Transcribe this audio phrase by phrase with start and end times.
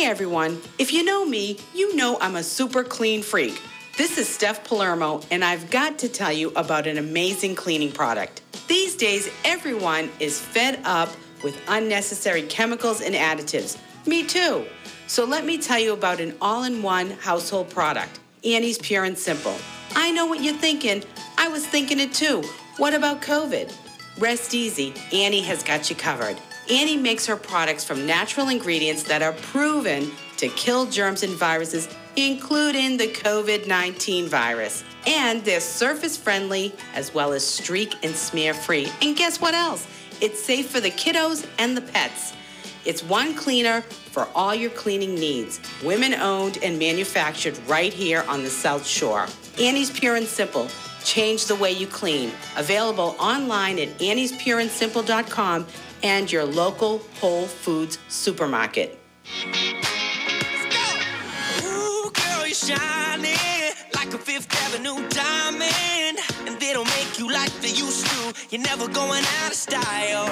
[0.00, 3.60] Hey everyone, if you know me, you know I'm a super clean freak.
[3.98, 8.40] This is Steph Palermo, and I've got to tell you about an amazing cleaning product.
[8.66, 11.10] These days, everyone is fed up
[11.44, 13.76] with unnecessary chemicals and additives.
[14.06, 14.64] Me too.
[15.06, 19.18] So let me tell you about an all in one household product Annie's Pure and
[19.18, 19.58] Simple.
[19.94, 21.04] I know what you're thinking.
[21.36, 22.42] I was thinking it too.
[22.78, 23.70] What about COVID?
[24.18, 26.38] Rest easy, Annie has got you covered.
[26.70, 31.88] Annie makes her products from natural ingredients that are proven to kill germs and viruses,
[32.14, 34.84] including the COVID 19 virus.
[35.06, 38.88] And they're surface friendly as well as streak and smear free.
[39.02, 39.86] And guess what else?
[40.20, 42.34] It's safe for the kiddos and the pets.
[42.84, 45.60] It's one cleaner for all your cleaning needs.
[45.82, 49.26] Women owned and manufactured right here on the South Shore.
[49.58, 50.68] Annie's Pure and Simple.
[51.04, 52.30] Change the way you clean.
[52.56, 55.66] Available online at anniespureandsimple.com
[56.02, 58.98] and your local Whole Foods supermarket.
[61.62, 63.36] Ooh, girl, you're shining
[63.94, 66.18] like a Fifth Avenue diamond.
[66.46, 68.34] And they don't make you like they used to.
[68.50, 70.26] You're never going out of style.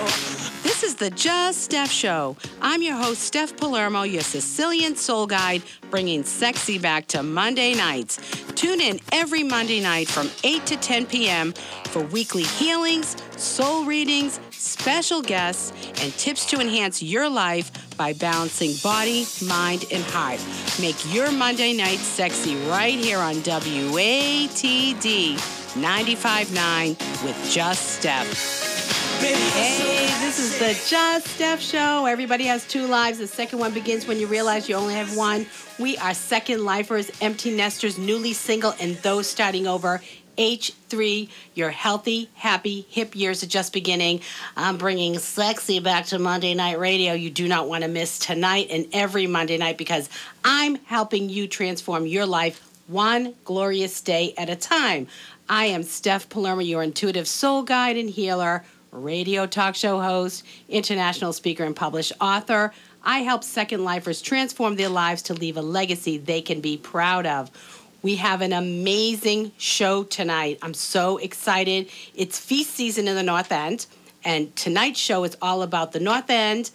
[0.62, 2.36] This is the Just Steph Show.
[2.60, 8.18] I'm your host, Steph Palermo, your Sicilian soul guide, bringing sexy back to Monday nights.
[8.54, 11.52] Tune in every Monday night from 8 to 10 p.m.
[11.84, 18.74] for weekly healings, soul readings, special guests, and tips to enhance your life by balancing
[18.82, 20.40] body, mind, and heart.
[20.80, 28.78] Make your Monday night sexy right here on WATD 95.9 with Just Steph.
[29.20, 32.06] Hey, this is the Just Steph Show.
[32.06, 33.18] Everybody has two lives.
[33.18, 35.46] The second one begins when you realize you only have one.
[35.80, 40.00] We are second lifers, empty nesters, newly single, and those starting over.
[40.38, 44.20] H3, your healthy, happy, hip years are just beginning.
[44.56, 47.12] I'm bringing sexy back to Monday Night Radio.
[47.12, 50.08] You do not want to miss tonight and every Monday night because
[50.44, 55.08] I'm helping you transform your life one glorious day at a time.
[55.48, 61.32] I am Steph Palermo, your intuitive soul guide and healer, radio talk show host, international
[61.32, 62.72] speaker, and published author.
[63.02, 67.26] I help second lifers transform their lives to leave a legacy they can be proud
[67.26, 67.50] of.
[68.00, 70.60] We have an amazing show tonight.
[70.62, 71.90] I'm so excited.
[72.14, 73.86] It's feast season in the North End,
[74.24, 76.70] and tonight's show is all about the North End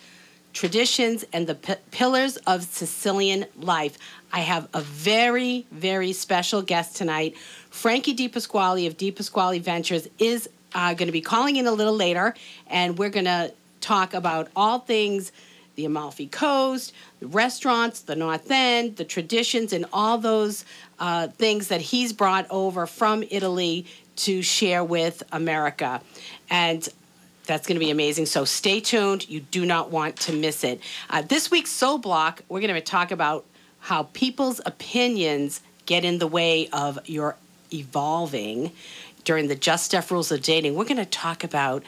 [0.52, 3.98] traditions and the p- pillars of Sicilian life.
[4.34, 7.38] I have a very, very special guest tonight.
[7.70, 12.36] Frankie DePasquale of DePasquale Ventures is uh, going to be calling in a little later,
[12.68, 15.32] and we're going to talk about all things
[15.76, 16.94] the Amalfi Coast,
[17.26, 20.66] restaurants, the North End, the traditions, and all those
[21.00, 23.86] uh, things that he's brought over from Italy
[24.16, 26.02] to share with America.
[26.50, 26.88] And
[27.46, 28.26] that's going to be amazing.
[28.26, 29.28] So stay tuned.
[29.28, 30.80] You do not want to miss it.
[31.10, 33.46] Uh, this week's Soul Block, we're going to talk about
[33.80, 37.36] how people's opinions get in the way of your
[37.74, 38.72] evolving
[39.26, 40.76] during the Just Steph Rules of Dating.
[40.76, 41.84] We're going to talk about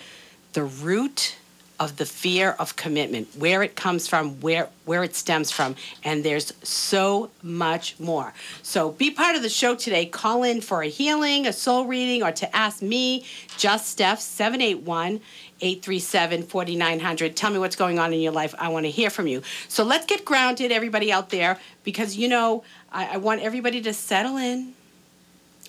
[0.53, 1.35] the root
[1.79, 6.23] of the fear of commitment, where it comes from, where where it stems from, and
[6.23, 8.33] there's so much more.
[8.61, 10.05] So be part of the show today.
[10.05, 13.25] Call in for a healing, a soul reading, or to ask me,
[13.57, 15.21] Just Steph, 781
[15.61, 17.35] 837 4900.
[17.35, 18.53] Tell me what's going on in your life.
[18.59, 19.41] I want to hear from you.
[19.67, 23.93] So let's get grounded, everybody out there, because you know, I, I want everybody to
[23.93, 24.73] settle in.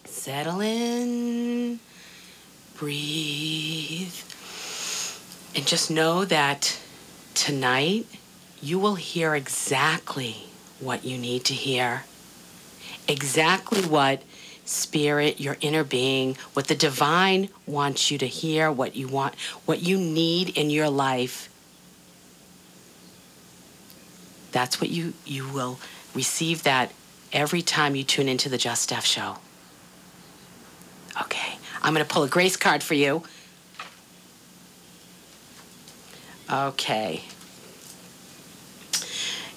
[0.05, 1.81] Settle in.
[2.77, 4.13] Breathe.
[5.57, 6.79] And just know that
[7.33, 8.07] tonight
[8.61, 10.49] you will hear exactly
[10.81, 12.05] what you need to hear.
[13.09, 14.23] Exactly what
[14.67, 19.35] spirit, your inner being, what the divine wants you to hear, what you want,
[19.65, 21.49] what you need in your life.
[24.53, 25.79] That's what you you will
[26.15, 26.93] receive that
[27.33, 29.39] every time you tune into the Just Steph show.
[31.23, 33.23] Okay, I'm going to pull a grace card for you.
[36.51, 37.23] Okay.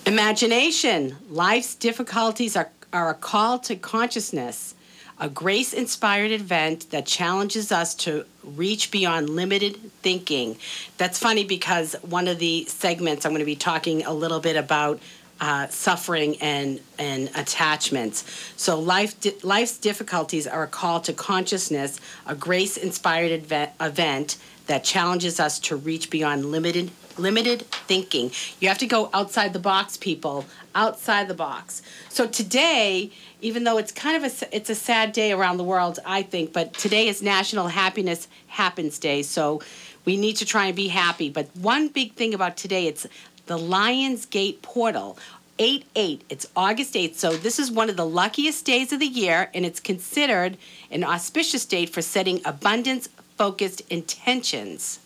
[0.06, 1.18] Imagination.
[1.30, 4.74] Life's difficulties are, are a call to consciousness,
[5.20, 10.58] a grace inspired event that challenges us to reach beyond limited thinking.
[10.98, 14.56] That's funny because one of the segments I'm going to be talking a little bit
[14.56, 15.00] about
[15.42, 18.26] uh, suffering and and attachments.
[18.58, 24.38] So life di- life's difficulties are a call to consciousness, a grace inspired event, event
[24.70, 28.32] that challenges us to reach beyond limited limited thinking.
[28.62, 31.82] You have to go outside the box, people, outside the box.
[32.08, 33.12] So today,
[33.42, 36.54] even though it's kind of a it's a sad day around the world, I think,
[36.54, 39.24] but today is National Happiness Happens Day.
[39.24, 39.62] So
[40.06, 41.30] we need to try and be happy.
[41.30, 43.06] But one big thing about today, it's
[43.48, 45.18] the Lions Gate portal.
[45.62, 46.24] 8 8.
[46.30, 47.16] It's August 8th.
[47.16, 50.58] So this is one of the luckiest days of the year, and it's considered
[50.90, 55.00] an auspicious date for setting abundance focused intentions.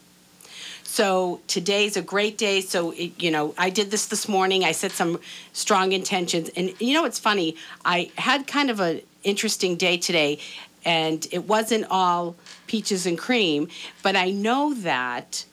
[0.81, 2.62] So today's a great day.
[2.62, 4.63] So, it, you know, I did this this morning.
[4.63, 5.19] I set some
[5.53, 6.50] strong intentions.
[6.57, 7.56] And you know, it's funny.
[7.85, 10.39] I had kind of an interesting day today,
[10.83, 12.35] and it wasn't all
[12.65, 13.68] peaches and cream,
[14.01, 15.45] but I know that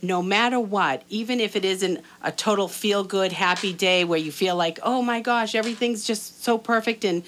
[0.00, 4.30] no matter what, even if it isn't a total feel good, happy day where you
[4.30, 7.24] feel like, oh my gosh, everything's just so perfect and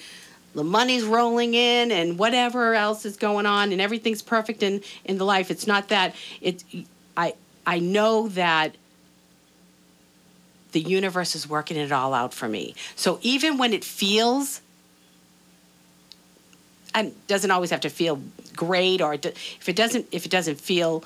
[0.53, 5.17] the money's rolling in and whatever else is going on and everything's perfect in, in
[5.17, 5.49] the life.
[5.49, 6.15] It's not that.
[6.41, 6.63] It,
[7.15, 7.33] I,
[7.65, 8.75] I know that
[10.71, 12.75] the universe is working it all out for me.
[12.95, 14.61] So even when it feels
[16.93, 18.21] and doesn't always have to feel
[18.55, 21.03] great or if it doesn't if it doesn't feel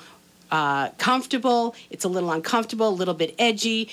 [0.50, 3.88] uh, comfortable it's a little uncomfortable a little bit edgy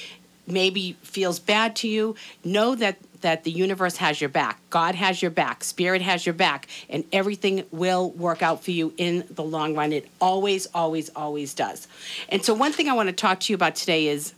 [0.48, 4.60] maybe feels bad to you know that that the universe has your back.
[4.70, 5.64] God has your back.
[5.64, 6.68] Spirit has your back.
[6.90, 9.92] And everything will work out for you in the long run.
[9.92, 11.88] It always always always does.
[12.30, 14.34] And so one thing i want to talk to you about today is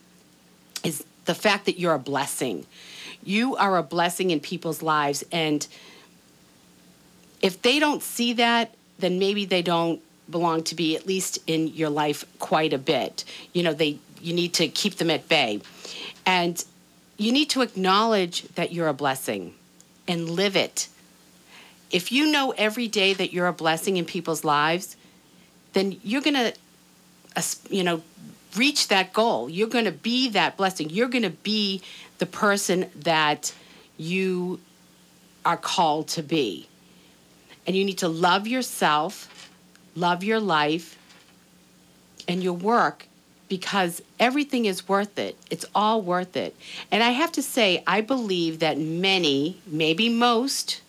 [0.84, 2.66] is the fact that you're a blessing.
[3.24, 5.24] You are a blessing in people's lives.
[5.32, 5.68] And
[7.42, 11.68] if they don't see that, then maybe they don't belong to be at least in
[11.68, 13.26] your life quite a bit.
[13.54, 15.62] You know, they you need to keep them at bay.
[16.26, 16.64] And
[17.18, 19.54] you need to acknowledge that you're a blessing
[20.08, 20.88] and live it.
[21.92, 24.98] If you know every day that you're a blessing in people's lives,
[25.74, 26.54] then you're going to
[27.70, 28.02] you know
[28.56, 29.50] reach that goal.
[29.50, 30.90] You're going to be that blessing.
[30.90, 31.82] You're going to be
[32.18, 33.54] the person that
[33.98, 34.60] you
[35.46, 36.68] are called to be.
[37.68, 39.50] And you need to love yourself,
[39.96, 40.98] love your life,
[42.28, 43.08] and your work
[43.48, 45.38] because everything is worth it.
[45.52, 46.56] It's all worth it.
[46.92, 50.82] And I have to say, I believe that many, maybe most,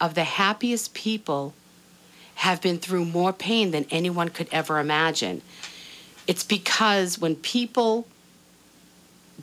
[0.00, 1.54] of the happiest people
[2.36, 5.40] have been through more pain than anyone could ever imagine.
[6.26, 8.06] It's because when people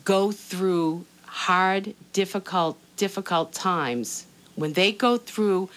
[0.04, 5.68] go through hard, difficult, difficult times, when they go through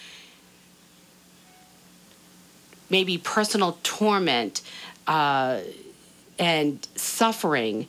[2.90, 4.62] maybe personal torment
[5.08, 5.60] uh,
[6.40, 7.88] and suffering,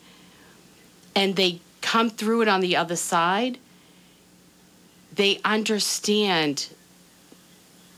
[1.15, 3.59] and they come through it on the other side,
[5.15, 6.69] they understand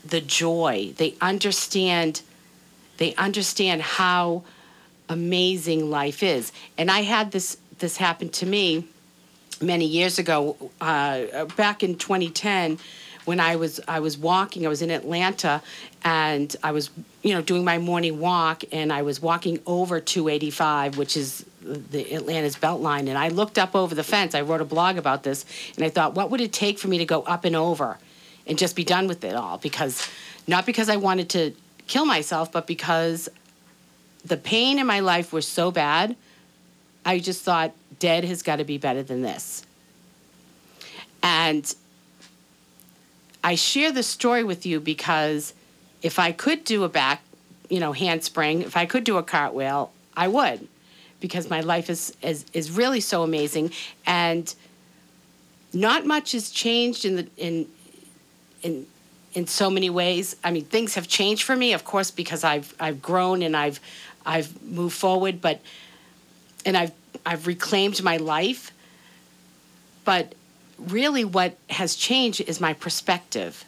[0.05, 0.93] the joy.
[0.97, 2.21] They understand.
[2.97, 4.43] They understand how
[5.09, 6.51] amazing life is.
[6.77, 8.87] And I had this this happen to me
[9.61, 12.79] many years ago, uh, back in 2010
[13.25, 14.65] when I was I was walking.
[14.65, 15.61] I was in Atlanta,
[16.03, 16.89] and I was
[17.21, 22.13] you know doing my morning walk, and I was walking over 285, which is the
[22.13, 24.33] Atlanta's Beltline, and I looked up over the fence.
[24.33, 25.45] I wrote a blog about this,
[25.75, 27.97] and I thought, what would it take for me to go up and over,
[28.47, 29.57] and just be done with it all?
[29.57, 30.07] Because
[30.47, 31.53] not because I wanted to
[31.87, 33.29] kill myself, but because
[34.25, 36.15] the pain in my life was so bad.
[37.03, 39.65] I just thought dead has got to be better than this.
[41.23, 41.73] And
[43.43, 45.53] I share this story with you because
[46.01, 47.21] if I could do a back,
[47.69, 50.67] you know, handspring, if I could do a cartwheel, I would,
[51.19, 53.71] because my life is is is really so amazing,
[54.05, 54.53] and
[55.73, 57.67] not much has changed in the in
[58.61, 58.85] in
[59.33, 60.35] in so many ways.
[60.43, 63.79] I mean, things have changed for me, of course, because I've I've grown and I've
[64.25, 65.61] I've moved forward, but
[66.65, 66.91] and I've
[67.25, 68.71] I've reclaimed my life,
[70.03, 70.35] but
[70.87, 73.65] really what has changed is my perspective.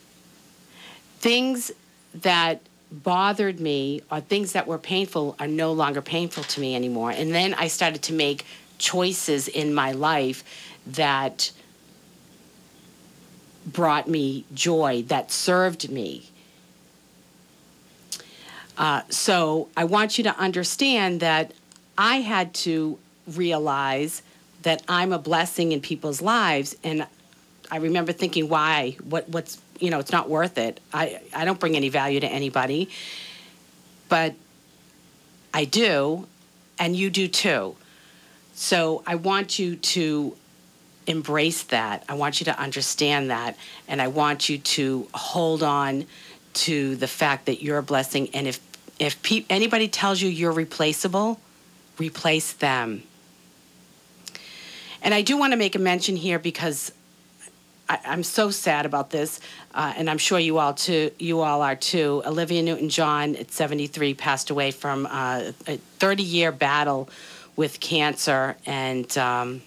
[1.19, 1.71] Things
[2.13, 7.11] that bothered me or things that were painful are no longer painful to me anymore.
[7.11, 8.45] And then I started to make
[8.77, 10.43] choices in my life
[10.85, 11.51] that
[13.65, 16.29] brought me joy, that served me.
[18.77, 21.53] Uh, so I want you to understand that
[21.97, 24.21] I had to realize
[24.63, 26.75] that I'm a blessing in people's lives.
[26.83, 27.07] And
[27.71, 28.97] I remember thinking, why?
[29.03, 30.79] What, what's, you know, it's not worth it.
[30.93, 32.89] I, I don't bring any value to anybody.
[34.09, 34.35] But
[35.53, 36.27] I do,
[36.79, 37.75] and you do too.
[38.53, 40.35] So I want you to
[41.07, 42.03] embrace that.
[42.07, 43.57] I want you to understand that.
[43.87, 46.05] And I want you to hold on
[46.53, 48.29] to the fact that you're a blessing.
[48.33, 48.59] And if,
[48.99, 51.39] if pe- anybody tells you you're replaceable,
[51.97, 53.03] replace them.
[55.03, 56.91] And I do want to make a mention here because
[57.89, 59.41] I, am so sad about this,
[59.75, 61.11] uh, and I'm sure you all too.
[61.19, 62.23] You all are too.
[62.25, 67.09] Olivia Newton-John, at 73, passed away from uh, a 30-year battle
[67.57, 69.61] with cancer, and um,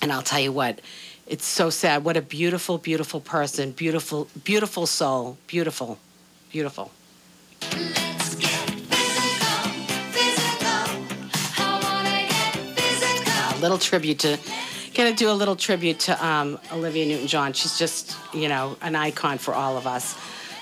[0.00, 0.80] And I'll tell you what,
[1.26, 2.04] it's so sad.
[2.04, 3.72] What a beautiful, beautiful person.
[3.72, 5.36] Beautiful, beautiful soul.
[5.46, 5.98] Beautiful,
[6.50, 6.90] beautiful.
[13.64, 14.38] Little tribute to,
[14.94, 17.54] gonna do a little tribute to um, Olivia Newton John.
[17.54, 20.14] She's just, you know, an icon for all of us.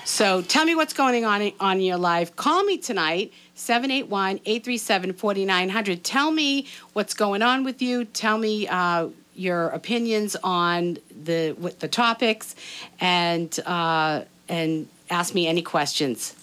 [0.05, 2.33] So tell me what's going on on your life.
[2.37, 6.03] Call me tonight, 781 837 4900.
[6.03, 8.05] Tell me what's going on with you.
[8.05, 12.55] Tell me uh, your opinions on the with the topics
[13.01, 16.35] and uh, and ask me any questions.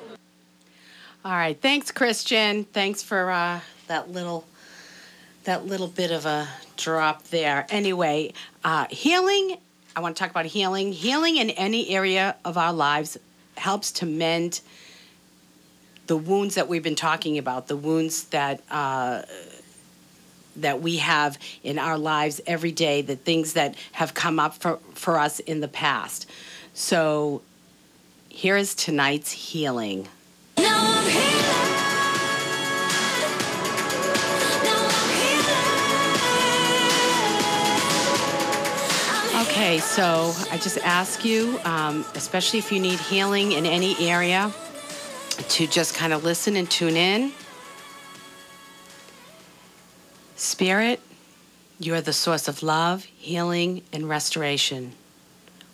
[1.24, 2.64] All right, thanks, Christian.
[2.64, 4.44] Thanks for uh, that little
[5.46, 7.66] that little bit of a drop there.
[7.70, 8.32] Anyway,
[8.64, 9.56] uh, healing.
[9.94, 10.92] I want to talk about healing.
[10.92, 13.16] Healing in any area of our lives
[13.56, 14.60] helps to mend
[16.08, 17.68] the wounds that we've been talking about.
[17.68, 18.60] The wounds that.
[18.70, 19.22] Uh,
[20.58, 24.78] that we have in our lives every day, the things that have come up for,
[24.94, 26.26] for us in the past.
[26.72, 27.42] So,
[28.30, 30.08] here is tonight's healing.
[39.66, 44.52] Okay, so I just ask you, um, especially if you need healing in any area,
[45.48, 47.32] to just kind of listen and tune in.
[50.36, 51.00] Spirit,
[51.80, 54.92] you are the source of love, healing, and restoration.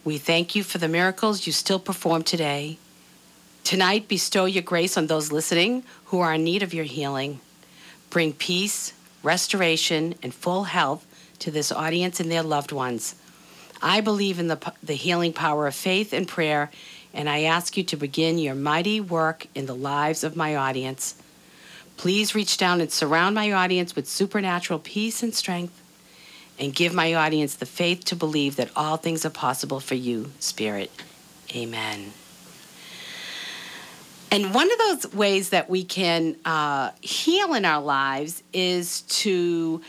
[0.05, 2.79] We thank you for the miracles you still perform today.
[3.63, 7.41] Tonight, bestow your grace on those listening who are in need of your healing.
[8.09, 11.07] Bring peace, restoration, and full health
[11.41, 13.17] to this audience and their loved ones.
[13.83, 16.71] I believe in the, the healing power of faith and prayer,
[17.13, 21.17] and I ask you to begin your mighty work in the lives of my audience.
[21.97, 25.79] Please reach down and surround my audience with supernatural peace and strength,
[26.59, 30.31] and give my audience the faith to believe that all things are possible for you,
[30.39, 30.91] Spirit.
[31.55, 32.13] Amen.
[34.31, 39.83] And one of those ways that we can uh, heal in our lives is to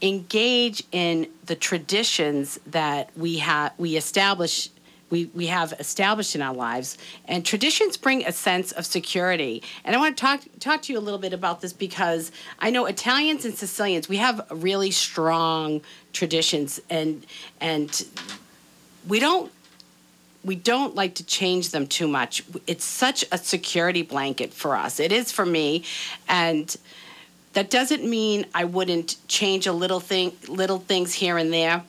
[0.00, 4.70] engage in the traditions that we have we establish
[5.10, 9.96] we, we have established in our lives and traditions bring a sense of security and
[9.96, 12.86] i want to talk talk to you a little bit about this because i know
[12.86, 15.80] italians and sicilians we have really strong
[16.12, 17.26] traditions and
[17.60, 18.06] and
[19.08, 19.50] we don't
[20.44, 22.42] we don't like to change them too much.
[22.66, 25.00] It's such a security blanket for us.
[25.00, 25.84] It is for me,
[26.28, 26.74] and
[27.58, 31.82] that doesn't mean I wouldn't change a little thing, little things here and there.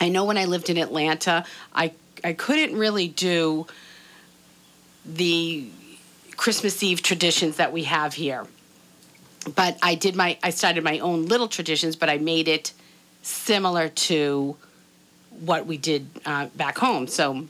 [0.00, 1.92] I know when I lived in Atlanta, I
[2.24, 3.68] I couldn't really do
[5.06, 5.68] the
[6.36, 8.44] Christmas Eve traditions that we have here.
[9.54, 12.72] But I did my I started my own little traditions, but I made it
[13.22, 14.56] similar to
[15.30, 17.06] what we did uh, back home.
[17.06, 17.46] So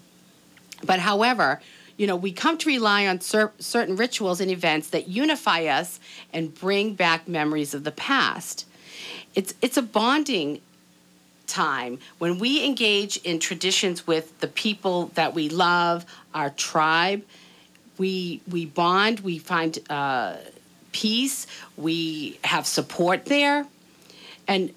[0.84, 1.62] but however,
[1.98, 6.00] you know, we come to rely on cer- certain rituals and events that unify us
[6.32, 8.64] and bring back memories of the past.
[9.34, 10.60] It's it's a bonding
[11.48, 17.24] time when we engage in traditions with the people that we love, our tribe.
[17.98, 19.20] We we bond.
[19.20, 20.36] We find uh,
[20.92, 21.48] peace.
[21.76, 23.66] We have support there,
[24.46, 24.72] and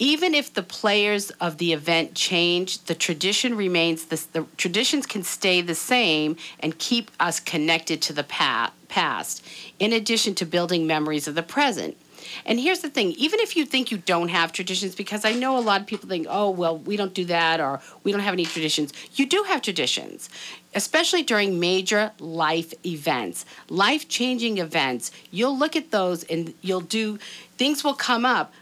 [0.00, 5.22] even if the players of the event change, the tradition remains the, the traditions can
[5.22, 9.44] stay the same and keep us connected to the pa- past,
[9.78, 11.98] in addition to building memories of the present.
[12.46, 15.58] And here's the thing even if you think you don't have traditions, because I know
[15.58, 18.32] a lot of people think, oh, well, we don't do that or we don't have
[18.32, 18.94] any traditions.
[19.14, 20.30] You do have traditions,
[20.74, 25.10] especially during major life events, life changing events.
[25.30, 27.18] You'll look at those and you'll do,
[27.58, 28.54] things will come up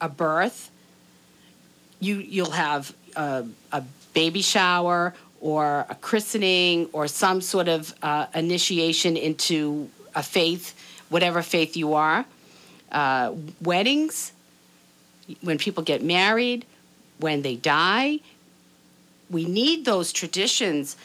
[0.00, 0.70] a birth,
[2.00, 8.26] you you'll have a, a baby shower or a christening or some sort of uh,
[8.34, 10.74] initiation into a faith,
[11.08, 12.24] whatever faith you are,
[12.92, 14.32] uh, weddings,
[15.42, 16.64] when people get married,
[17.18, 18.20] when they die.
[19.28, 20.96] We need those traditions,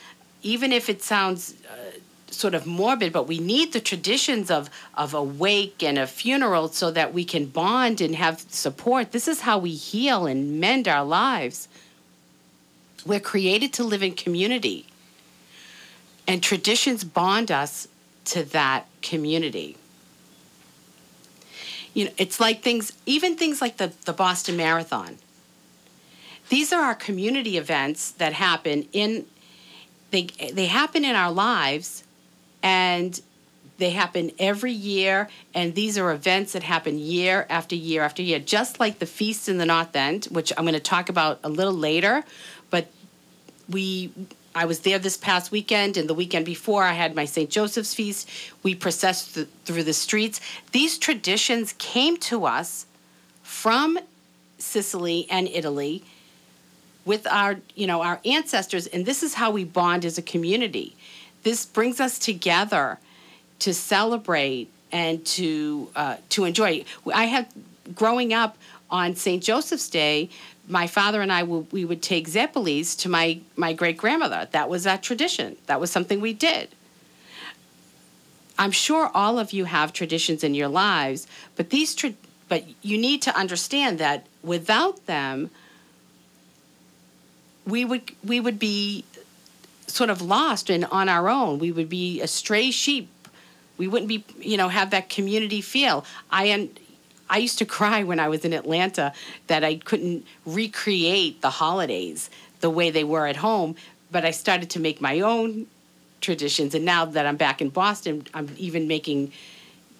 [0.44, 1.98] even if it sounds uh,
[2.32, 6.70] sort of morbid, but we need the traditions of, of a wake and a funeral
[6.70, 9.12] so that we can bond and have support.
[9.12, 11.68] This is how we heal and mend our lives.
[13.06, 14.86] We're created to live in community,
[16.28, 17.88] and traditions bond us
[18.26, 19.78] to that community.
[21.94, 25.18] You know, it's like things, even things like the, the Boston Marathon.
[26.50, 29.26] These are our community events that happen in,
[30.12, 30.24] they,
[30.54, 32.04] they happen in our lives
[32.64, 33.20] and
[33.82, 35.28] they happen every year.
[35.54, 39.50] And these are events that happen year after year after year just like the feast
[39.50, 42.24] in the north end which i'm going to talk about a little later.
[42.70, 42.88] But
[43.68, 44.12] we
[44.54, 47.94] i was there this past weekend and the weekend before i had my st joseph's
[47.94, 48.30] feast.
[48.64, 50.40] We processed th- through the streets.
[50.72, 52.86] These traditions came to us
[53.42, 53.98] from
[54.60, 56.04] sicily and italy
[57.06, 58.88] with our you know our ancestors.
[58.88, 60.96] And this is how we bond as a community
[61.44, 63.00] this brings us together
[63.60, 66.84] to celebrate and to uh, to enjoy.
[67.14, 67.48] I had
[67.96, 68.58] growing up
[68.90, 69.42] on St.
[69.44, 70.30] Joseph's Day.
[70.68, 74.48] My father and I would, we would take Zeppelis to my my great grandmother.
[74.52, 75.58] That was a tradition.
[75.68, 76.70] That was something we did.
[78.58, 82.14] I'm sure all of you have traditions in your lives, but these tra-
[82.48, 85.50] but you need to understand that without them,
[87.66, 89.04] we would we would be
[89.92, 91.60] sort of lost and on our own.
[91.60, 93.10] We would be a stray sheep.
[93.78, 96.06] We wouldn't be, you know, have that community feel.
[96.30, 96.80] I and
[97.30, 99.14] I used to cry when I was in Atlanta
[99.48, 102.30] that I couldn't recreate the holidays
[102.60, 103.76] the way they were at home,
[104.12, 105.68] but I started to make my own
[106.20, 109.32] traditions and now that I'm back in Boston, I'm even making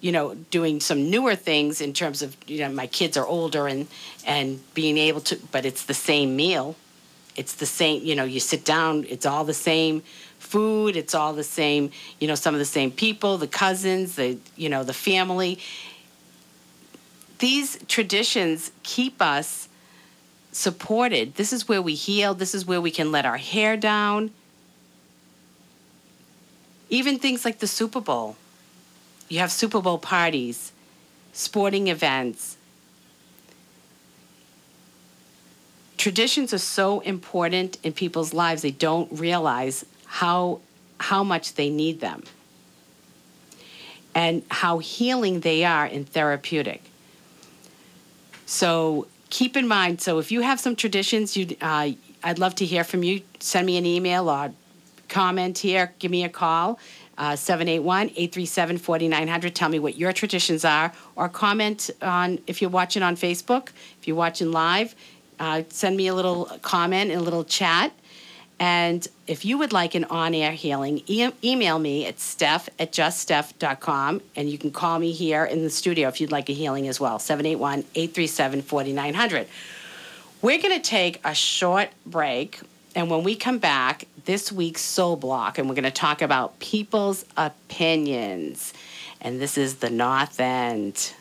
[0.00, 3.68] you know, doing some newer things in terms of, you know, my kids are older
[3.68, 3.86] and
[4.26, 6.76] and being able to but it's the same meal
[7.36, 10.02] it's the same you know you sit down it's all the same
[10.38, 11.90] food it's all the same
[12.20, 15.58] you know some of the same people the cousins the you know the family.
[17.38, 19.68] These traditions keep us
[20.52, 21.34] supported.
[21.34, 22.34] This is where we heal.
[22.34, 24.30] This is where we can let our hair down.
[26.88, 28.36] Even things like the super bowl.
[29.28, 30.72] You have super bowl parties
[31.32, 32.58] sporting events
[36.02, 40.58] traditions are so important in people's lives they don't realize how
[40.98, 42.24] how much they need them
[44.12, 46.82] and how healing they are and therapeutic.
[48.46, 51.90] So keep in mind so if you have some traditions you uh,
[52.24, 53.20] i'd love to hear from you.
[53.38, 54.52] Send me an email or
[55.08, 55.94] comment here.
[56.00, 56.80] Give me a call
[57.16, 63.16] uh, 781-837-4900 tell me what your traditions are or comment on if you're watching on
[63.16, 63.68] facebook
[64.00, 64.96] if you're watching live
[65.42, 67.92] uh, send me a little comment a little chat.
[68.60, 72.92] And if you would like an on air healing, e- email me at steph at
[72.92, 74.20] juststeph.com.
[74.36, 77.00] And you can call me here in the studio if you'd like a healing as
[77.00, 79.48] well 781 837 4900.
[80.42, 82.60] We're going to take a short break.
[82.94, 86.60] And when we come back, this week's Soul Block, and we're going to talk about
[86.60, 88.72] people's opinions.
[89.20, 91.12] And this is the North End.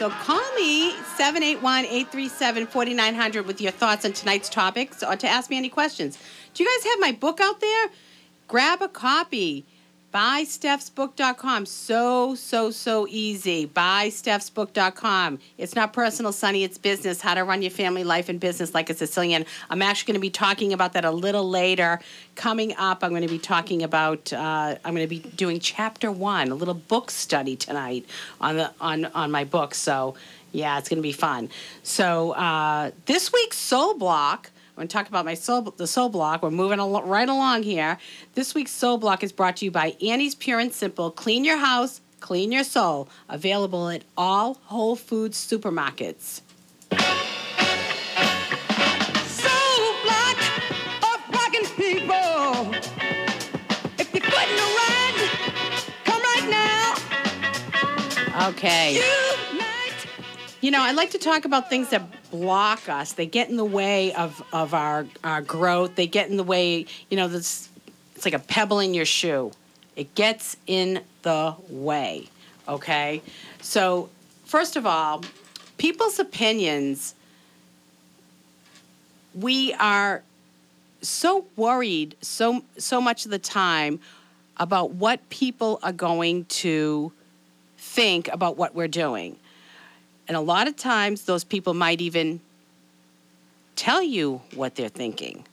[0.00, 5.68] So call me 781-837-4900 with your thoughts on tonight's topics or to ask me any
[5.68, 6.18] questions.
[6.54, 7.90] Do you guys have my book out there?
[8.48, 9.66] Grab a copy.
[10.12, 11.66] BuySteph'sBook.com.
[11.66, 13.68] So, so, so easy.
[13.68, 15.38] BuySteph'sBook.com.
[15.56, 16.64] It's not personal, Sonny.
[16.64, 17.20] It's business.
[17.20, 19.46] How to run your family life and business like a Sicilian.
[19.68, 22.00] I'm actually going to be talking about that a little later.
[22.34, 24.32] Coming up, I'm going to be talking about.
[24.32, 28.04] Uh, I'm going to be doing chapter one, a little book study tonight
[28.40, 29.74] on the on on my book.
[29.74, 30.16] So,
[30.50, 31.50] yeah, it's going to be fun.
[31.84, 34.50] So, uh, this week's Soul Block.
[34.80, 36.42] Going talk about my soul, the soul block.
[36.42, 37.98] We're moving al- right along here.
[38.32, 41.10] This week's soul block is brought to you by Annie's Pure and Simple.
[41.10, 43.06] Clean your house, clean your soul.
[43.28, 46.40] Available at all Whole Foods supermarkets.
[49.26, 50.38] Soul block
[51.02, 52.72] of rockin' people.
[53.98, 55.14] If you're footing around,
[56.06, 56.48] come right
[58.32, 58.48] now.
[58.48, 58.94] Okay.
[58.94, 59.49] Unite.
[60.60, 63.12] You know, I like to talk about things that block us.
[63.12, 65.94] They get in the way of, of our, our growth.
[65.94, 67.68] They get in the way, you know, this
[68.14, 69.52] it's like a pebble in your shoe.
[69.96, 72.28] It gets in the way.
[72.68, 73.22] Okay?
[73.62, 74.10] So,
[74.44, 75.24] first of all,
[75.78, 77.14] people's opinions
[79.34, 80.22] we are
[81.02, 84.00] so worried so so much of the time
[84.56, 87.12] about what people are going to
[87.78, 89.36] think about what we're doing.
[90.30, 92.40] And a lot of times, those people might even
[93.74, 95.44] tell you what they're thinking,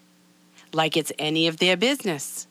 [0.71, 2.45] like it's any of their business.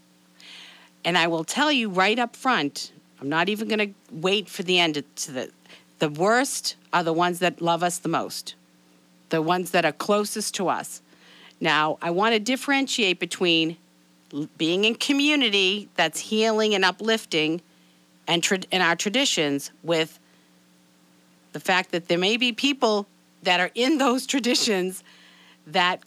[1.04, 4.64] And I will tell you right up front, I'm not even going to wait for
[4.64, 5.50] the end to the
[6.00, 8.56] the worst are the ones that love us the most.
[9.28, 11.02] The ones that are closest to us.
[11.60, 13.76] Now, I want to differentiate between
[14.58, 17.60] being in community that's healing and uplifting
[18.26, 20.18] and tra- and our traditions with
[21.56, 23.06] the fact that there may be people
[23.42, 25.02] that are in those traditions
[25.66, 26.02] that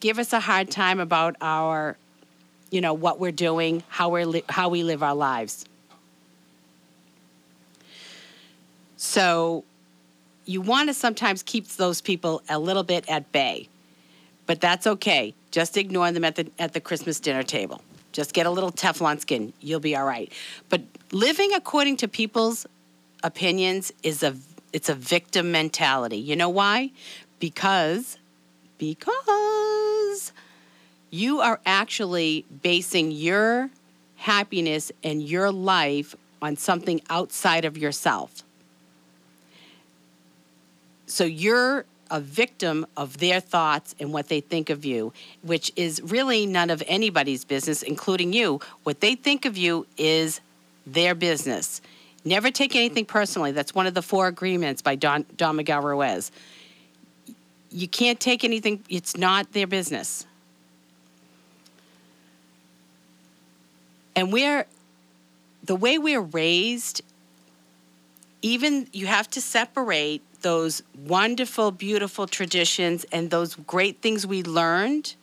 [0.00, 1.96] give us a hard time about our
[2.72, 5.66] you know what we're doing how we're li- how we live our lives.
[8.96, 9.62] So
[10.46, 13.68] you want to sometimes keep those people a little bit at bay
[14.46, 15.32] but that's okay.
[15.52, 17.82] Just ignore them at the at the christmas dinner table.
[18.10, 19.52] Just get a little teflon skin.
[19.60, 20.32] You'll be all right.
[20.70, 22.66] But living according to people's
[23.22, 24.36] opinions is a
[24.72, 26.18] it's a victim mentality.
[26.18, 26.90] You know why?
[27.38, 28.18] Because
[28.78, 30.32] because
[31.10, 33.70] you are actually basing your
[34.16, 38.42] happiness and your life on something outside of yourself.
[41.06, 46.00] So you're a victim of their thoughts and what they think of you, which is
[46.02, 48.60] really none of anybody's business, including you.
[48.84, 50.40] What they think of you is
[50.86, 51.80] their business.
[52.26, 53.52] Never take anything personally.
[53.52, 56.32] That's one of the four agreements by Don, Don Miguel Ruiz.
[57.70, 60.26] You can't take anything, it's not their business.
[64.16, 64.66] And we're,
[65.62, 67.00] the way we're raised,
[68.42, 75.14] even you have to separate those wonderful, beautiful traditions and those great things we learned,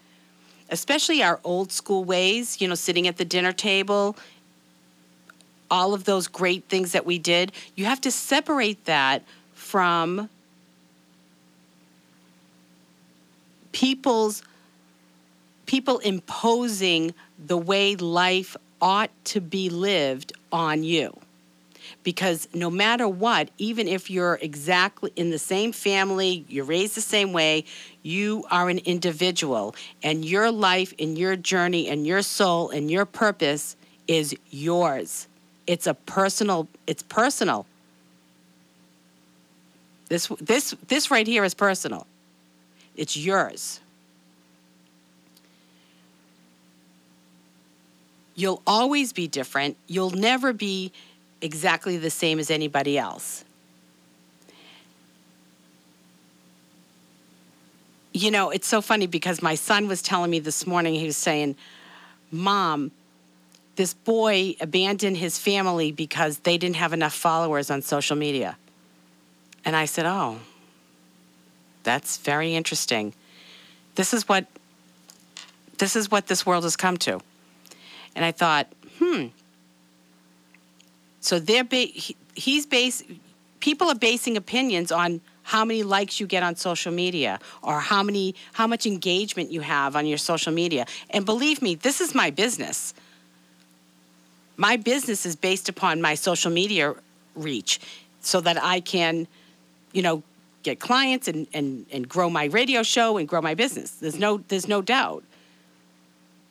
[0.69, 4.15] especially our old school ways, you know, sitting at the dinner table,
[5.73, 9.23] all of those great things that we did, you have to separate that
[9.55, 10.29] from
[13.71, 14.43] people's
[15.65, 17.11] people imposing
[17.43, 21.11] the way life ought to be lived on you.
[22.03, 27.01] Because no matter what, even if you're exactly in the same family, you're raised the
[27.01, 27.65] same way,
[28.03, 29.75] you are an individual.
[30.03, 33.75] And your life and your journey and your soul and your purpose
[34.07, 35.27] is yours.
[35.65, 37.65] It's a personal, it's personal.
[40.09, 42.05] This, this, this right here is personal.
[42.95, 43.79] It's yours.
[48.35, 49.77] You'll always be different.
[49.87, 50.91] You'll never be
[51.41, 53.43] exactly the same as anybody else.
[58.13, 61.17] You know, it's so funny because my son was telling me this morning, he was
[61.17, 61.55] saying,
[62.31, 62.91] Mom,
[63.75, 68.57] this boy abandoned his family because they didn't have enough followers on social media.
[69.65, 70.39] And I said, Oh,
[71.83, 73.13] that's very interesting.
[73.95, 74.45] This is what
[75.77, 77.19] this is what this world has come to.
[78.15, 78.67] And I thought,
[78.99, 79.27] hmm.
[81.19, 83.03] So they're ba- he, he's base
[83.59, 88.03] people are basing opinions on how many likes you get on social media or how
[88.03, 90.85] many how much engagement you have on your social media.
[91.09, 92.93] And believe me, this is my business.
[94.57, 96.95] My business is based upon my social media
[97.35, 97.79] reach.
[98.21, 99.27] so that I can,
[99.91, 100.23] you know,
[100.63, 103.91] get clients and, and, and grow my radio show and grow my business.
[103.91, 105.23] There's no there's no doubt.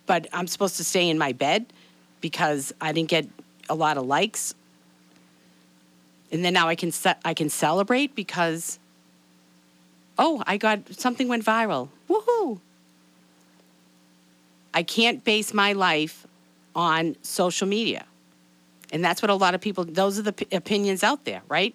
[0.06, 1.66] But I'm supposed to stay in my bed
[2.20, 3.26] because I didn't get
[3.70, 4.54] a lot of likes.
[6.30, 8.78] And then now I can ce- I can celebrate because
[10.18, 11.88] oh, I got something went viral.
[12.08, 12.60] Woohoo.
[14.74, 16.26] I can't base my life
[16.74, 18.04] on social media.
[18.92, 21.74] And that's what a lot of people, those are the p- opinions out there, right?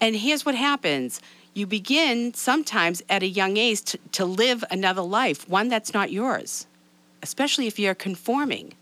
[0.00, 1.20] And here's what happens
[1.54, 6.10] you begin sometimes at a young age to, to live another life, one that's not
[6.10, 6.66] yours,
[7.22, 8.74] especially if you're conforming.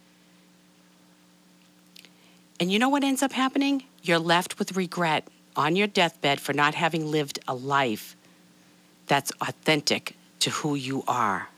[2.59, 3.85] And you know what ends up happening?
[4.03, 8.17] You're left with regret on your deathbed for not having lived a life
[9.07, 11.48] that's authentic to who you are.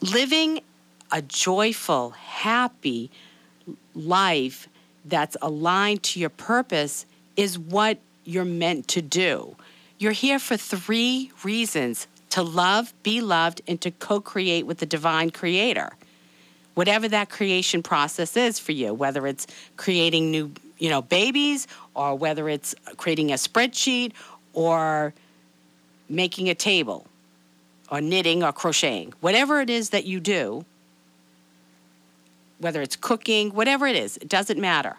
[0.00, 0.60] Living
[1.10, 3.10] a joyful, happy
[3.96, 4.68] life
[5.04, 7.04] that's aligned to your purpose
[7.36, 9.56] is what you're meant to do.
[9.98, 14.86] You're here for three reasons to love, be loved, and to co create with the
[14.86, 15.90] divine creator.
[16.74, 22.14] Whatever that creation process is for you, whether it's creating new you know, babies or
[22.14, 24.12] whether it's creating a spreadsheet
[24.52, 25.14] or
[26.08, 27.06] making a table
[27.90, 30.64] or knitting or crocheting, whatever it is that you do,
[32.58, 34.96] whether it's cooking, whatever it is, it doesn't matter.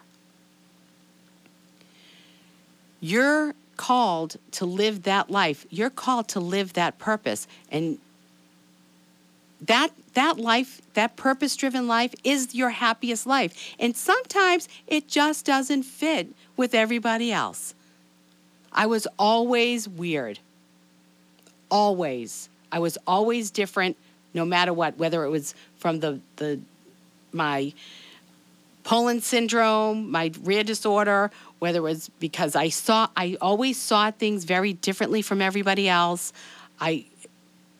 [3.00, 5.66] You're called to live that life.
[5.70, 7.46] You're called to live that purpose.
[7.70, 7.98] And
[9.66, 13.74] that that life, that purpose-driven life is your happiest life.
[13.78, 17.74] And sometimes it just doesn't fit with everybody else.
[18.72, 20.38] I was always weird.
[21.70, 22.48] Always.
[22.72, 23.96] I was always different
[24.32, 26.60] no matter what, whether it was from the the
[27.32, 27.72] my
[28.84, 34.44] Poland syndrome, my rare disorder, whether it was because I saw I always saw things
[34.44, 36.32] very differently from everybody else.
[36.80, 37.06] I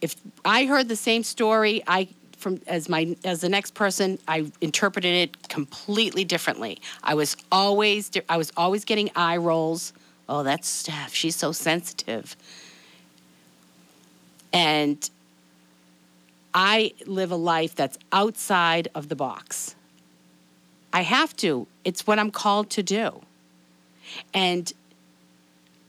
[0.00, 4.50] if I heard the same story, I from as my as the next person, I
[4.60, 6.80] interpreted it completely differently.
[7.02, 9.92] I was always I was always getting eye rolls.
[10.28, 11.14] Oh, that's Steph.
[11.14, 12.36] She's so sensitive.
[14.52, 15.08] And
[16.54, 19.74] I live a life that's outside of the box.
[20.92, 21.66] I have to.
[21.84, 23.22] It's what I'm called to do.
[24.32, 24.72] And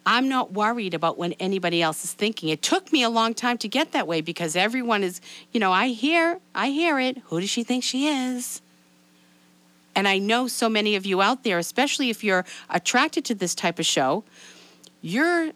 [0.08, 2.48] I'm not worried about when anybody else is thinking.
[2.48, 5.20] It took me a long time to get that way because everyone is,
[5.52, 7.18] you know, I hear, I hear it.
[7.26, 8.62] Who does she think she is?
[9.96, 13.54] And I know so many of you out there, especially if you're attracted to this
[13.54, 14.24] type of show,
[15.02, 15.52] you're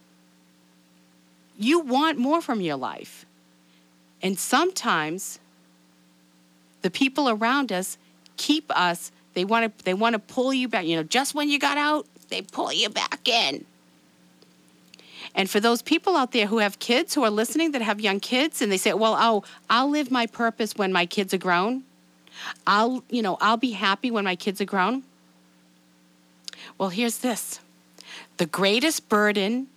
[1.58, 3.26] you want more from your life.
[4.22, 5.40] And sometimes
[6.82, 7.98] the people around us
[8.36, 11.48] keep us they want to they want to pull you back, you know, just when
[11.48, 13.66] you got out, they pull you back in.
[15.34, 18.20] And for those people out there who have kids who are listening that have young
[18.20, 21.84] kids and they say, "Well, oh, I'll live my purpose when my kids are grown.
[22.68, 25.04] I'll, you know, I'll be happy when my kids are grown."
[26.78, 27.60] Well, here's this.
[28.38, 29.68] The greatest burden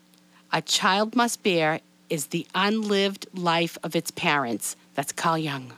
[0.53, 4.77] a child must bear is the unlived life of its parents.
[4.95, 5.73] That's Carl Jung.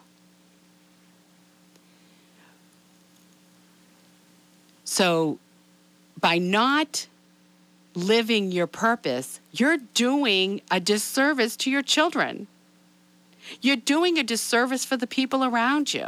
[4.84, 5.38] So,
[6.20, 7.06] by not
[7.96, 12.46] living your purpose, you're doing a disservice to your children.
[13.60, 16.06] You're doing a disservice for the people around you.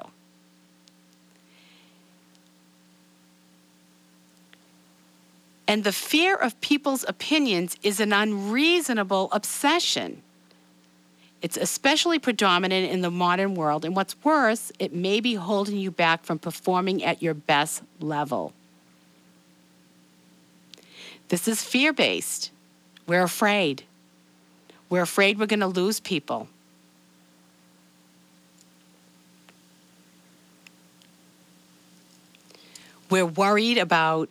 [5.66, 10.22] And the fear of people's opinions is an unreasonable obsession.
[11.40, 15.90] It's especially predominant in the modern world, and what's worse, it may be holding you
[15.90, 18.52] back from performing at your best level.
[21.28, 22.50] This is fear based.
[23.06, 23.84] We're afraid.
[24.90, 26.48] We're afraid we're going to lose people.
[33.10, 34.28] We're worried about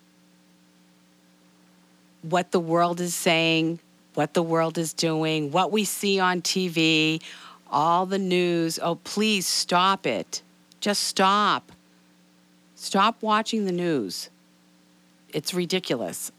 [2.21, 3.79] what the world is saying,
[4.13, 7.21] what the world is doing, what we see on TV,
[7.69, 8.79] all the news.
[8.81, 10.41] Oh, please stop it.
[10.79, 11.71] Just stop.
[12.75, 14.29] Stop watching the news.
[15.33, 16.31] It's ridiculous.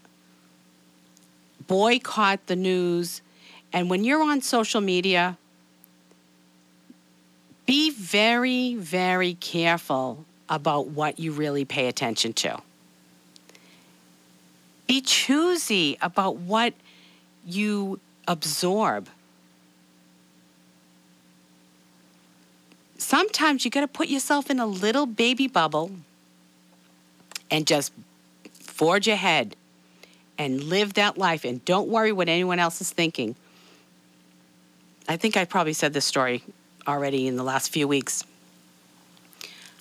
[1.69, 3.21] Boycott the news.
[3.71, 5.37] And when you're on social media,
[7.65, 12.59] be very, very careful about what you really pay attention to.
[14.85, 16.73] Be choosy about what
[17.45, 19.07] you absorb.
[23.09, 25.91] sometimes you got to put yourself in a little baby bubble
[27.49, 27.91] and just
[28.59, 29.55] forge ahead
[30.39, 33.35] and live that life and don't worry what anyone else is thinking.
[35.07, 36.43] I think I probably said this story
[36.87, 38.23] already in the last few weeks.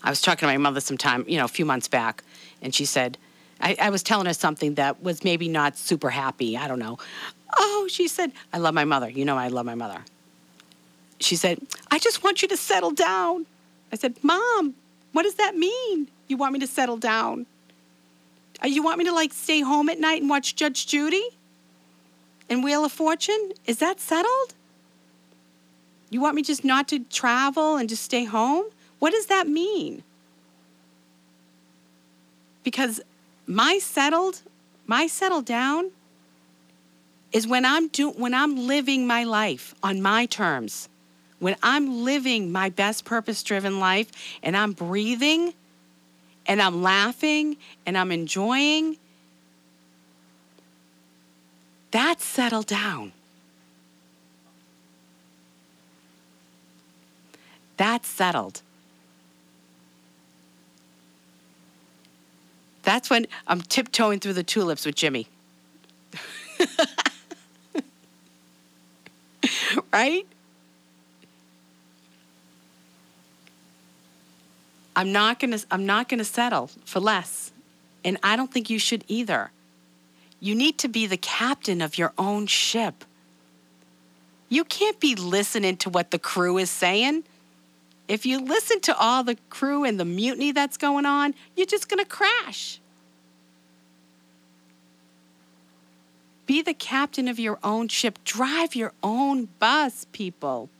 [0.02, 2.22] I was talking to my mother sometime, you know, a few months back,
[2.60, 3.16] and she said,
[3.60, 6.56] I, I was telling her something that was maybe not super happy.
[6.56, 6.98] I don't know.
[7.56, 9.08] Oh, she said, I love my mother.
[9.08, 10.04] You know, I love my mother.
[11.20, 13.46] She said, I just want you to settle down.
[13.92, 14.74] I said, Mom,
[15.12, 16.08] what does that mean?
[16.28, 17.46] You want me to settle down?
[18.62, 21.28] Uh, You want me to like stay home at night and watch Judge Judy
[22.48, 23.52] and Wheel of Fortune?
[23.66, 24.54] Is that settled?
[26.10, 28.64] You want me just not to travel and just stay home?
[28.98, 30.02] What does that mean?
[32.64, 33.00] Because
[33.46, 34.42] my settled,
[34.86, 35.90] my settled down
[37.32, 40.88] is when I'm do when I'm living my life on my terms.
[41.38, 44.10] When I'm living my best purpose driven life
[44.42, 45.54] and I'm breathing
[46.48, 48.96] and I'm laughing and I'm enjoying
[51.90, 53.12] that's settled down.
[57.76, 58.62] That's settled.
[62.82, 65.28] That's when I'm tiptoeing through the tulips with Jimmy.
[69.92, 70.26] right?
[74.98, 77.52] I'm not going to I'm not going to settle for less.
[78.04, 79.52] And I don't think you should either.
[80.40, 83.04] You need to be the captain of your own ship.
[84.48, 87.22] You can't be listening to what the crew is saying.
[88.08, 91.88] If you listen to all the crew and the mutiny that's going on, you're just
[91.88, 92.80] going to crash.
[96.44, 98.18] Be the captain of your own ship.
[98.24, 100.70] Drive your own bus, people.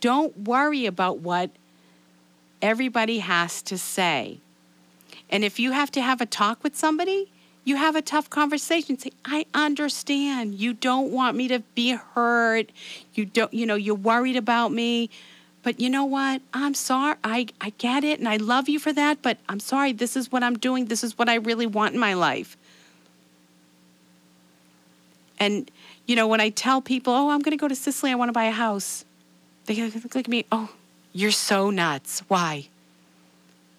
[0.00, 1.50] Don't worry about what
[2.62, 4.38] everybody has to say.
[5.28, 7.30] And if you have to have a talk with somebody,
[7.64, 8.98] you have a tough conversation.
[8.98, 10.54] Say, I understand.
[10.54, 12.70] You don't want me to be hurt.
[13.14, 15.10] You don't, you know, you're worried about me.
[15.62, 16.40] But you know what?
[16.54, 17.16] I'm sorry.
[17.22, 19.92] I, I get it and I love you for that, but I'm sorry.
[19.92, 20.86] This is what I'm doing.
[20.86, 22.56] This is what I really want in my life.
[25.38, 25.70] And,
[26.06, 28.30] you know, when I tell people, oh, I'm going to go to Sicily, I want
[28.30, 29.04] to buy a house,
[29.66, 30.70] they look at me, oh,
[31.12, 32.22] you're so nuts.
[32.28, 32.68] Why?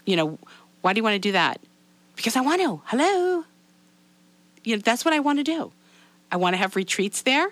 [0.06, 0.40] You know,
[0.82, 1.60] why do you want to do that?
[2.16, 2.82] Because I want to.
[2.86, 3.46] Hello.
[4.64, 5.72] You know, that's what I want to do.
[6.32, 7.52] I want to have retreats there.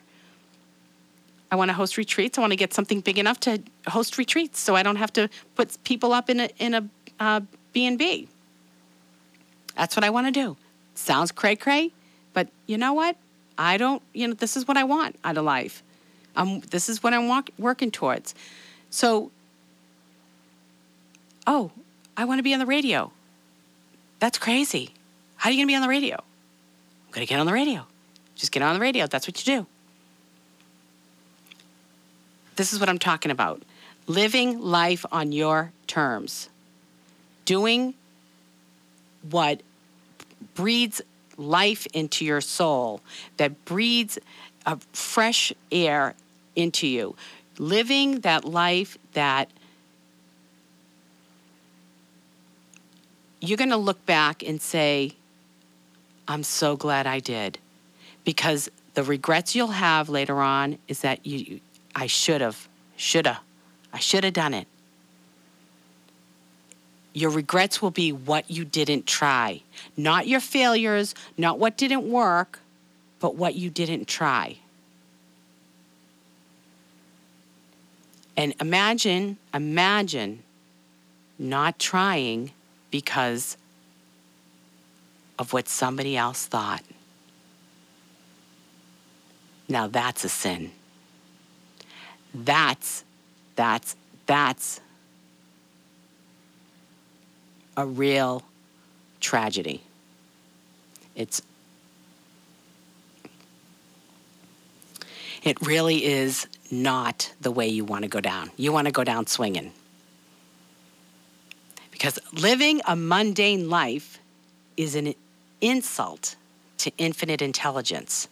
[1.51, 2.37] I want to host retreats.
[2.37, 5.29] I want to get something big enough to host retreats, so I don't have to
[5.55, 6.87] put people up in a in a
[7.19, 7.41] uh,
[7.73, 8.27] B and B.
[9.75, 10.57] That's what I want to do.
[10.93, 11.91] Sounds cray cray,
[12.33, 13.15] but you know what?
[13.57, 14.03] I don't.
[14.13, 15.81] You know, this is what I want out of life.
[16.35, 18.35] Um, this is what I'm walk, working towards.
[18.91, 19.31] So,
[21.49, 21.71] oh,
[22.15, 23.11] I want to be on the radio.
[24.19, 24.91] That's crazy.
[25.35, 26.15] How are you going to be on the radio?
[26.15, 27.87] I'm going to get on the radio.
[28.35, 29.07] Just get on the radio.
[29.07, 29.67] That's what you do.
[32.55, 33.63] This is what I'm talking about.
[34.05, 36.49] Living life on your terms.
[37.45, 37.95] Doing
[39.31, 39.61] what
[40.53, 41.01] breathes
[41.35, 43.01] life into your soul,
[43.37, 44.19] that breathes
[44.67, 46.13] a fresh air
[46.55, 47.15] into you.
[47.57, 49.49] Living that life that
[53.41, 55.13] you're going to look back and say,
[56.27, 57.57] I'm so glad I did.
[58.23, 61.59] Because the regrets you'll have later on is that you,
[61.95, 62.67] I should have,
[62.97, 63.39] shoulda,
[63.93, 64.67] I should have done it.
[67.13, 69.63] Your regrets will be what you didn't try,
[69.97, 72.59] not your failures, not what didn't work,
[73.19, 74.57] but what you didn't try.
[78.37, 80.43] And imagine, imagine
[81.37, 82.51] not trying
[82.91, 83.57] because
[85.37, 86.83] of what somebody else thought.
[89.67, 90.71] Now that's a sin.
[92.33, 93.03] That's,
[93.55, 94.81] that's, that's
[97.77, 98.43] a real
[99.19, 99.81] tragedy.
[101.15, 101.41] It's,
[105.43, 108.51] it really is not the way you want to go down.
[108.57, 109.71] You want to go down swinging.
[111.99, 114.19] Because living a mundane life
[114.77, 115.13] is an
[115.59, 116.37] insult
[116.77, 118.29] to infinite intelligence.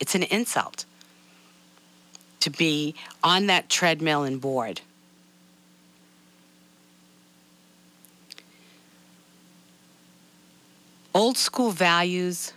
[0.00, 0.84] It's an insult
[2.40, 4.80] to be on that treadmill and bored.
[11.14, 12.52] Old school values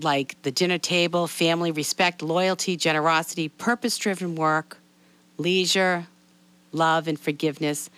[0.00, 4.78] like the dinner table, family, respect, loyalty, generosity, purpose driven work,
[5.38, 6.08] leisure,
[6.72, 7.88] love and forgiveness.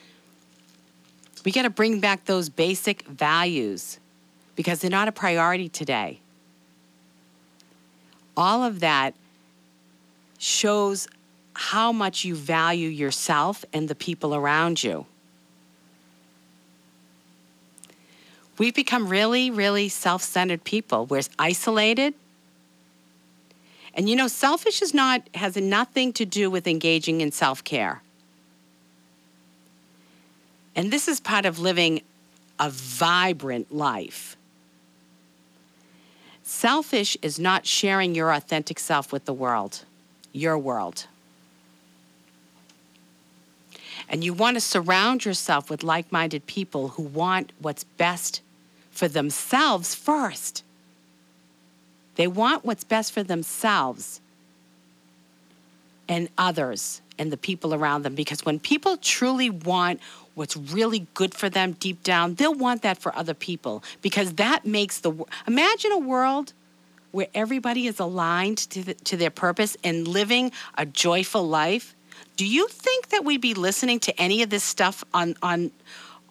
[1.48, 3.98] We got to bring back those basic values
[4.54, 6.20] because they're not a priority today.
[8.36, 9.14] All of that
[10.36, 11.08] shows
[11.54, 15.06] how much you value yourself and the people around you.
[18.58, 21.06] We've become really, really self centered people.
[21.06, 22.12] We're isolated.
[23.94, 28.02] And you know, selfish is not, has nothing to do with engaging in self care.
[30.78, 32.02] And this is part of living
[32.60, 34.36] a vibrant life.
[36.44, 39.84] Selfish is not sharing your authentic self with the world,
[40.32, 41.08] your world.
[44.08, 48.40] And you want to surround yourself with like minded people who want what's best
[48.92, 50.62] for themselves first.
[52.14, 54.20] They want what's best for themselves
[56.08, 60.00] and others and the people around them because when people truly want
[60.38, 64.64] what's really good for them deep down, they'll want that for other people because that
[64.64, 65.12] makes the
[65.46, 66.52] imagine a world
[67.10, 71.94] where everybody is aligned to, the, to their purpose and living a joyful life.
[72.36, 75.72] Do you think that we'd be listening to any of this stuff on on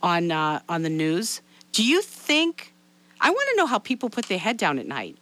[0.02, 1.42] on uh, on the news?
[1.74, 2.74] Do you think?
[3.20, 5.18] I want to know how people put their head down at night.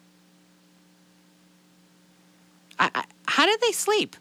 [2.78, 4.16] I, I, how did they sleep?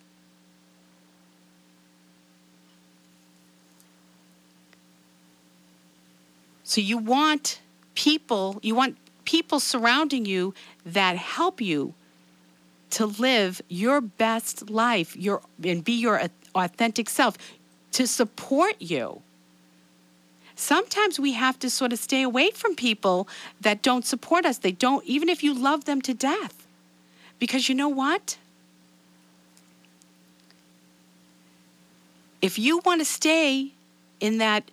[6.74, 7.60] So you want
[7.94, 10.54] people, you want people surrounding you
[10.84, 11.94] that help you
[12.90, 16.20] to live your best life, your and be your
[16.52, 17.38] authentic self,
[17.92, 19.22] to support you.
[20.56, 23.28] Sometimes we have to sort of stay away from people
[23.60, 24.58] that don't support us.
[24.58, 26.66] They don't, even if you love them to death.
[27.38, 28.36] Because you know what?
[32.42, 33.74] If you want to stay
[34.18, 34.72] in that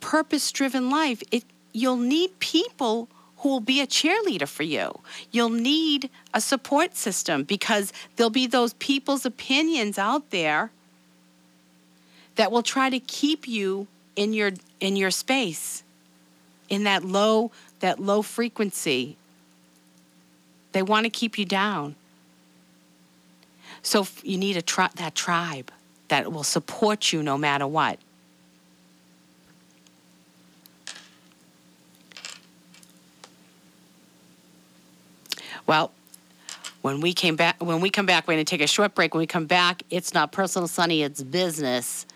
[0.00, 4.98] purpose driven life, it, you'll need people who will be a cheerleader for you.
[5.30, 10.70] You'll need a support system because there'll be those people's opinions out there
[12.34, 13.86] that will try to keep you
[14.16, 15.82] in your in your space
[16.68, 19.16] in that low that low frequency.
[20.72, 21.94] They want to keep you down.
[23.82, 25.70] So you need a tri- that tribe
[26.08, 27.98] that will support you no matter what.
[35.68, 35.92] Well,
[36.80, 39.12] when we came back, when we come back, we're going to take a short break.
[39.12, 41.02] When we come back, it's not personal, Sonny.
[41.02, 42.06] It's business.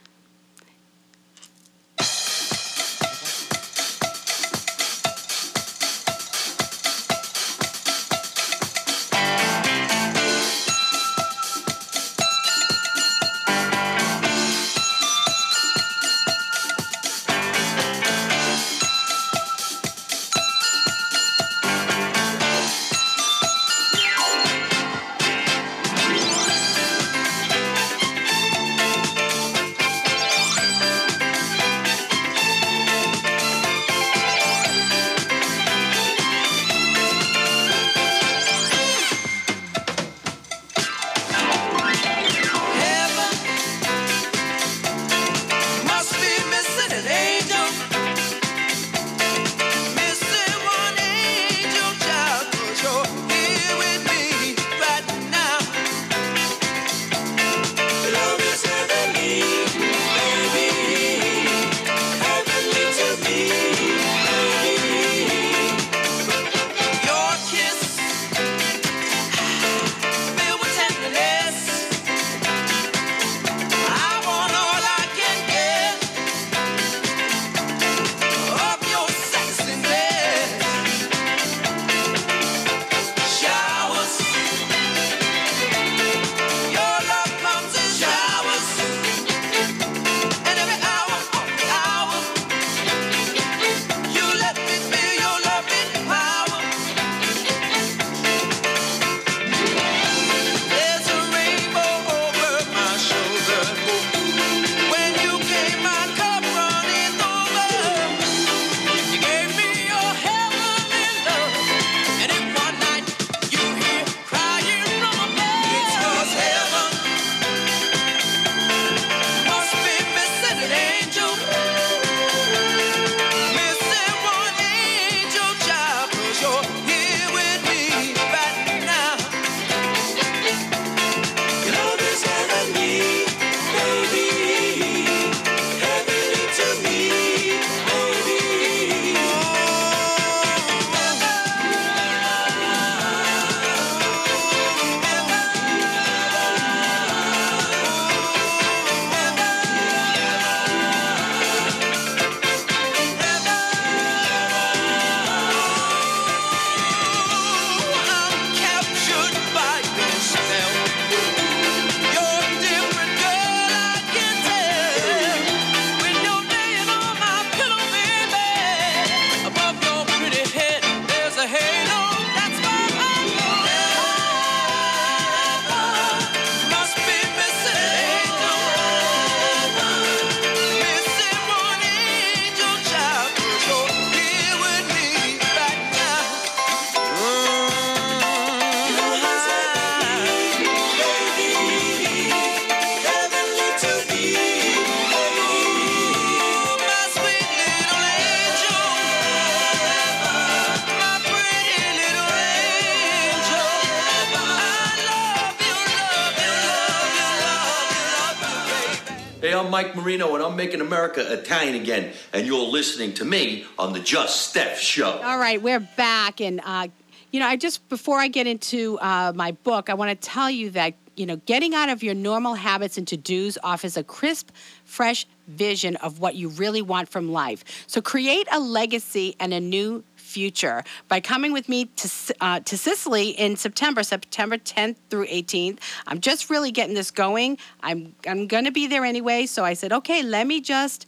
[210.56, 212.12] Making America Italian again.
[212.32, 215.20] And you're listening to me on the Just Steph Show.
[215.22, 216.88] All right, we're back, and uh,
[217.30, 220.50] you know, I just before I get into uh, my book, I want to tell
[220.50, 224.04] you that you know, getting out of your normal habits and to dos offers a
[224.04, 224.50] crisp,
[224.84, 227.64] fresh vision of what you really want from life.
[227.86, 232.08] So create a legacy and a new future by coming with me to
[232.40, 235.78] uh, to Sicily in September, September 10th through 18th.
[236.06, 237.58] I'm just really getting this going.
[237.82, 241.06] I'm I'm going to be there anyway, so I said, okay, let me just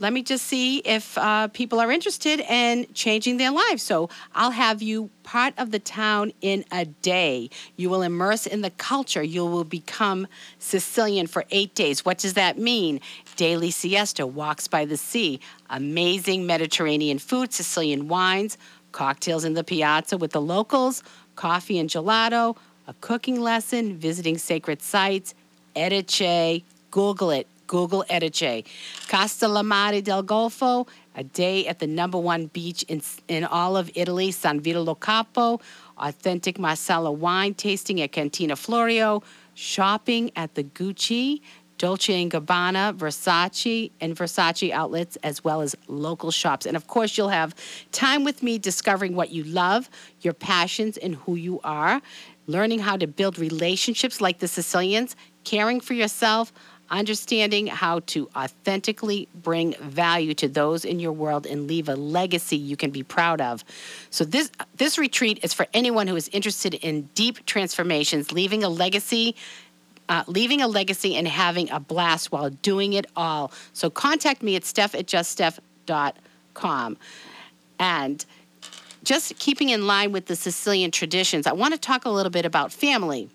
[0.00, 3.82] let me just see if uh, people are interested in changing their lives.
[3.82, 7.50] So I'll have you part of the town in a day.
[7.76, 9.22] You will immerse in the culture.
[9.22, 10.26] You will become
[10.58, 12.02] Sicilian for eight days.
[12.02, 13.00] What does that mean?
[13.36, 15.38] Daily siesta, walks by the sea,
[15.68, 18.56] amazing Mediterranean food, Sicilian wines,
[18.92, 21.02] cocktails in the piazza with the locals,
[21.36, 25.34] coffee and gelato, a cooking lesson, visiting sacred sites,
[25.76, 27.46] Erice, Google it.
[27.70, 28.64] Google Erice.
[29.06, 34.32] Castellammare del Golfo, a day at the number one beach in, in all of Italy,
[34.32, 35.60] San Vito lo Capo,
[35.96, 39.22] authentic Marsala wine tasting at Cantina Florio,
[39.54, 41.42] shopping at the Gucci,
[41.78, 46.66] Dolce & Gabbana, Versace, and Versace outlets, as well as local shops.
[46.66, 47.54] And of course, you'll have
[47.92, 49.88] time with me discovering what you love,
[50.22, 52.02] your passions, and who you are,
[52.48, 55.14] learning how to build relationships like the Sicilians,
[55.44, 56.52] caring for yourself,
[56.90, 62.56] understanding how to authentically bring value to those in your world and leave a legacy
[62.56, 63.64] you can be proud of.
[64.10, 68.68] So this this retreat is for anyone who is interested in deep transformations, leaving a
[68.68, 69.36] legacy
[70.10, 73.52] uh, leaving a legacy and having a blast while doing it all.
[73.72, 76.96] So contact me at steph at juststeph.com.
[77.78, 78.26] And
[79.04, 82.44] just keeping in line with the Sicilian traditions, I want to talk a little bit
[82.44, 83.30] about family.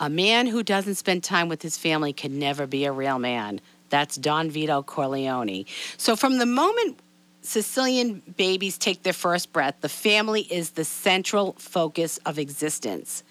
[0.00, 3.60] A man who doesn't spend time with his family can never be a real man.
[3.90, 5.66] That's Don Vito Corleone.
[5.98, 6.98] So, from the moment
[7.42, 13.22] Sicilian babies take their first breath, the family is the central focus of existence.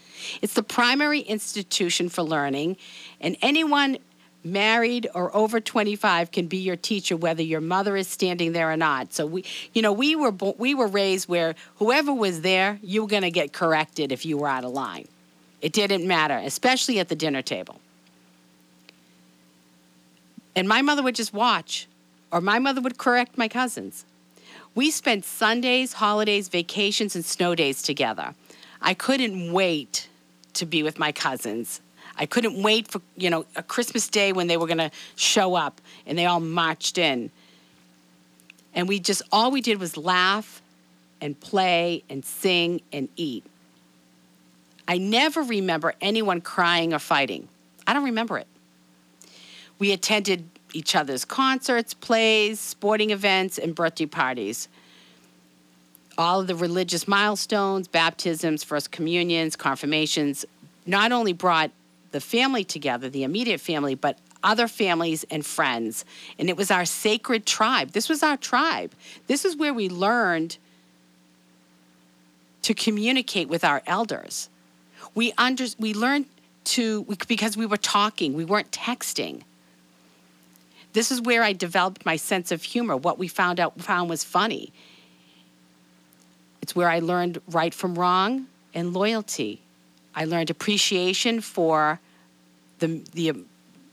[0.43, 2.77] It's the primary institution for learning,
[3.19, 3.97] and anyone
[4.43, 8.77] married or over 25 can be your teacher whether your mother is standing there or
[8.77, 9.43] not so we
[9.73, 13.29] you know we were we were raised where whoever was there you were going to
[13.29, 15.05] get corrected if you were out of line
[15.61, 17.79] it didn't matter, especially at the dinner table.
[20.55, 21.87] And my mother would just watch,
[22.31, 24.05] or my mother would correct my cousins.
[24.75, 28.33] We spent Sundays, holidays, vacations, and snow days together.
[28.81, 30.07] I couldn't wait
[30.53, 31.81] to be with my cousins.
[32.17, 35.55] I couldn't wait for, you know, a Christmas day when they were going to show
[35.55, 37.31] up and they all marched in.
[38.73, 40.61] And we just, all we did was laugh
[41.21, 43.45] and play and sing and eat.
[44.89, 47.47] I never remember anyone crying or fighting.
[47.85, 48.47] I don't remember it.
[49.77, 54.67] We attended each other's concerts, plays, sporting events, and birthday parties.
[56.17, 60.43] All of the religious milestones, baptisms, first communions, confirmations,
[60.87, 61.69] not only brought
[62.09, 66.03] the family together, the immediate family, but other families and friends.
[66.39, 67.91] And it was our sacred tribe.
[67.91, 68.93] This was our tribe.
[69.27, 70.57] This is where we learned
[72.63, 74.49] to communicate with our elders.
[75.15, 76.25] We under, we learned
[76.65, 79.41] to because we were talking, we weren't texting.
[80.93, 82.97] This is where I developed my sense of humor.
[82.97, 84.71] What we found out found was funny.
[86.61, 89.61] It's where I learned right from wrong and loyalty.
[90.15, 91.99] I learned appreciation for
[92.79, 93.33] the the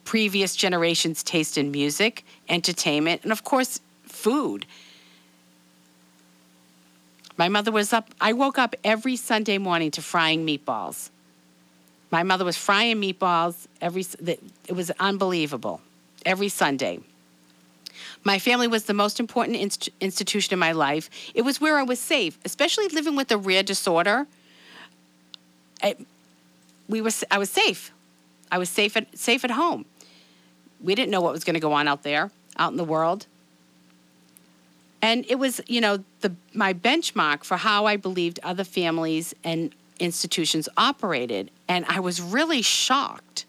[0.04, 4.64] previous generation's taste in music, entertainment, and of course, food.
[7.36, 11.10] My mother was up, I woke up every Sunday morning to frying meatballs.
[12.10, 15.80] My mother was frying meatballs every, it was unbelievable,
[16.24, 17.00] every Sunday.
[18.24, 21.10] My family was the most important inst- institution in my life.
[21.34, 24.26] It was where I was safe, especially living with a rare disorder.
[25.82, 25.96] I,
[26.88, 27.92] we were, I was safe.
[28.50, 29.84] I was safe at, safe at home.
[30.82, 33.26] We didn't know what was going to go on out there, out in the world.
[35.02, 39.74] And it was, you know, the my benchmark for how I believed other families and
[39.98, 41.50] institutions operated.
[41.68, 43.46] And I was really shocked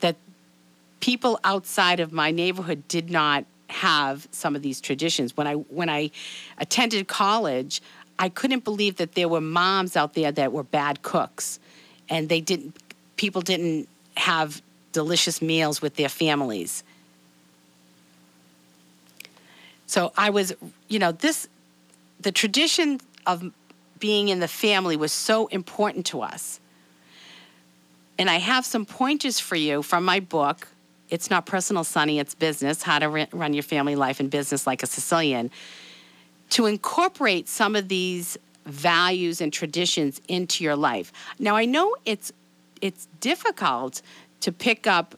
[0.00, 0.16] that
[1.00, 5.36] people outside of my neighborhood did not have some of these traditions.
[5.36, 6.10] When I when I
[6.58, 7.82] attended college,
[8.18, 11.60] I couldn't believe that there were moms out there that were bad cooks
[12.08, 12.76] and they didn't
[13.16, 14.62] people didn't have
[14.92, 16.82] delicious meals with their families.
[19.88, 20.54] So I was,
[20.88, 21.48] you know, this,
[22.20, 23.50] the tradition of
[23.98, 26.60] being in the family was so important to us.
[28.18, 30.68] And I have some pointers for you from my book.
[31.08, 34.82] It's not personal, Sonny, it's business how to run your family life and business like
[34.82, 35.50] a Sicilian.
[36.50, 38.36] To incorporate some of these
[38.66, 41.12] values and traditions into your life.
[41.38, 42.30] Now, I know it's
[42.82, 44.02] it's difficult
[44.40, 45.14] to pick up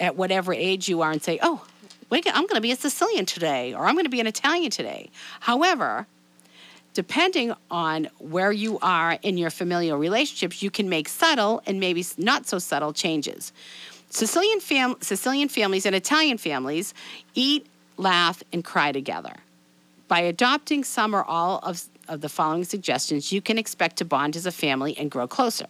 [0.00, 1.64] at whatever age you are and say, "Oh,
[2.10, 5.10] I'm going to be a Sicilian today," or "I'm going to be an Italian today."
[5.40, 6.06] However,
[6.94, 12.04] depending on where you are in your familial relationships, you can make subtle and maybe
[12.16, 13.52] not so subtle changes.
[14.10, 16.94] Sicilian, fam- Sicilian families and Italian families
[17.34, 19.34] eat, laugh, and cry together.
[20.06, 24.36] By adopting some or all of, of the following suggestions, you can expect to bond
[24.36, 25.66] as a family and grow closer.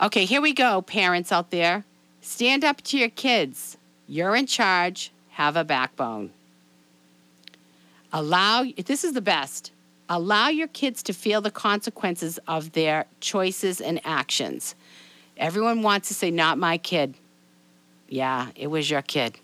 [0.00, 1.84] Okay, here we go, parents out there.
[2.22, 3.76] Stand up to your kids.
[4.08, 5.12] You're in charge.
[5.34, 6.30] Have a backbone.
[8.12, 9.72] Allow, this is the best.
[10.08, 14.76] Allow your kids to feel the consequences of their choices and actions.
[15.36, 17.14] Everyone wants to say, not my kid.
[18.08, 19.36] Yeah, it was your kid.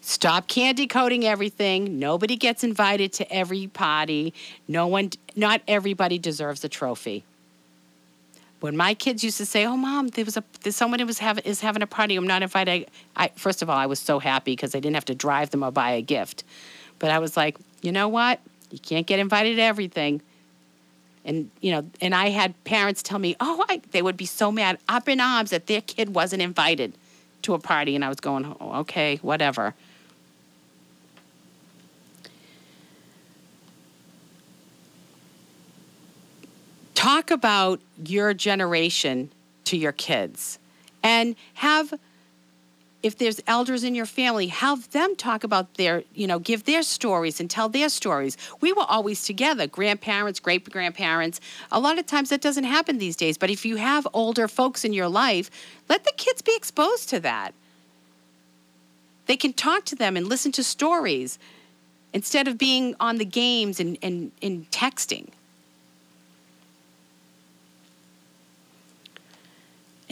[0.00, 1.98] Stop candy coating everything.
[1.98, 4.32] Nobody gets invited to every party.
[4.66, 7.24] No one, not everybody deserves a trophy.
[8.60, 11.44] When my kids used to say, "Oh, mom, there was a there's someone was having
[11.44, 12.16] is having a party.
[12.16, 14.94] I'm not invited." I, I first of all, I was so happy because I didn't
[14.94, 16.44] have to drive them or buy a gift.
[16.98, 18.40] But I was like, you know what?
[18.70, 20.22] You can't get invited to everything.
[21.24, 24.52] And you know, and I had parents tell me, "Oh, I, they would be so
[24.52, 26.94] mad, up in arms that their kid wasn't invited
[27.42, 29.74] to a party." And I was going, oh, "Okay, whatever."
[37.04, 39.30] Talk about your generation
[39.62, 40.58] to your kids
[41.02, 41.92] and have
[43.02, 46.82] if there's elders in your family have them talk about their you know give their
[46.82, 48.38] stories and tell their stories.
[48.62, 53.16] We were always together grandparents great grandparents a lot of times that doesn't happen these
[53.16, 55.50] days but if you have older folks in your life
[55.90, 57.52] let the kids be exposed to that.
[59.26, 61.38] They can talk to them and listen to stories
[62.14, 65.28] instead of being on the games and, and, and texting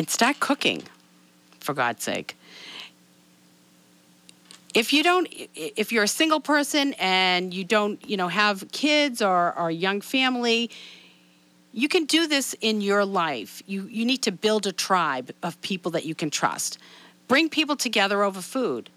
[0.02, 0.82] and start cooking
[1.60, 2.36] for god's sake.
[4.74, 9.22] If you don't if you're a single person and you don't you know have kids
[9.22, 10.70] or, or a young family
[11.72, 13.62] you can do this in your life.
[13.68, 16.78] You you need to build a tribe of people that you can trust.
[17.28, 18.90] Bring people together over food.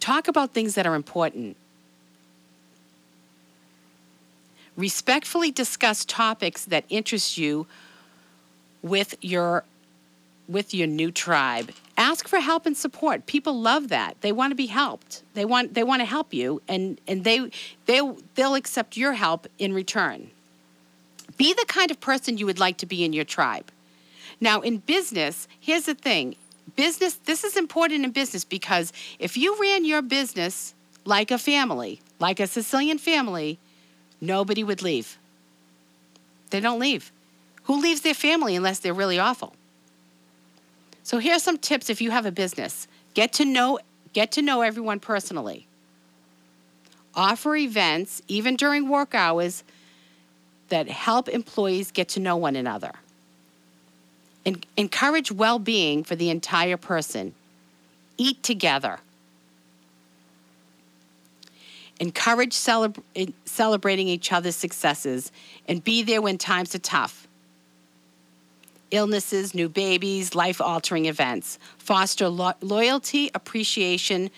[0.00, 1.58] Talk about things that are important.
[4.74, 7.66] Respectfully discuss topics that interest you
[8.82, 9.64] with your
[10.48, 11.70] with your new tribe.
[11.96, 13.26] Ask for help and support.
[13.26, 14.20] People love that.
[14.20, 15.22] They want to be helped.
[15.34, 17.50] They want they want to help you and and they
[17.86, 18.00] they
[18.34, 20.30] they'll accept your help in return.
[21.36, 23.70] Be the kind of person you would like to be in your tribe.
[24.40, 26.36] Now in business here's the thing.
[26.76, 30.74] Business this is important in business because if you ran your business
[31.04, 33.58] like a family like a sicilian family
[34.20, 35.18] nobody would leave.
[36.50, 37.12] They don't leave
[37.64, 39.54] who leaves their family unless they're really awful
[41.02, 42.86] so here's some tips if you have a business.
[43.14, 43.78] Get to know
[44.12, 45.66] get to know everyone personally.
[47.14, 49.64] Offer events even during work hours
[50.68, 52.92] that help employees get to know one another.
[54.44, 57.34] En- encourage well-being for the entire person.
[58.16, 58.98] Eat together.
[62.00, 65.30] Encourage celebra- eh, celebrating each other's successes
[65.68, 67.21] and be there when times are tough
[68.92, 71.58] illnesses, new babies, life altering events.
[71.78, 74.30] Foster lo- loyalty, appreciation,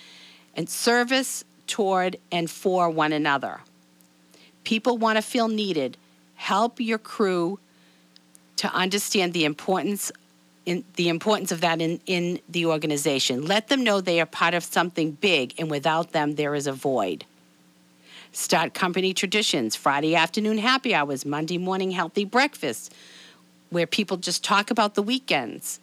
[0.54, 3.60] and service toward and for one another.
[4.64, 5.96] People want to feel needed.
[6.36, 7.58] Help your crew
[8.56, 10.10] to understand the importance
[10.64, 13.44] in the importance of that in, in the organization.
[13.44, 16.72] Let them know they are part of something big and without them there is a
[16.72, 17.26] void.
[18.32, 22.94] Start company traditions, Friday afternoon happy hours, Monday morning healthy breakfast,
[23.74, 25.80] where people just talk about the weekends.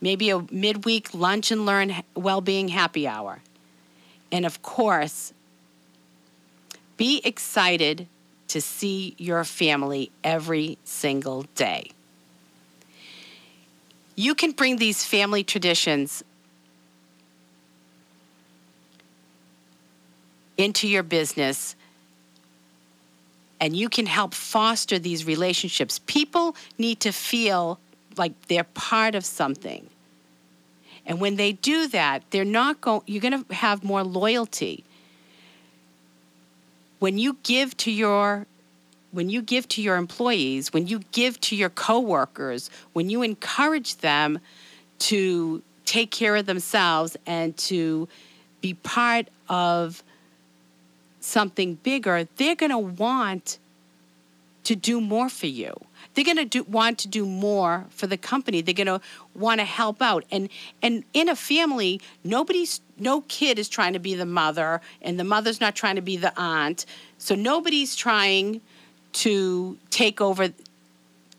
[0.00, 3.38] Maybe a midweek lunch and learn well being happy hour.
[4.32, 5.32] And of course,
[6.96, 8.08] be excited
[8.48, 11.92] to see your family every single day.
[14.16, 16.24] You can bring these family traditions
[20.58, 21.76] into your business
[23.60, 26.00] and you can help foster these relationships.
[26.06, 27.78] People need to feel
[28.16, 29.88] like they're part of something.
[31.06, 34.84] And when they do that, they're not going you're going to have more loyalty.
[36.98, 38.46] When you give to your
[39.12, 43.96] when you give to your employees, when you give to your coworkers, when you encourage
[43.96, 44.38] them
[45.00, 48.08] to take care of themselves and to
[48.60, 50.04] be part of
[51.20, 53.58] something bigger, they're going to want
[54.64, 55.72] to do more for you.
[56.14, 58.60] They're going to want to do more for the company.
[58.60, 59.00] They're going to
[59.34, 60.24] want to help out.
[60.30, 60.48] And
[60.82, 65.24] and in a family, nobody's no kid is trying to be the mother, and the
[65.24, 66.84] mother's not trying to be the aunt.
[67.18, 68.60] So nobody's trying
[69.12, 70.48] to take over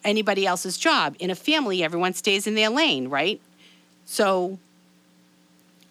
[0.04, 1.16] anybody else's job.
[1.20, 3.40] In a family, everyone stays in their lane, right?
[4.06, 4.58] So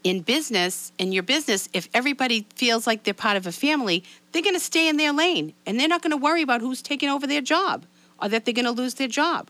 [0.03, 4.42] in business, in your business, if everybody feels like they're part of a family, they're
[4.42, 7.09] going to stay in their lane and they're not going to worry about who's taking
[7.09, 7.84] over their job
[8.20, 9.48] or that they're going to lose their job.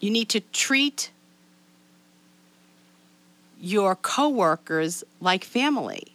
[0.00, 1.10] You need to treat
[3.60, 6.12] your coworkers like family.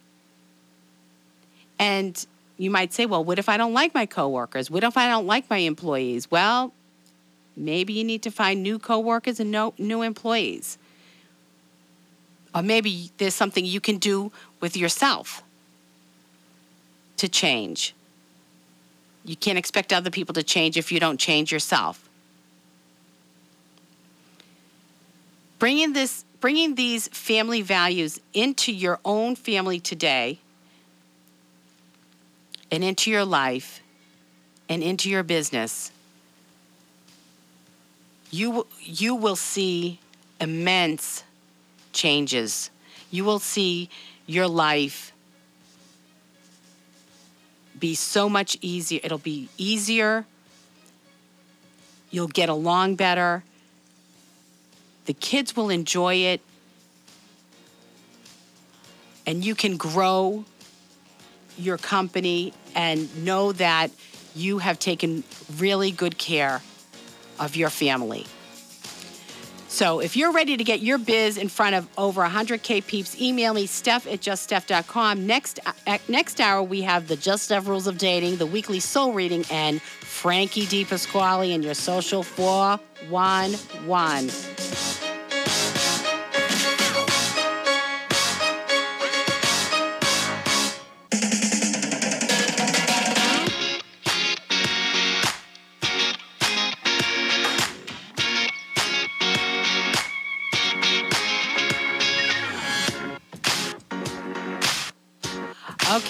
[1.78, 2.24] And
[2.56, 4.70] you might say, well, what if I don't like my coworkers?
[4.70, 6.30] What if I don't like my employees?
[6.30, 6.72] Well,
[7.56, 10.78] maybe you need to find new coworkers and no, new employees.
[12.54, 14.30] Or maybe there's something you can do
[14.60, 15.42] with yourself
[17.16, 17.94] to change.
[19.24, 22.08] You can't expect other people to change if you don't change yourself.
[25.58, 30.38] Bringing this bringing these family values into your own family today
[32.70, 33.80] and into your life
[34.68, 35.90] and into your business
[38.30, 39.98] you you will see
[40.38, 41.22] immense
[41.94, 42.70] changes.
[43.10, 43.88] You will see
[44.26, 45.12] your life
[47.78, 49.00] be so much easier.
[49.02, 50.24] It'll be easier.
[52.10, 53.42] You'll get along better.
[55.06, 56.40] The kids will enjoy it.
[59.26, 60.44] And you can grow
[61.56, 63.90] your company and know that
[64.34, 65.24] you have taken
[65.56, 66.62] really good care
[67.38, 68.26] of your family.
[69.74, 73.52] So if you're ready to get your biz in front of over 100K peeps, email
[73.52, 75.26] me, steph at juststeph.com.
[75.26, 79.12] Next, uh, next hour, we have the Just Steph Rules of Dating, the weekly soul
[79.12, 85.03] reading, and Frankie DePasquale and your social 411.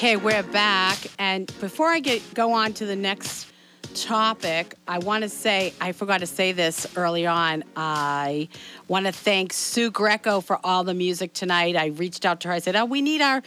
[0.04, 0.98] Okay, we're back.
[1.18, 3.50] And before I get go on to the next
[3.94, 7.64] topic, I want to say I forgot to say this early on.
[7.74, 8.50] I
[8.86, 11.74] want to thank Sue Greco for all the music tonight.
[11.74, 12.54] I reached out to her.
[12.54, 13.42] I said, "Oh, we need our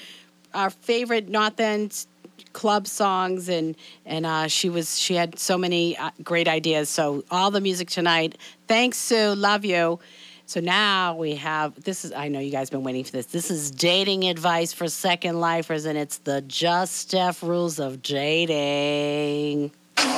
[0.56, 2.08] our favorite North End
[2.54, 3.76] club songs," and
[4.08, 6.90] and uh, she was she had so many uh, great ideas.
[6.90, 8.36] So all the music tonight.
[8.68, 9.36] Thanks, Sue.
[9.36, 10.00] Love you.
[10.48, 13.26] So now we have this is I know you guys been waiting for this.
[13.26, 19.72] This is dating advice for second lifers, and it's the Just Steph rules of dating.
[19.98, 20.14] Dear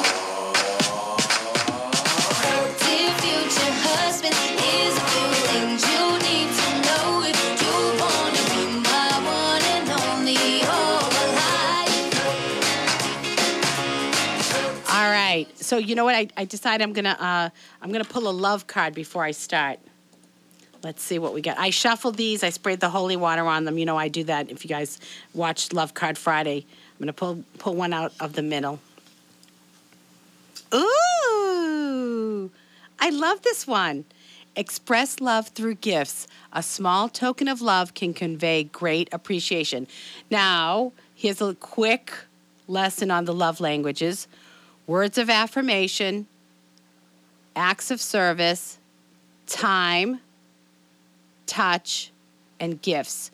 [3.18, 9.10] future husband, here's a few things you need to know if you wanna be my
[9.26, 11.10] one and only all
[11.42, 12.06] life.
[14.92, 15.48] All right.
[15.58, 16.14] So you know what?
[16.14, 17.50] I, I decided I'm gonna uh,
[17.82, 19.80] I'm gonna pull a love card before I start.
[20.82, 21.58] Let's see what we got.
[21.58, 22.44] I shuffled these.
[22.44, 23.78] I sprayed the holy water on them.
[23.78, 24.50] You know I do that.
[24.50, 25.00] If you guys
[25.34, 28.80] watched Love Card Friday, I'm gonna pull pull one out of the middle.
[30.74, 32.50] Ooh,
[33.00, 34.06] I love this one.
[34.56, 36.28] Express love through gifts.
[36.54, 39.88] A small token of love can convey great appreciation.
[40.30, 42.14] Now, here's a quick
[42.68, 44.28] lesson on the love languages
[44.88, 46.26] words of affirmation,
[47.56, 48.80] acts of service,
[49.46, 50.20] time,
[51.50, 52.12] touch,
[52.60, 53.32] and gifts.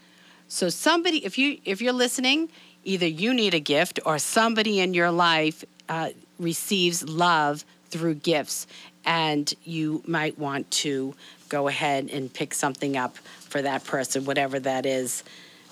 [0.48, 2.50] So somebody, if you if you're listening,
[2.84, 6.10] either you need a gift or somebody in your life uh,
[6.40, 8.68] receives love through gifts,
[9.06, 11.14] and you might want to
[11.50, 13.18] go ahead and pick something up
[13.50, 15.24] for that person, whatever that is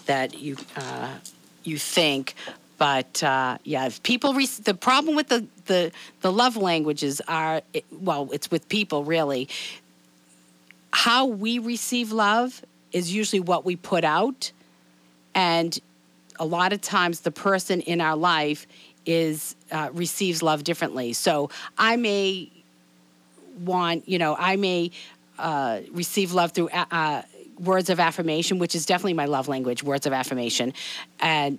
[0.05, 1.13] that you uh,
[1.63, 2.35] you think.
[2.77, 5.91] But uh, yeah, if people re- the problem with the, the
[6.21, 9.47] the love languages are well, it's with people really.
[10.93, 14.51] How we receive love is usually what we put out,
[15.33, 15.77] and
[16.39, 18.67] a lot of times the person in our life
[19.03, 21.13] is uh, receives love differently.
[21.13, 22.51] So I may
[23.65, 24.91] want, you know, I may
[25.39, 27.21] uh, receive love through uh, uh,
[27.59, 30.73] words of affirmation, which is definitely my love language, words of affirmation,
[31.19, 31.57] and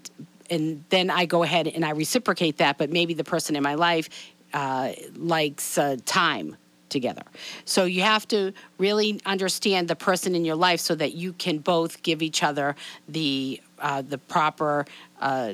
[0.49, 2.78] and then I go ahead and I reciprocate that.
[2.78, 4.09] But maybe the person in my life
[4.53, 6.57] uh, likes uh, time
[6.95, 7.24] together.
[7.66, 11.59] So you have to really understand the person in your life so that you can
[11.59, 12.76] both give each other
[13.07, 14.86] the uh, the proper
[15.20, 15.53] uh,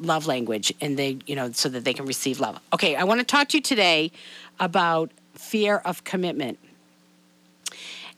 [0.00, 2.58] love language, and they you know so that they can receive love.
[2.72, 4.12] Okay, I want to talk to you today
[4.58, 6.58] about fear of commitment.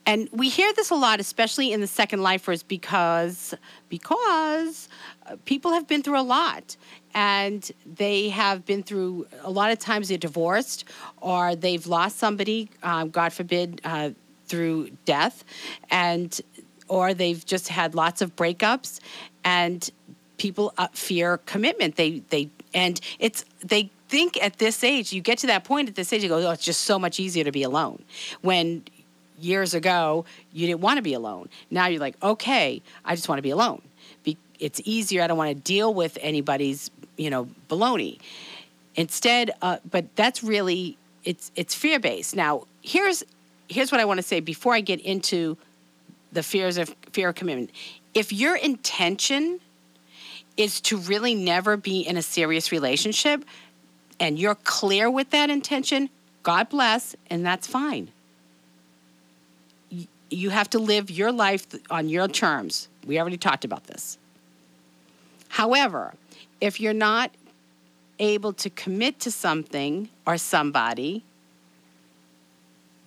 [0.07, 3.55] And we hear this a lot, especially in the second lifers, because
[3.89, 4.89] because
[5.27, 6.77] uh, people have been through a lot,
[7.19, 10.85] and they have been through a lot of times they're divorced
[11.21, 14.11] or they've lost somebody, um, God forbid, uh,
[14.47, 15.43] through death,
[15.91, 16.41] and
[16.87, 19.01] or they've just had lots of breakups,
[19.43, 19.91] and
[20.37, 21.97] people uh, fear commitment.
[21.97, 25.97] They they and it's they think at this age you get to that point at
[25.97, 28.05] this age you go oh it's just so much easier to be alone.
[28.43, 28.85] When
[29.41, 31.49] years ago you didn't want to be alone.
[31.69, 33.83] Now you're like okay i just want to be alone.
[34.23, 35.23] Be- it's easier.
[35.23, 38.19] I don't want to deal with anybody's you know baloney
[38.97, 43.23] instead uh, but that's really it's it's fear based now here's
[43.69, 45.59] here's what i want to say before i get into
[46.33, 47.71] the fears of fear of commitment
[48.15, 49.61] if your intention
[50.57, 53.45] is to really never be in a serious relationship
[54.21, 56.11] and you're clear with that intention,
[56.43, 58.11] God bless, and that's fine.
[60.31, 62.89] You have to live your life on your terms.
[63.07, 64.19] We already talked about this.
[65.49, 66.15] However,
[66.61, 67.31] if you're not
[68.19, 71.23] able to commit to something or somebody,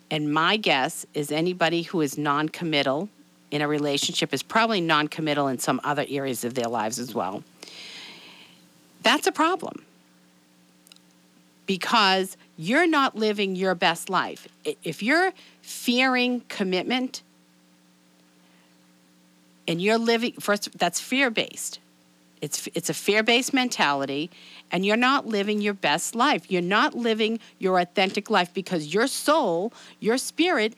[0.09, 3.09] and my guess is anybody who is non committal
[3.49, 7.13] in a relationship is probably non committal in some other areas of their lives as
[7.13, 7.43] well.
[9.03, 9.85] That's a problem
[11.65, 14.47] because you're not living your best life.
[14.83, 15.31] If you're
[15.61, 17.23] fearing commitment
[19.67, 21.79] and you're living, first, that's fear based.
[22.41, 24.31] It's, it's a fear based mentality,
[24.71, 26.49] and you're not living your best life.
[26.51, 30.73] You're not living your authentic life because your soul, your spirit,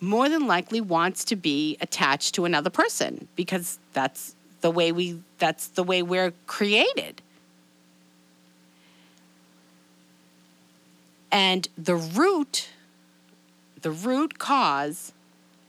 [0.00, 5.22] more than likely wants to be attached to another person because that's the way we
[5.38, 7.22] that's the way we're created.
[11.30, 12.68] And the root
[13.82, 15.12] the root cause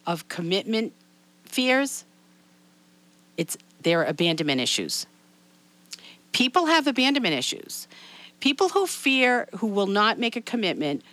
[0.07, 0.93] of commitment
[1.45, 2.05] fears
[3.37, 5.05] it's their abandonment issues.
[6.31, 7.87] People have abandonment issues.
[8.39, 11.03] People who fear who will not make a commitment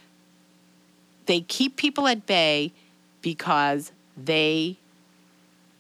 [1.31, 2.73] they keep people at bay
[3.23, 4.77] because they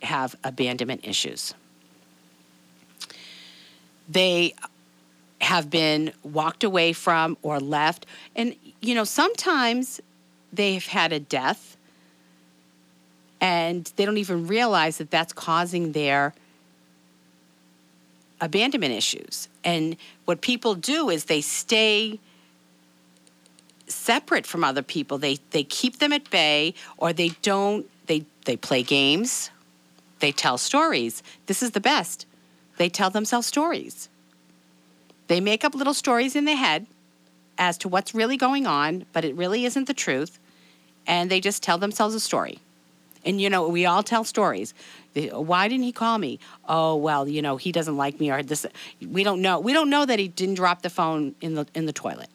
[0.00, 1.54] have abandonment issues.
[4.08, 4.54] They
[5.40, 8.06] have been walked away from or left.
[8.36, 10.00] And, you know, sometimes
[10.52, 11.76] they've had a death
[13.40, 16.32] and they don't even realize that that's causing their
[18.40, 19.48] abandonment issues.
[19.64, 22.18] And what people do is they stay
[23.86, 25.18] separate from other people.
[25.18, 29.50] They they keep them at bay or they don't they they play games.
[30.20, 31.22] They tell stories.
[31.46, 32.26] This is the best.
[32.76, 34.08] They tell themselves stories.
[35.26, 36.86] They make up little stories in their head
[37.58, 40.38] as to what's really going on, but it really isn't the truth.
[41.06, 42.58] And they just tell themselves a story.
[43.24, 44.74] And you know, we all tell stories.
[45.14, 46.38] Why didn't he call me?
[46.68, 48.64] Oh well, you know, he doesn't like me or this.
[49.06, 49.60] We don't know.
[49.60, 52.30] We don't know that he didn't drop the phone in the in the toilet.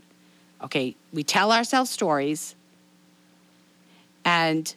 [0.61, 2.55] Okay, we tell ourselves stories,
[4.23, 4.75] and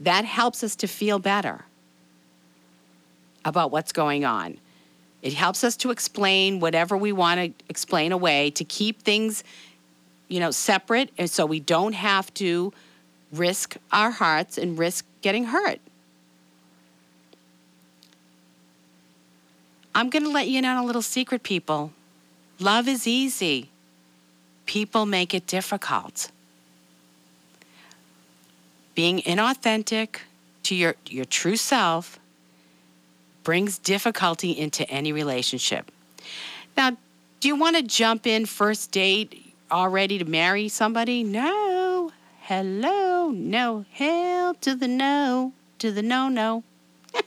[0.00, 1.64] that helps us to feel better
[3.44, 4.58] about what's going on.
[5.22, 9.42] It helps us to explain whatever we want to explain away to keep things,
[10.28, 12.72] you know, separate, and so we don't have to
[13.32, 15.80] risk our hearts and risk getting hurt.
[19.94, 21.92] I'm going to let you in on a little secret, people.
[22.60, 23.70] Love is easy.
[24.66, 26.30] People make it difficult.
[28.94, 30.18] Being inauthentic
[30.64, 32.18] to your, your true self
[33.44, 35.90] brings difficulty into any relationship.
[36.76, 36.96] Now,
[37.40, 41.24] do you want to jump in first date already to marry somebody?
[41.24, 41.77] No.
[42.48, 43.28] Hello.
[43.28, 43.84] No.
[43.92, 45.52] Hell to the no.
[45.80, 46.64] To the no, no.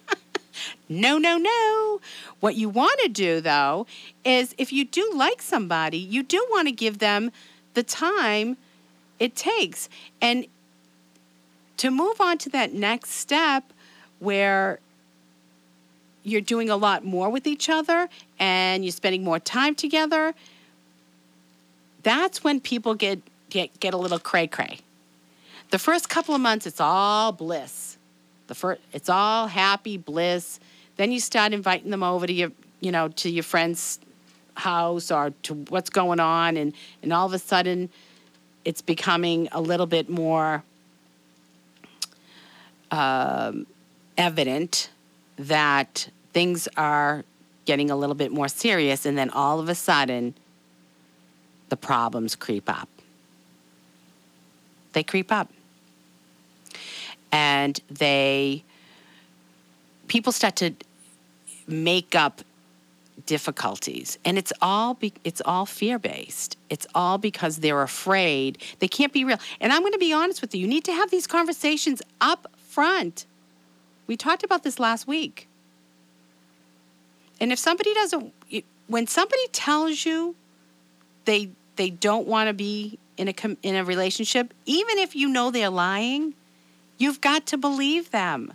[0.90, 2.02] No, no, no.
[2.40, 3.86] What you want to do, though,
[4.26, 7.32] is if you do like somebody, you do want to give them
[7.76, 8.58] the time
[9.20, 9.88] it takes.
[10.22, 10.48] And
[11.78, 13.72] to move on to that next step
[14.20, 14.80] where
[16.24, 20.34] you're doing a lot more with each other and you're spending more time together,
[22.04, 24.80] that's when people get, get, get a little cray cray.
[25.72, 27.98] The first couple of months, it's all bliss.
[28.48, 30.60] The first, it's all happy bliss.
[30.98, 32.52] Then you start inviting them over to your
[32.82, 34.00] you know, to your friend's
[34.56, 37.90] house or to what's going on, and and all of a sudden,
[38.66, 40.64] it's becoming a little bit more
[42.90, 43.66] um,
[44.18, 44.90] evident
[45.38, 47.24] that things are
[47.66, 50.34] getting a little bit more serious, and then all of a sudden,
[51.70, 52.90] the problems creep up.
[54.92, 55.50] They creep up.
[57.32, 58.64] And they,
[60.08, 60.74] people start to
[61.68, 62.42] make up
[63.26, 64.18] difficulties.
[64.26, 68.58] And it's all be, it's all fear based it's all because they're afraid.
[68.80, 69.38] They can't be real.
[69.60, 72.50] And i'm going to be honest with you you need to have these conversations up
[72.58, 73.26] front.
[74.08, 75.48] We talked about this last week.
[77.40, 78.34] And if somebody doesn't
[78.88, 80.36] when somebody tells you
[81.26, 85.52] they they don't want to be in a in a relationship even if you know
[85.52, 86.34] they're lying
[87.02, 88.54] you've got to believe them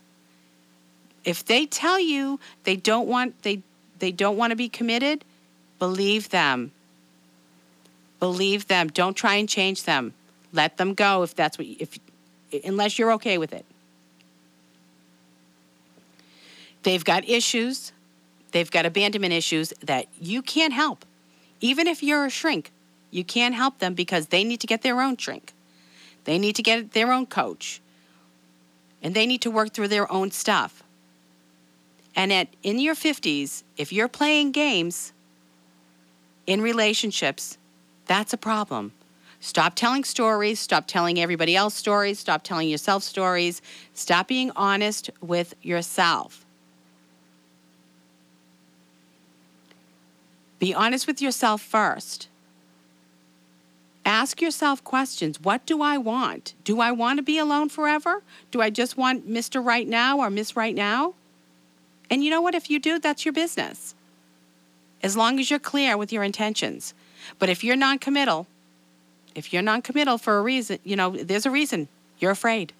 [1.26, 3.60] if they tell you they don't want they
[3.98, 5.24] they don't want to be committed,
[5.78, 6.70] believe them.
[8.20, 8.88] Believe them.
[8.88, 10.14] Don't try and change them.
[10.52, 11.98] Let them go if that's what if
[12.64, 13.66] unless you're okay with it.
[16.84, 17.92] They've got issues.
[18.52, 21.04] They've got abandonment issues that you can't help.
[21.60, 22.70] Even if you're a shrink,
[23.10, 25.52] you can't help them because they need to get their own shrink.
[26.24, 27.80] They need to get their own coach.
[29.02, 30.82] And they need to work through their own stuff.
[32.14, 35.12] And at in your 50s, if you're playing games
[36.46, 37.58] in relationships,
[38.06, 38.92] that's a problem.
[39.38, 43.60] Stop telling stories, stop telling everybody else stories, stop telling yourself stories,
[43.92, 46.46] stop being honest with yourself.
[50.58, 52.28] Be honest with yourself first.
[54.06, 55.40] Ask yourself questions.
[55.40, 56.54] What do I want?
[56.62, 58.22] Do I want to be alone forever?
[58.52, 59.62] Do I just want Mr.
[59.62, 61.14] Right Now or Miss Right Now?
[62.08, 62.54] And you know what?
[62.54, 63.96] If you do, that's your business.
[65.02, 66.94] As long as you're clear with your intentions.
[67.40, 68.46] But if you're non committal,
[69.34, 71.88] if you're non committal for a reason, you know, there's a reason.
[72.20, 72.72] You're afraid.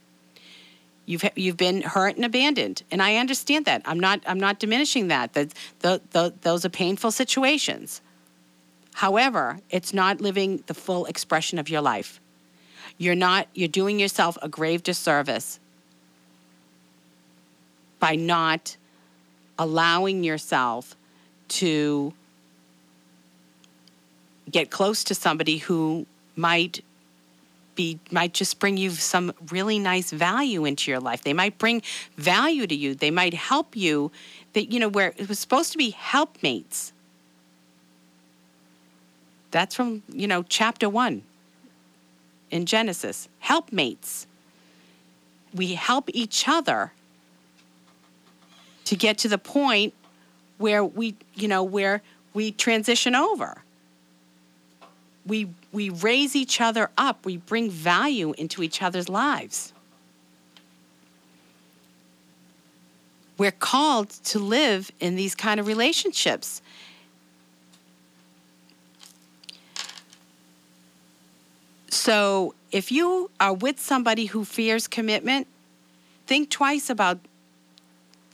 [1.07, 2.85] You've, you've been hurt and abandoned.
[2.93, 3.83] And I understand that.
[3.85, 5.33] I'm not, I'm not diminishing that.
[5.33, 8.01] That the, the, those are painful situations.
[8.97, 12.19] However, it's not living the full expression of your life.
[12.97, 15.61] You're not, you're doing yourself a grave disservice
[18.01, 18.79] by not
[19.59, 20.97] allowing yourself
[21.49, 22.15] to
[24.51, 26.83] get close to somebody who might
[27.75, 31.23] be might just bring you some really nice value into your life.
[31.23, 31.83] They might bring
[32.17, 32.95] value to you.
[32.95, 34.11] They might help you.
[34.55, 36.95] That you know where it was supposed to be helpmates.
[39.51, 41.23] That's from, you know, chapter 1
[42.51, 43.29] in Genesis.
[43.39, 44.27] Helpmates.
[45.55, 46.93] We help each other
[48.85, 49.95] to get to the point
[50.59, 52.03] where we, you know, where
[52.35, 53.63] we transition over.
[55.27, 59.73] We, we raise each other up, we bring value into each other's lives.
[63.39, 66.63] We're called to live in these kind of relationships.
[71.97, 75.47] So, if you are with somebody who fears commitment,
[76.27, 77.19] think twice about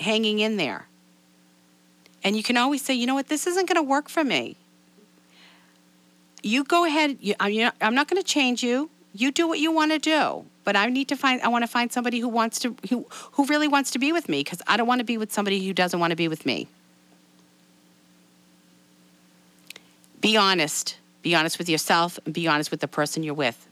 [0.00, 0.88] hanging in there.
[2.24, 4.56] And you can always say, you know what, this isn't going to work for me.
[6.42, 7.18] You go ahead.
[7.20, 8.90] You, I'm not going to change you.
[9.14, 10.44] You do what you want to do.
[10.64, 11.40] But I need to find.
[11.42, 14.28] I want to find somebody who wants to, who who really wants to be with
[14.28, 16.44] me, because I don't want to be with somebody who doesn't want to be with
[16.44, 16.66] me.
[20.20, 20.96] Be honest.
[21.22, 23.68] Be honest with yourself, and be honest with the person you're with.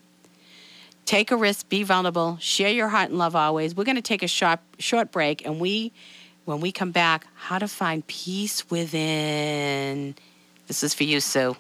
[1.05, 1.68] Take a risk.
[1.68, 2.38] Be vulnerable.
[2.40, 3.74] Share your heart and love always.
[3.74, 5.92] We're going to take a short short break, and we
[6.44, 10.14] when we come back, how to find peace within.
[10.66, 11.57] This is for you, Sue.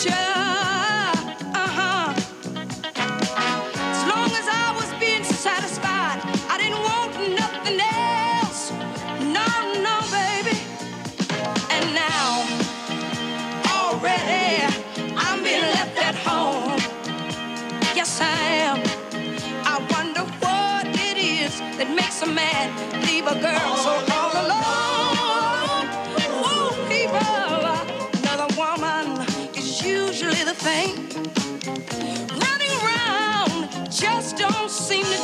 [0.00, 0.39] Future.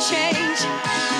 [0.09, 1.16] Change.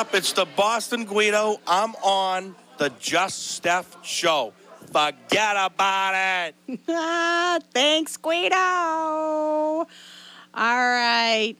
[0.00, 0.14] Up?
[0.14, 1.60] It's the Boston Guido.
[1.66, 4.54] I'm on the Just Steph show.
[4.86, 7.62] Forget about it.
[7.74, 8.56] Thanks, Guido.
[8.56, 9.86] All
[10.54, 11.54] right.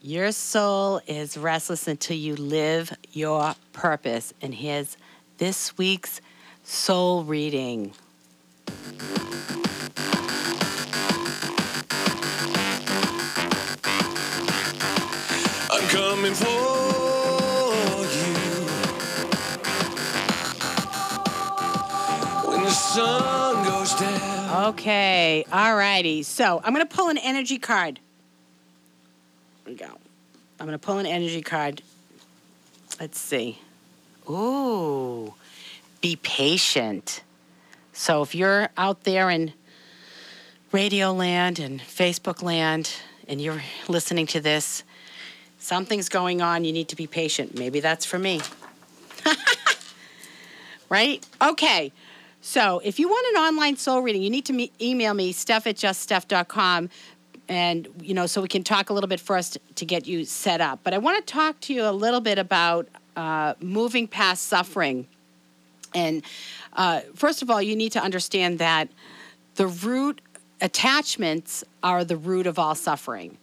[0.00, 4.32] Your soul is restless until you live your purpose.
[4.40, 4.96] And here's
[5.36, 6.22] this week's
[6.64, 7.92] soul reading.
[16.22, 16.60] Coming for you.
[22.48, 24.66] When the sun goes down.
[24.68, 25.44] Okay.
[25.52, 26.22] All righty.
[26.22, 27.98] So I'm going to pull an energy card.
[29.64, 29.98] Here we go.
[30.60, 31.82] I'm going to pull an energy card.
[33.00, 33.58] Let's see.
[34.30, 35.34] Ooh,
[36.00, 37.24] be patient.
[37.92, 39.52] So if you're out there in
[40.70, 42.92] radio land and Facebook land
[43.26, 44.84] and you're listening to this,
[45.62, 46.64] something's going on.
[46.64, 47.56] You need to be patient.
[47.56, 48.40] Maybe that's for me.
[50.88, 51.24] right?
[51.40, 51.92] Okay.
[52.40, 55.66] So if you want an online soul reading, you need to me- email me, steph
[55.66, 56.90] at juststeph.com.
[57.48, 60.60] And, you know, so we can talk a little bit first to get you set
[60.60, 60.80] up.
[60.82, 65.06] But I want to talk to you a little bit about uh, moving past suffering.
[65.94, 66.22] And
[66.72, 68.88] uh, first of all, you need to understand that
[69.56, 70.20] the root
[70.60, 73.36] attachments are the root of all suffering.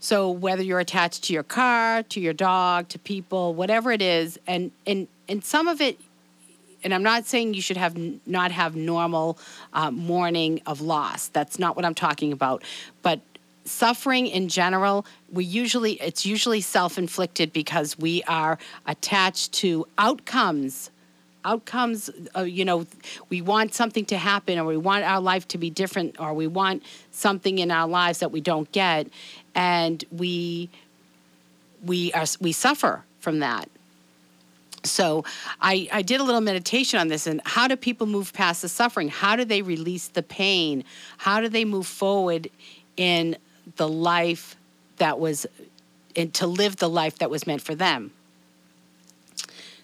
[0.00, 4.38] So whether you're attached to your car, to your dog, to people, whatever it is,
[4.46, 6.00] and and and some of it,
[6.84, 7.96] and I'm not saying you should have
[8.26, 9.38] not have normal
[9.72, 11.28] uh, mourning of loss.
[11.28, 12.62] That's not what I'm talking about.
[13.02, 13.20] But
[13.64, 20.90] suffering in general, we usually it's usually self-inflicted because we are attached to outcomes
[21.44, 22.86] outcomes uh, you know
[23.30, 26.46] we want something to happen or we want our life to be different or we
[26.46, 29.06] want something in our lives that we don't get
[29.54, 30.70] and we
[31.84, 33.68] we are we suffer from that.
[34.84, 35.24] So
[35.60, 38.68] I, I did a little meditation on this and how do people move past the
[38.68, 39.08] suffering?
[39.08, 40.84] How do they release the pain?
[41.16, 42.48] How do they move forward
[42.96, 43.36] in
[43.76, 44.56] the life
[44.96, 45.46] that was
[46.16, 48.12] and to live the life that was meant for them?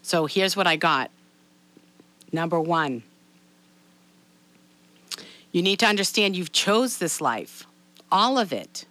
[0.03, 1.11] So here's what i got.
[2.31, 3.03] Number one,
[5.51, 7.65] you need to understand you've chose this life,
[8.11, 8.87] all of it.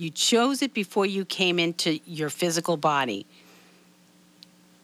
[0.00, 3.26] You chose it before you came into your physical body.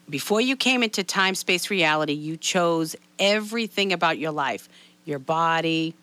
[0.07, 4.69] Before you came into time, space, reality, you chose everything about your life,
[5.05, 5.95] your body.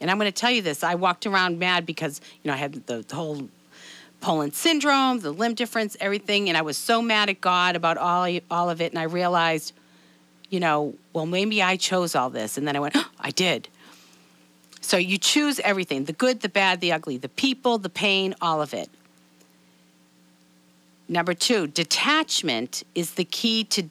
[0.00, 2.56] And I'm going to tell you this I walked around mad because, you know, I
[2.56, 3.46] had the, the whole
[4.22, 6.48] Poland syndrome, the limb difference, everything.
[6.48, 8.90] And I was so mad at God about all, all of it.
[8.90, 9.74] And I realized,
[10.48, 12.56] you know, well, maybe I chose all this.
[12.56, 13.68] And then I went, oh, I did.
[14.82, 18.60] So you choose everything the good, the bad, the ugly, the people, the pain, all
[18.60, 18.90] of it.
[21.08, 23.84] Number two, detachment is the key to,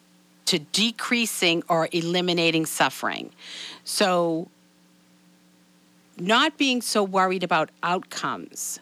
[0.46, 3.32] to decreasing or eliminating suffering.
[3.84, 4.48] So,
[6.18, 8.80] not being so worried about outcomes,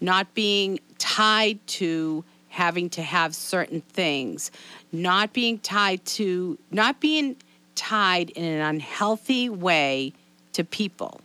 [0.00, 4.50] not being tied to having to have certain things,
[4.92, 7.36] not being tied to, not being
[7.74, 10.12] tied in an unhealthy way
[10.52, 11.20] to people.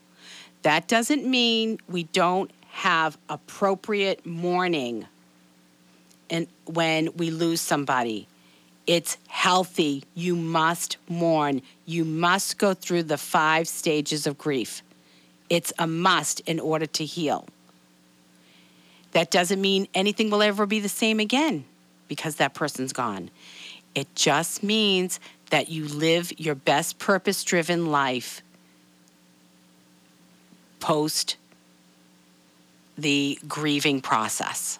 [0.63, 5.05] That doesn't mean we don't have appropriate mourning
[6.29, 8.27] and when we lose somebody.
[8.87, 10.03] It's healthy.
[10.15, 11.61] You must mourn.
[11.85, 14.81] You must go through the five stages of grief.
[15.49, 17.45] It's a must in order to heal.
[19.11, 21.65] That doesn't mean anything will ever be the same again
[22.07, 23.29] because that person's gone.
[23.95, 25.19] It just means
[25.51, 28.41] that you live your best purpose driven life
[30.83, 31.37] post
[32.97, 34.79] the grieving process.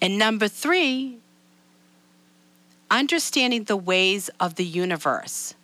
[0.00, 1.18] And number three,
[2.90, 5.54] understanding the ways of the universe.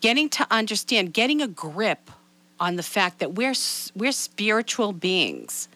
[0.00, 2.10] Getting to understand, getting a grip
[2.58, 3.54] on the fact that we're,
[3.94, 5.68] we're spiritual beings.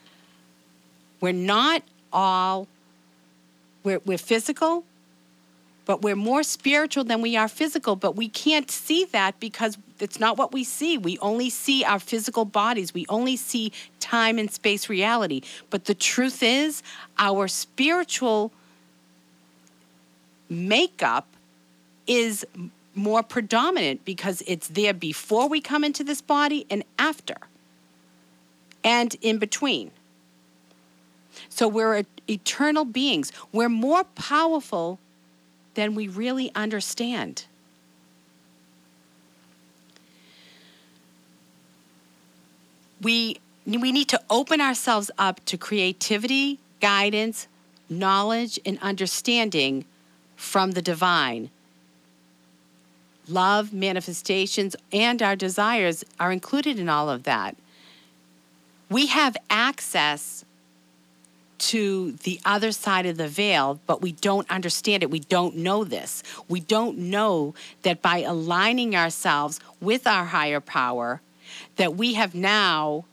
[1.21, 2.69] We're not all,
[3.85, 4.85] we're, we're physical,
[5.91, 7.97] but we're more spiritual than we are physical.
[7.97, 10.97] But we can't see that because it's not what we see.
[10.97, 15.41] We only see our physical bodies, we only see time and space reality.
[15.69, 16.85] But the truth is,
[17.19, 18.53] our spiritual
[20.49, 21.27] makeup
[22.07, 22.47] is
[22.95, 27.35] more predominant because it's there before we come into this body and after,
[28.85, 29.91] and in between.
[31.49, 33.33] So we're eternal beings.
[33.51, 35.01] We're more powerful
[35.81, 37.47] than we really understand.
[43.01, 47.49] We, we need to open ourselves up to creativity, guidance,
[47.89, 49.87] knowledge, and understanding
[50.37, 51.49] from the divine.
[53.27, 57.57] Love, manifestations, and our desires are included in all of that.
[58.91, 60.45] We have access
[61.61, 65.11] to the other side of the veil, but we don't understand it.
[65.11, 66.23] We don't know this.
[66.49, 71.21] We don't know that by aligning ourselves with our higher power,
[71.77, 73.05] that we have now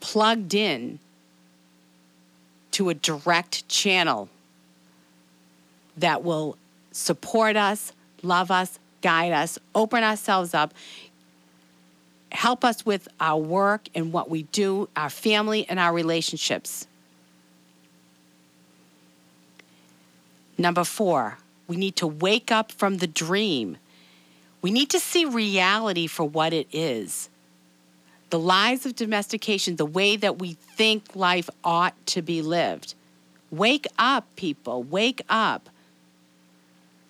[0.00, 0.98] plugged in
[2.72, 4.28] to a direct channel
[5.96, 6.56] that will
[6.90, 7.92] support us,
[8.22, 10.72] love us, guide us, open ourselves up,
[12.34, 16.86] help us with our work and what we do, our family, and our relationships.
[20.58, 21.38] Number four,
[21.68, 23.78] we need to wake up from the dream.
[24.62, 27.28] We need to see reality for what it is.
[28.30, 32.94] The lies of domestication, the way that we think life ought to be lived.
[33.50, 35.68] Wake up, people, wake up.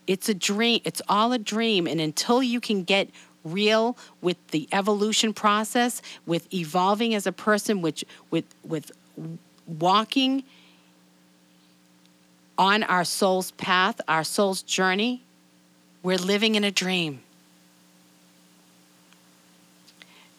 [0.06, 1.86] It's a dream, it's all a dream.
[1.86, 3.09] And until you can get
[3.44, 8.90] real with the evolution process, with evolving as a person, which with with
[9.66, 10.42] walking
[12.56, 15.22] on our soul's path, our soul's journey,
[16.02, 17.20] we're living in a dream.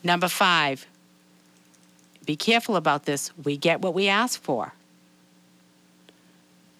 [0.04, 0.86] Number five,
[2.26, 3.32] be careful about this.
[3.44, 4.74] We get what we ask for.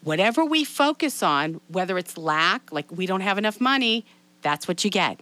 [0.04, 4.06] Whatever we focus on, whether it's lack, like we don't have enough money,
[4.44, 5.20] that's what you get.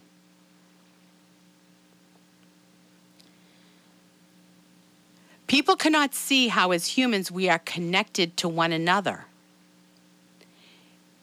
[5.46, 9.26] People cannot see how, as humans, we are connected to one another.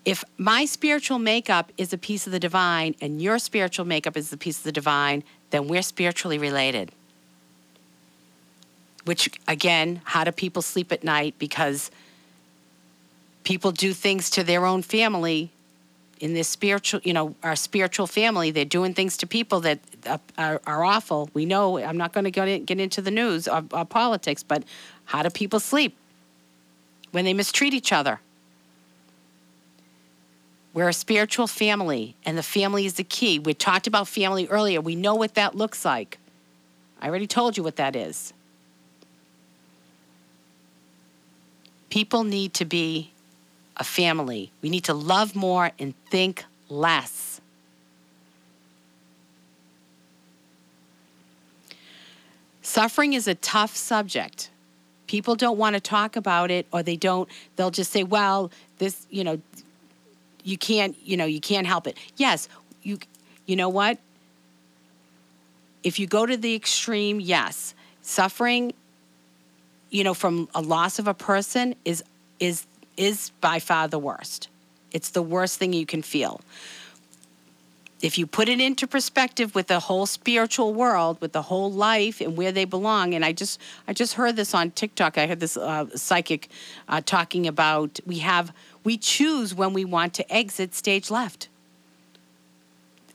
[0.05, 4.31] If my spiritual makeup is a piece of the divine and your spiritual makeup is
[4.33, 6.91] a piece of the divine, then we're spiritually related.
[9.05, 11.35] Which, again, how do people sleep at night?
[11.37, 11.91] Because
[13.43, 15.51] people do things to their own family
[16.21, 18.51] in this spiritual, you know, our spiritual family.
[18.51, 21.29] They're doing things to people that uh, are, are awful.
[21.33, 24.63] We know, I'm not going to get into the news or, or politics, but
[25.05, 25.97] how do people sleep
[27.11, 28.21] when they mistreat each other?
[30.73, 33.39] We're a spiritual family, and the family is the key.
[33.39, 34.79] We talked about family earlier.
[34.79, 36.17] We know what that looks like.
[37.01, 38.31] I already told you what that is.
[41.89, 43.10] People need to be
[43.81, 44.51] a family.
[44.61, 47.41] We need to love more and think less.
[52.61, 54.49] Suffering is a tough subject.
[55.07, 57.27] People don't want to talk about it or they don't
[57.57, 59.41] they'll just say, "Well, this, you know,
[60.43, 62.47] you can't, you know, you can't help it." Yes,
[62.81, 62.99] you
[63.45, 63.97] you know what?
[65.83, 68.73] if you go to the extreme, yes, suffering,
[69.89, 72.03] you know, from a loss of a person is
[72.39, 72.65] is
[72.97, 74.49] is by far the worst.
[74.91, 76.41] It's the worst thing you can feel.
[78.01, 82.19] If you put it into perspective with the whole spiritual world, with the whole life
[82.19, 85.19] and where they belong, and I just I just heard this on TikTok.
[85.19, 86.49] I heard this uh, psychic
[86.89, 88.51] uh, talking about we have
[88.83, 91.47] we choose when we want to exit stage left.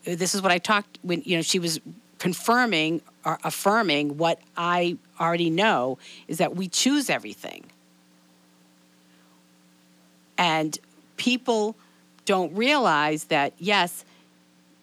[0.04, 1.80] This is what I talked when you know she was
[2.18, 5.98] confirming or affirming what I already know
[6.28, 7.64] is that we choose everything.
[10.38, 10.78] And
[11.16, 11.76] people
[12.24, 14.04] don't realize that yes,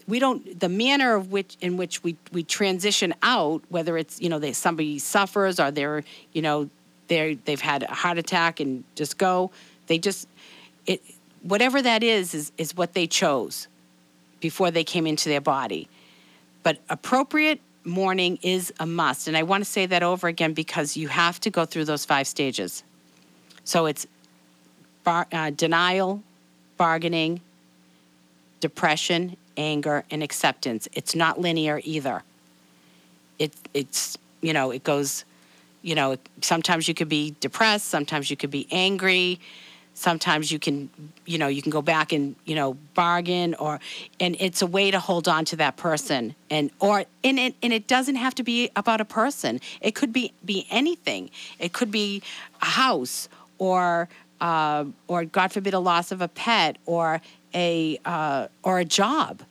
[0.08, 4.30] we don't the manner of which in which we, we transition out, whether it's, you
[4.30, 6.04] know, they somebody suffers or they're,
[6.34, 6.70] you know,
[7.08, 9.52] they they've had a heart attack and just go,
[9.88, 10.28] they just
[10.86, 11.02] it
[11.42, 13.68] whatever that is is is what they chose
[14.40, 15.88] before they came into their body.
[16.64, 19.28] But appropriate mourning is a must.
[19.28, 22.06] And I want to say that over again because you have to go through those
[22.06, 22.84] five stages.
[23.66, 24.08] So it's
[25.04, 26.22] bar, uh, denial,
[26.78, 27.42] bargaining,
[28.60, 30.88] depression, anger, and acceptance.
[30.94, 32.24] It's not linear either.
[33.40, 35.26] It, it's, you know, it goes,
[35.82, 39.40] you know, sometimes you could be depressed, sometimes you could be angry,
[39.94, 40.90] sometimes you can
[41.26, 43.80] you know you can go back and you know bargain or
[44.20, 47.72] and it's a way to hold on to that person and or and it and
[47.72, 51.92] it doesn't have to be about a person it could be be anything it could
[51.92, 52.22] be
[52.62, 54.10] a house or
[54.42, 57.22] uh, or god forbid a loss of a pet or
[57.54, 59.44] a uh, or a job.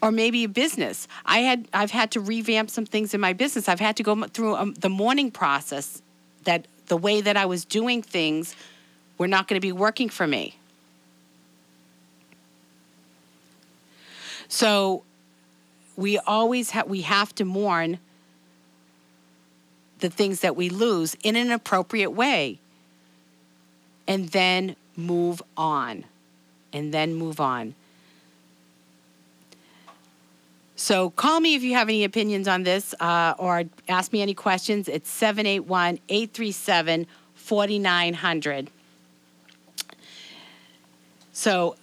[0.00, 1.08] Or maybe a business.
[1.24, 3.68] I had i've had to revamp some things in my business.
[3.68, 6.02] I've had to go through um, the mourning process
[6.44, 8.54] that the way that I was doing things
[9.18, 10.56] were not going to be working for me.
[14.48, 15.02] So
[15.96, 17.98] we always have we have to mourn
[19.98, 22.60] the things that we lose in an appropriate way
[24.08, 26.04] and then move on
[26.72, 27.74] and then move on
[30.78, 34.32] so call me if you have any opinions on this uh, or ask me any
[34.32, 34.88] questions.
[34.88, 38.70] It's 781 837 4900.
[41.32, 41.74] So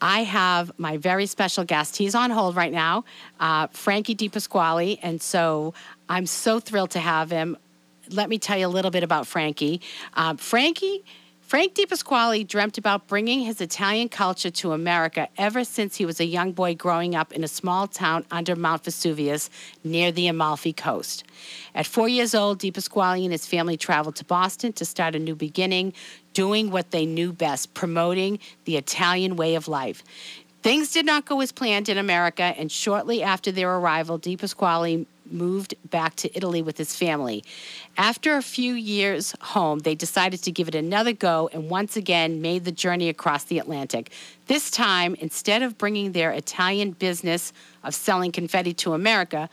[0.00, 1.98] I have my very special guest.
[1.98, 3.04] He's on hold right now,
[3.40, 4.98] uh, Frankie DePasquale.
[5.02, 5.74] And so
[6.08, 7.58] I'm so thrilled to have him.
[8.08, 9.82] Let me tell you a little bit about Frankie.
[10.14, 11.04] Uh, Frankie
[11.50, 16.24] Frank DePasquale dreamt about bringing his Italian culture to America ever since he was a
[16.24, 19.50] young boy growing up in a small town under Mount Vesuvius
[19.82, 21.24] near the Amalfi Coast.
[21.74, 25.34] At four years old, DePasquale and his family traveled to Boston to start a new
[25.34, 25.92] beginning,
[26.34, 30.04] doing what they knew best, promoting the Italian way of life.
[30.62, 35.74] Things did not go as planned in America, and shortly after their arrival, DePasquale moved
[35.90, 37.44] back to Italy with his family.
[37.96, 42.40] After a few years home, they decided to give it another go and once again
[42.40, 44.10] made the journey across the Atlantic.
[44.46, 47.52] This time, instead of bringing their Italian business
[47.84, 49.48] of selling confetti to America,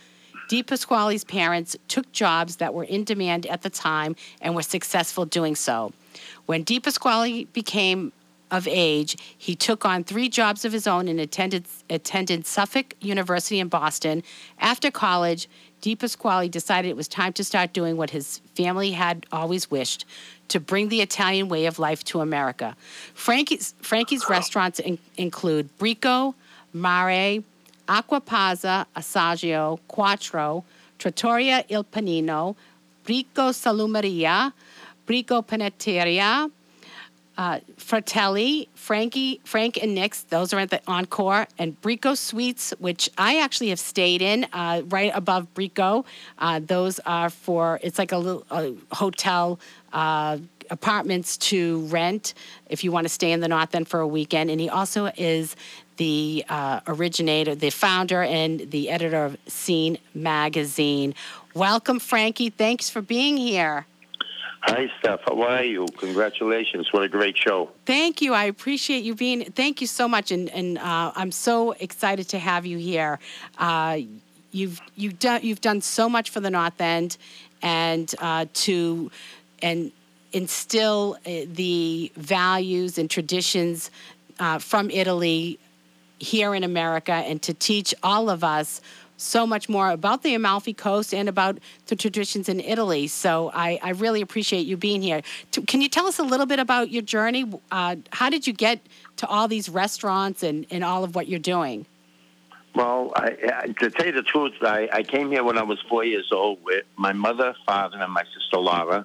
[0.50, 5.56] DePasquale's parents took jobs that were in demand at the time and were successful doing
[5.56, 5.92] so.
[6.46, 8.14] When DePasquale became
[8.50, 13.60] of age, he took on three jobs of his own and attended, attended Suffolk University
[13.60, 14.24] in Boston.
[14.60, 15.50] After college,
[15.82, 20.06] DePasquale decided it was time to start doing what his family had always wished
[20.50, 22.76] to bring the Italian way of life to America.
[23.14, 26.34] Frankie's, Frankie's restaurants in, include Bricco,
[26.74, 27.44] Mare,
[27.88, 30.64] Acquapazza, Assaggio, Quattro,
[31.00, 32.56] Trattoria Il Panino,
[33.06, 34.52] Bricco Salumeria,
[35.06, 36.52] Bricco Panetteria,
[37.38, 43.10] uh, Fratelli, Frankie, Frank and Nick's, those are at the Encore, and Bricco Suites, which
[43.18, 46.06] I actually have stayed in uh, right above Bricco.
[46.40, 49.60] Uh, those are for, it's like a little a hotel.
[49.94, 50.40] Uh,
[50.70, 52.34] apartments to rent
[52.68, 54.50] if you want to stay in the North End for a weekend.
[54.50, 55.56] And he also is
[55.96, 61.16] the uh, originator, the founder, and the editor of Scene Magazine.
[61.54, 62.50] Welcome, Frankie.
[62.50, 63.86] Thanks for being here.
[64.62, 65.22] Hi, Steph.
[65.26, 65.86] How are you?
[65.98, 66.92] Congratulations.
[66.92, 67.70] What a great show.
[67.86, 68.34] Thank you.
[68.34, 69.46] I appreciate you being.
[69.46, 73.20] Thank you so much, and and uh, I'm so excited to have you here.
[73.58, 74.00] Uh,
[74.52, 77.18] you've you've done you've done so much for the North End,
[77.62, 79.12] and uh, to
[79.62, 79.92] and
[80.34, 83.92] instill uh, the values and traditions
[84.40, 85.60] uh, from Italy
[86.20, 88.82] here in America, and to teach all of us
[89.18, 91.58] so much more about the Amalfi Coast and about
[91.88, 93.08] the traditions in Italy.
[93.08, 95.22] So I, I really appreciate you being here.
[95.52, 97.52] To, can you tell us a little bit about your journey?
[97.72, 98.80] Uh, how did you get
[99.18, 101.86] to all these restaurants and, and all of what you're doing?
[102.76, 106.04] Well, I, to tell you the truth, I, I came here when I was four
[106.04, 109.04] years old with my mother, father, and my sister Laura,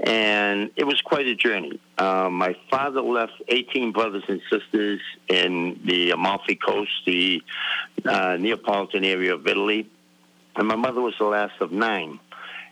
[0.00, 1.80] and it was quite a journey.
[1.96, 7.42] Uh, my father left 18 brothers and sisters in the Amalfi Coast, the
[8.04, 9.88] uh, Neapolitan area of Italy,
[10.54, 12.20] and my mother was the last of nine.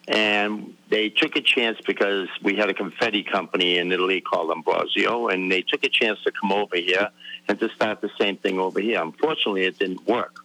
[0.09, 5.28] And they took a chance because we had a confetti company in Italy called Ambrosio,
[5.28, 7.11] and they took a chance to come over here
[7.48, 9.03] and to start the same thing over here.
[9.03, 10.44] Unfortunately, it didn't work.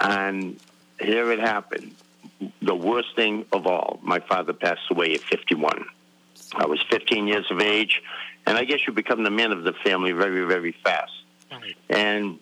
[0.00, 0.60] And
[1.00, 1.96] here it happened.
[2.62, 5.86] The worst thing of all, my father passed away at 51.
[6.56, 8.02] I was 15 years of age,
[8.46, 11.12] and I guess you become the man of the family very, very fast.
[11.88, 12.40] And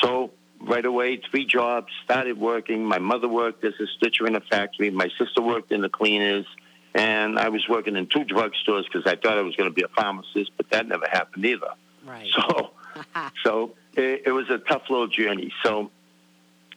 [0.00, 0.30] so
[0.60, 2.84] right away, three jobs, started working.
[2.84, 4.90] My mother worked as a stitcher in a factory.
[4.90, 6.46] My sister worked in the cleaners.
[6.94, 9.82] And I was working in two drugstores because I thought I was going to be
[9.82, 11.70] a pharmacist, but that never happened either.
[12.04, 12.28] Right.
[12.34, 12.70] So,
[13.44, 15.52] so it, it was a tough little journey.
[15.62, 15.90] So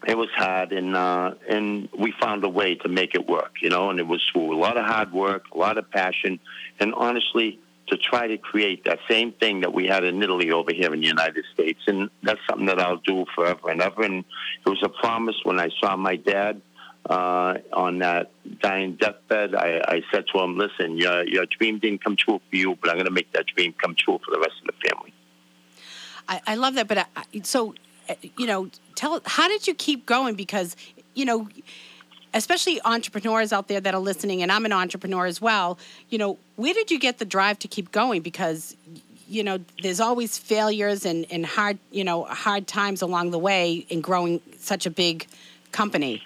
[0.06, 3.70] it was hard, and uh, and we found a way to make it work, you
[3.70, 3.90] know.
[3.90, 6.40] And it was through a lot of hard work, a lot of passion,
[6.80, 10.72] and honestly, to try to create that same thing that we had in Italy over
[10.74, 11.80] here in the United States.
[11.88, 14.04] And that's something that I'll do forever and ever.
[14.04, 14.26] And
[14.66, 16.62] it was a promise when I saw my dad
[17.10, 19.56] uh, on that dying deathbed.
[19.56, 22.90] I, I said to him, "Listen, your your dream didn't come true for you, but
[22.90, 25.14] I'm going to make that dream come true for the rest of the family."
[26.28, 27.76] I, I love that, but I, so
[28.38, 30.36] you know, tell how did you keep going?
[30.36, 30.76] Because
[31.14, 31.48] you know,
[32.34, 35.78] especially entrepreneurs out there that are listening, and I'm an entrepreneur as well.
[36.10, 38.22] You know, where did you get the drive to keep going?
[38.22, 38.76] Because
[39.28, 43.86] you know, there's always failures and, and hard, you know, hard times along the way
[43.90, 45.28] in growing such a big
[45.72, 46.22] company.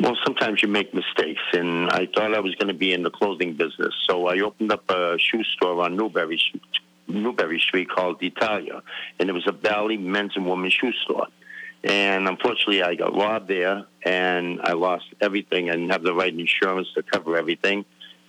[0.00, 3.10] Well, sometimes you make mistakes, and I thought I was going to be in the
[3.10, 6.40] clothing business, so I opened up a shoe store on Newbury
[7.08, 8.82] Newbury Street called Italia,
[9.18, 11.26] and it was a Bally men's and women's shoe store.
[11.84, 15.70] And unfortunately, I got robbed there, and I lost everything.
[15.70, 17.84] I didn't have the right insurance to cover everything.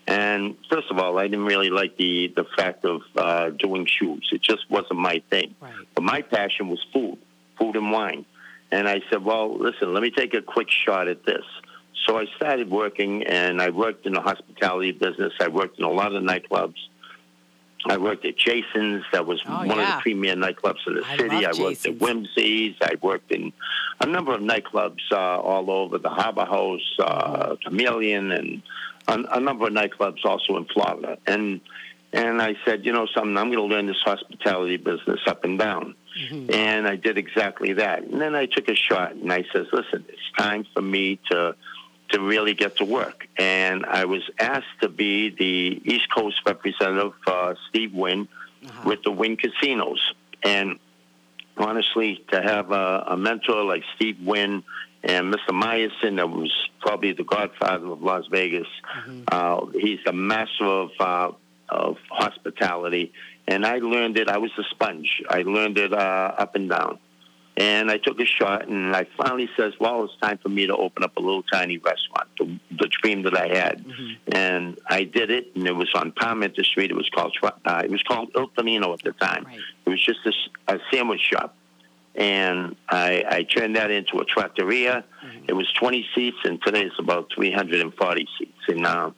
[0.08, 4.28] And first of all, I didn't really like the the fact of uh, doing shoes.
[4.32, 5.56] It just wasn't my thing.
[5.62, 5.74] Right.
[5.94, 7.18] But my passion was food,
[7.60, 8.26] food and wine.
[8.72, 11.44] And I said, well, listen, let me take a quick shot at this.
[12.06, 15.34] So I started working, and I worked in the hospitality business.
[15.40, 16.76] I worked in a lot of nightclubs.
[17.88, 21.18] I worked at Jason's, that was Oh, one of the premier nightclubs in the I
[21.18, 21.46] city.
[21.46, 22.02] I worked at Jason's.
[22.02, 22.76] Whimsy's.
[22.82, 23.54] I worked in
[24.02, 28.62] a number of nightclubs uh, all over the Harbor House, uh, Chameleon, and
[29.08, 31.18] a, a number of nightclubs also in Florida.
[31.26, 31.62] And
[32.12, 35.60] and I said, you know something, I'm going to learn this hospitality business up and
[35.60, 35.94] down.
[36.50, 38.02] And I did exactly that.
[38.04, 41.56] And then I took a shot and I says, listen, it's time for me to
[42.12, 43.28] to really get to work.
[43.38, 48.28] And I was asked to be the East Coast representative for Steve Wynn
[48.86, 50.14] with the Wynn Casinos.
[50.44, 50.80] And
[51.58, 54.64] honestly, to have a, a mentor like Steve Wynn
[55.04, 55.52] and Mr.
[55.52, 58.68] Meyerson, that was probably the godfather of Las Vegas,
[59.32, 61.32] uh, he's the master of, uh,
[61.70, 63.14] of hospitality.
[63.48, 65.24] And I learned it, I was a sponge.
[65.30, 67.00] I learned it uh, up and down.
[67.60, 70.76] And I took a shot, and I finally says, "Well, it's time for me to
[70.76, 73.86] open up a little tiny restaurant, the, the dream that I had."
[74.32, 76.90] And I did it, and it was on Parmenter Street.
[76.90, 79.44] It was called uh, it was called Il Panino at the time.
[79.44, 79.60] Right.
[79.86, 80.20] It was just
[80.70, 81.54] a sandwich shop,
[82.16, 85.04] and I, I turned that into a trattoria.
[85.48, 88.52] It was 20 seats, and today it's about 340 seats.
[88.68, 89.12] And uh,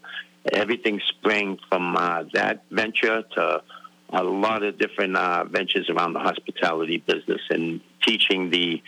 [0.52, 3.64] everything sprang from uh, that venture to
[4.12, 8.82] a lot of different uh, ventures around the hospitality business and teaching the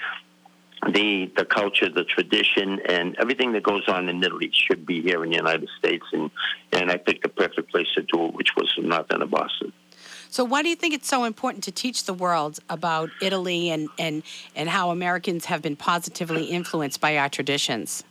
[0.91, 5.23] the the culture, the tradition, and everything that goes on in Italy should be here
[5.23, 6.05] in the United States.
[6.11, 6.29] And
[6.71, 9.71] and I picked the perfect place to do it, which was North End of Boston.
[10.33, 13.87] So, why do you think it's so important to teach the world about Italy and,
[13.99, 14.23] and,
[14.55, 18.03] and how Americans have been positively influenced by our traditions?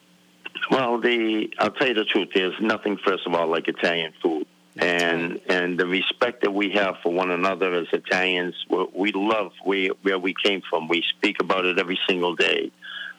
[0.70, 2.28] Well, the I'll tell you the truth.
[2.32, 4.47] There's nothing, first of all, like Italian food,
[4.78, 8.55] and and the respect that we have for one another as Italians.
[8.94, 10.89] We, love we where we came from.
[10.89, 12.73] We speak about it every single day.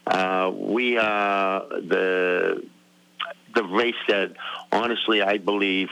[0.06, 2.66] Uh, we are the
[3.54, 4.34] the race that,
[4.72, 5.90] honestly, I believe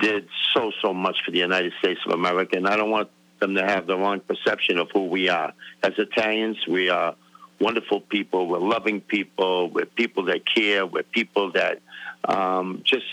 [0.00, 3.54] did so so much for the United States of America, and I don't want them
[3.56, 5.52] to have the wrong perception of who we are
[5.82, 6.56] as Italians.
[6.66, 7.14] We are
[7.60, 8.48] wonderful people.
[8.48, 9.70] We're loving people.
[9.70, 10.86] We're people that care.
[10.86, 11.80] We're people that
[12.24, 13.04] um, just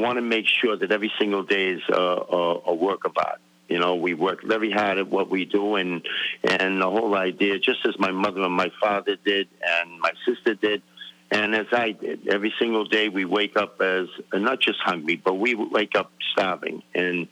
[0.00, 3.40] want to make sure that every single day is a, a, a work of art.
[3.68, 6.06] You know, we work very hard at what we do, and
[6.42, 10.54] and the whole idea, just as my mother and my father did, and my sister
[10.54, 10.82] did,
[11.30, 15.34] and as I did, every single day we wake up as not just hungry, but
[15.34, 16.82] we wake up starving.
[16.94, 17.28] And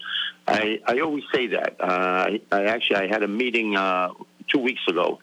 [0.46, 1.76] I I always say that.
[1.80, 4.12] Uh, I, I actually I had a meeting uh,
[4.46, 5.18] two weeks ago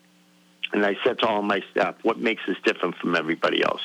[0.75, 3.81] and I said to all my staff, "What makes us different from everybody else?"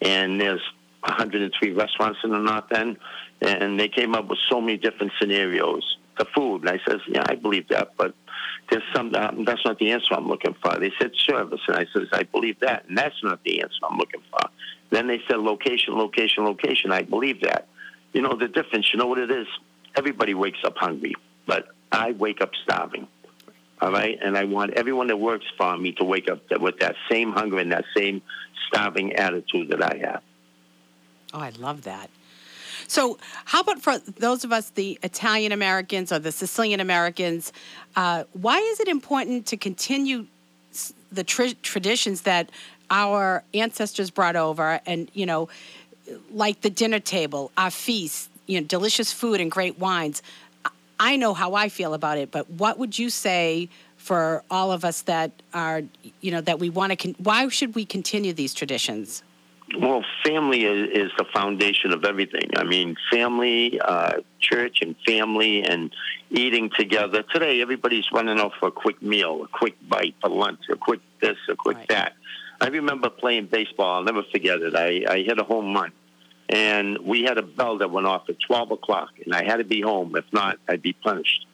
[0.00, 0.62] And there's
[1.00, 2.96] 103 restaurants in the North End,
[3.40, 5.96] and they came up with so many different scenarios.
[6.18, 8.14] The food, and I says, "Yeah, I believe that, but
[8.70, 11.86] there's some um, that's not the answer I'm looking for." They said service, and I
[11.92, 14.40] says, "I believe that, and that's not the answer I'm looking for."
[14.90, 16.90] Then they said location, location, location.
[16.92, 17.68] I believe that.
[18.12, 18.92] You know the difference.
[18.92, 19.46] You know what it is?
[19.94, 21.14] Everybody wakes up hungry,
[21.46, 23.08] but I wake up starving.
[23.80, 26.96] All right, and I want everyone that works for me to wake up with that
[27.10, 28.22] same hunger and that same
[28.68, 30.22] starving attitude that I have.
[31.36, 32.08] Oh, I love that.
[32.88, 37.52] So, how about for those of us, the Italian Americans or the Sicilian Americans?
[37.94, 40.26] Uh, why is it important to continue
[41.12, 42.48] the tr- traditions that
[42.90, 45.48] our ancestors brought over, and you know,
[46.32, 50.22] like the dinner table, our feasts, you know, delicious food and great wines?
[50.64, 53.68] I- I know how I feel about it, but what would you say
[53.98, 55.82] for all of us that are,
[56.22, 56.96] you know, that we want to?
[56.96, 59.22] Con- why should we continue these traditions?
[59.74, 62.50] Well, family is, is the foundation of everything.
[62.56, 65.92] I mean, family, uh, church, and family, and
[66.30, 67.22] eating together.
[67.22, 71.00] Today, everybody's running off for a quick meal, a quick bite for lunch, a quick
[71.20, 71.88] this, a quick Right.
[71.88, 72.12] that.
[72.60, 73.96] I remember playing baseball.
[73.96, 74.74] I'll never forget it.
[74.76, 75.92] I, I hit a home run,
[76.48, 79.64] and we had a bell that went off at 12 o'clock, and I had to
[79.64, 80.14] be home.
[80.16, 81.44] If not, I'd be punished.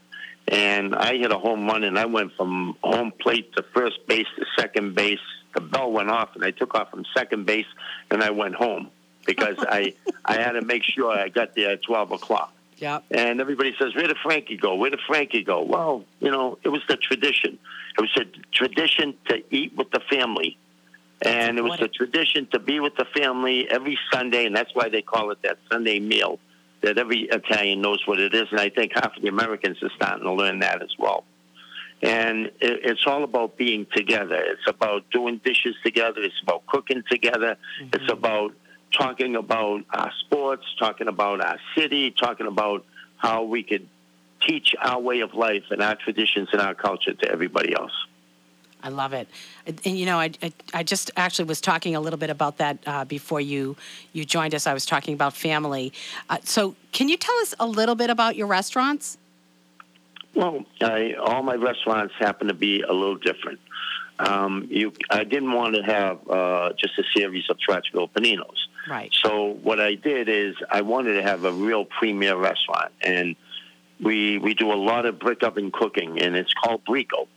[0.48, 4.26] And I hit a home run, and I went from home plate to first base
[4.36, 5.18] to second base.
[5.54, 7.66] The bell went off, and I took off from second base,
[8.10, 8.90] and I went home
[9.26, 12.52] because I I had to make sure I got there at 12 o'clock.
[12.78, 13.04] Yep.
[13.12, 14.74] And everybody says, "Where did Frankie go?
[14.74, 17.58] Where did Frankie go?" Well, you know, it was the tradition.
[17.96, 20.58] It was a tradition to eat with the family,
[21.20, 21.94] and it was the important.
[21.94, 25.58] tradition to be with the family every Sunday, and that's why they call it that
[25.70, 26.40] Sunday meal.
[26.80, 29.90] That every Italian knows what it is, and I think half of the Americans are
[29.94, 31.22] starting to learn that as well.
[32.02, 34.36] And it, it's all about being together.
[34.36, 36.20] It's about doing dishes together.
[36.20, 37.56] It's about cooking together.
[37.92, 38.52] It's about
[38.92, 42.84] talking about our sports, talking about our city, talking about
[43.16, 43.88] how we could
[44.46, 47.92] teach our way of life and our traditions and our culture to everybody else.
[48.84, 49.28] I love it,
[49.64, 52.56] and, and, you know, I, I I just actually was talking a little bit about
[52.56, 53.76] that uh, before you
[54.12, 54.66] you joined us.
[54.66, 55.92] I was talking about family.
[56.28, 59.18] Uh, so, can you tell us a little bit about your restaurants?
[60.34, 63.60] Well, I, all my restaurants happen to be a little different.
[64.18, 68.68] Um, you, I didn't want to have uh, just a series of Trotchville Paninos.
[68.88, 69.12] Right.
[69.12, 73.36] So what I did is I wanted to have a real premier restaurant, and
[74.00, 77.28] we we do a lot of brick oven cooking, and it's called Bricco.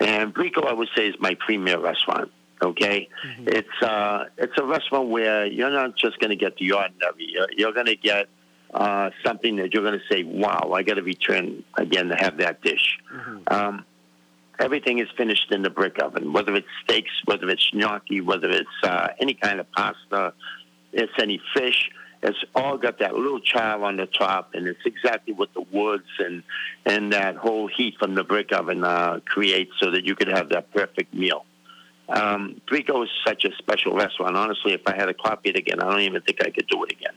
[0.00, 2.30] And Bricco, I would say, is my premier restaurant.
[2.62, 3.08] Okay,
[3.40, 7.26] it's uh, it's a restaurant where you're not just going to get the ordinary.
[7.28, 8.28] You're, you're going to get
[8.76, 12.36] uh, something that you're going to say, "Wow, I got to return again to have
[12.38, 12.98] that dish."
[13.48, 13.84] Um,
[14.58, 18.68] everything is finished in the brick oven, whether it's steaks, whether it's gnocchi, whether it's
[18.82, 20.34] uh, any kind of pasta,
[20.92, 21.90] it's any fish.
[22.22, 26.08] It's all got that little char on the top, and it's exactly what the woods
[26.18, 26.42] and
[26.84, 30.50] and that whole heat from the brick oven uh, creates, so that you could have
[30.50, 31.44] that perfect meal.
[32.08, 34.36] Um, Bricco is such a special restaurant.
[34.36, 36.84] Honestly, if I had to copy it again, I don't even think I could do
[36.84, 37.14] it again.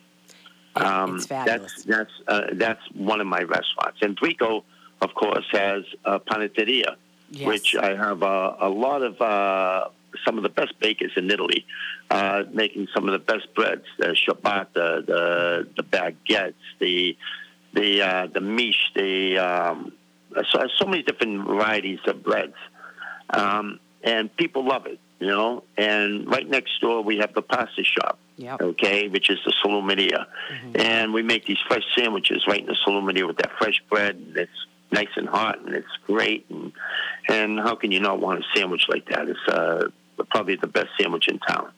[0.76, 1.84] Um, it's fabulous.
[1.84, 4.64] That's that's uh, that's one of my restaurants, and Bricco,
[5.02, 6.96] of course, has a Panetteria,
[7.32, 7.48] Yes.
[7.48, 9.90] which I have uh, a lot of uh,
[10.26, 11.66] some of the best bakers in Italy,
[12.10, 17.18] uh, making some of the best breads, the ciabatta, the the baguettes, the
[17.74, 19.92] the uh, the miche, the um,
[20.52, 22.56] so, so many different varieties of breads,
[23.32, 25.64] um, and people love it, you know.
[25.78, 28.62] And right next door we have the pasta shop, Yep.
[28.62, 30.26] okay, which is the Salumeria.
[30.76, 34.16] And we make these fresh sandwiches right in the Salumeria with that fresh bread.
[34.36, 34.52] It's
[34.92, 36.46] nice and hot, and it's great.
[36.50, 36.72] And
[37.28, 39.28] and how can you not want a sandwich like that?
[39.28, 39.90] It's uh,
[40.32, 41.72] probably the best sandwich in town.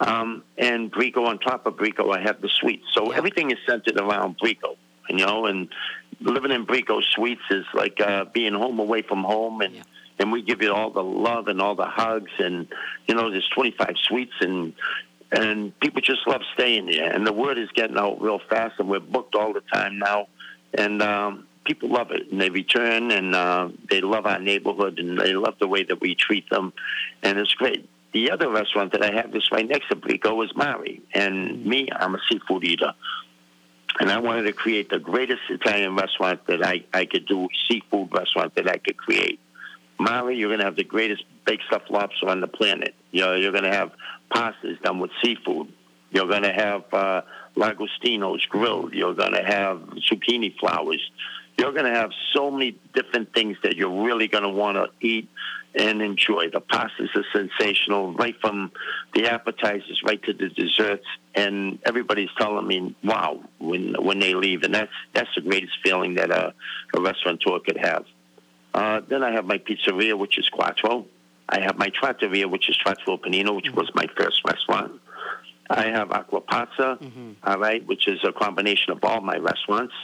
[0.00, 2.86] Um, and Bricco, on top of Bricco, I have the suites.
[2.94, 3.18] So Yeah.
[3.18, 4.76] everything is centered around Bricco,
[5.10, 5.68] you know, and
[6.20, 9.60] living in Bricco Suites is like uh, being home away from home.
[9.60, 9.82] And, Yeah.
[10.18, 12.32] and we give you all the love and all the hugs.
[12.38, 12.68] And,
[13.06, 14.72] you know, there's 25 suites and
[15.32, 17.12] and people just love staying there.
[17.12, 20.26] And the word is getting out real fast, and we're booked all the time now.
[20.74, 25.18] And um, people love it, and they return, and uh, they love our neighborhood, and
[25.18, 26.72] they love the way that we treat them,
[27.22, 27.88] and it's great.
[28.12, 31.88] The other restaurant that I have that's right next to Bricco is Mare, and me,
[31.94, 32.92] I'm a seafood eater.
[33.98, 38.08] And I wanted to create the greatest Italian restaurant that I, I could do, seafood
[38.12, 39.40] restaurant that I could create.
[39.98, 42.94] Mare, you're going to have the greatest baked stuffed lobster on the planet.
[43.10, 43.92] You know, you're going to have
[44.32, 45.72] pastas done with seafood.
[46.10, 47.22] You're going to have uh,
[47.56, 48.94] langostinos grilled.
[48.94, 49.78] You're going to have
[50.10, 51.02] zucchini flowers.
[51.58, 54.88] you're going to have so many different things that you're really going to want to
[55.06, 55.28] eat
[55.74, 56.50] and enjoy.
[56.50, 58.72] The pastas are sensational, right from
[59.14, 64.62] the appetizers right to the desserts, and everybody's telling me, "Wow!" when when they leave,
[64.62, 66.54] and that's that's the greatest feeling that a,
[66.94, 68.04] a restaurateur could have.
[68.72, 71.06] Uh, then I have my pizzeria, which is Quattro.
[71.50, 75.00] I have my trattoria, which is Trattoria Panino, which was my first restaurant.
[75.68, 77.30] I have Aquapazza, mm-hmm.
[77.42, 79.94] all right, which is a combination of all my restaurants.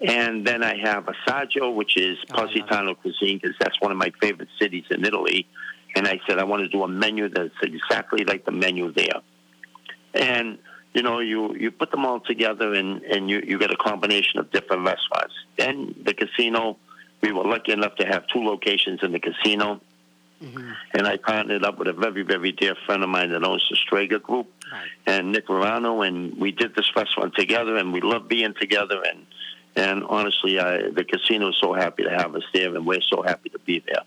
[0.00, 4.12] And then I have Assaggio, which is ah, Positano cuisine, because that's one of my
[4.20, 5.46] favorite cities in Italy.
[5.94, 9.22] And I said I want to do a menu that's exactly like the menu there.
[10.14, 10.58] And
[10.92, 14.38] you know, you you put them all together, and and you you get a combination
[14.38, 15.34] of different restaurants.
[15.56, 16.78] Then the casino,
[17.22, 19.80] we were lucky enough to have two locations in the casino.
[20.40, 23.76] And I partnered up with a very, very dear friend of mine that owns the
[23.76, 24.52] Strega Group
[25.06, 29.02] and Nick Varano, and we did this restaurant together, and we love being together.
[29.02, 29.26] And
[29.76, 33.22] and honestly, I, the casino is so happy to have us there, and we're so
[33.22, 34.02] happy to be there.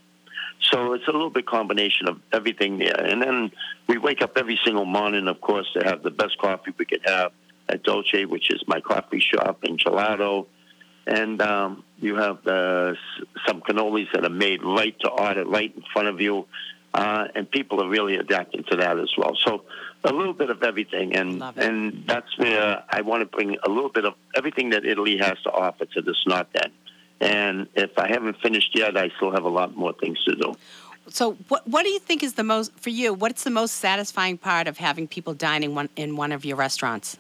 [0.61, 2.99] So it's a little bit combination of everything there.
[2.99, 3.51] And then
[3.87, 7.01] we wake up every single morning, of course, to have the best coffee we could
[7.05, 7.31] have
[7.69, 10.47] at Dolce, which is my coffee shop, and gelato.
[11.09, 12.93] And um, you have uh,
[13.47, 16.45] some cannolis that are made right to order, right in front of you.
[16.93, 19.35] Uh, and people are really adapting to that as well.
[19.43, 19.63] So
[20.03, 23.89] a little bit of everything, and and that's where I want to bring a little
[23.89, 26.73] bit of everything that Italy has to offer to this North End.
[27.21, 30.55] And if I haven't finished yet, I still have a lot more things to do.
[31.09, 33.13] So, what what do you think is the most for you?
[33.13, 37.17] What's the most satisfying part of having people dining one in one of your restaurants?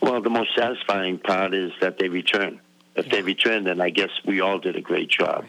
[0.00, 2.60] Well, the most satisfying part is that they return.
[2.98, 5.44] If they return, then I guess we all did a great job.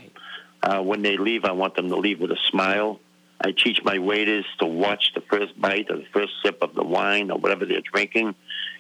[0.62, 3.00] Uh, when they leave, I want them to leave with a smile.
[3.42, 6.84] I teach my waiters to watch the first bite or the first sip of the
[6.84, 8.36] wine or whatever they're drinking,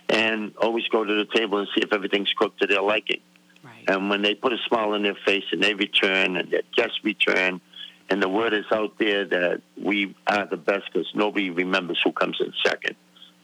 [0.09, 3.21] and always go to the table and see if everything's cooked to their liking.
[3.87, 6.99] And when they put a smile on their face and they return and their guests
[7.03, 7.61] return,
[8.09, 12.11] and the word is out there that we are the best because nobody remembers who
[12.11, 12.95] comes in second.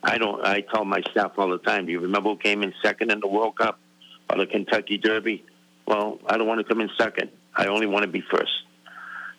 [0.04, 0.44] I don't.
[0.44, 1.86] I tell my staff all the time.
[1.86, 3.80] Do you remember who came in second in the World Cup
[4.30, 5.44] or the Kentucky Derby?
[5.86, 7.30] Well, I don't want to come in second.
[7.56, 8.64] I only want to be first.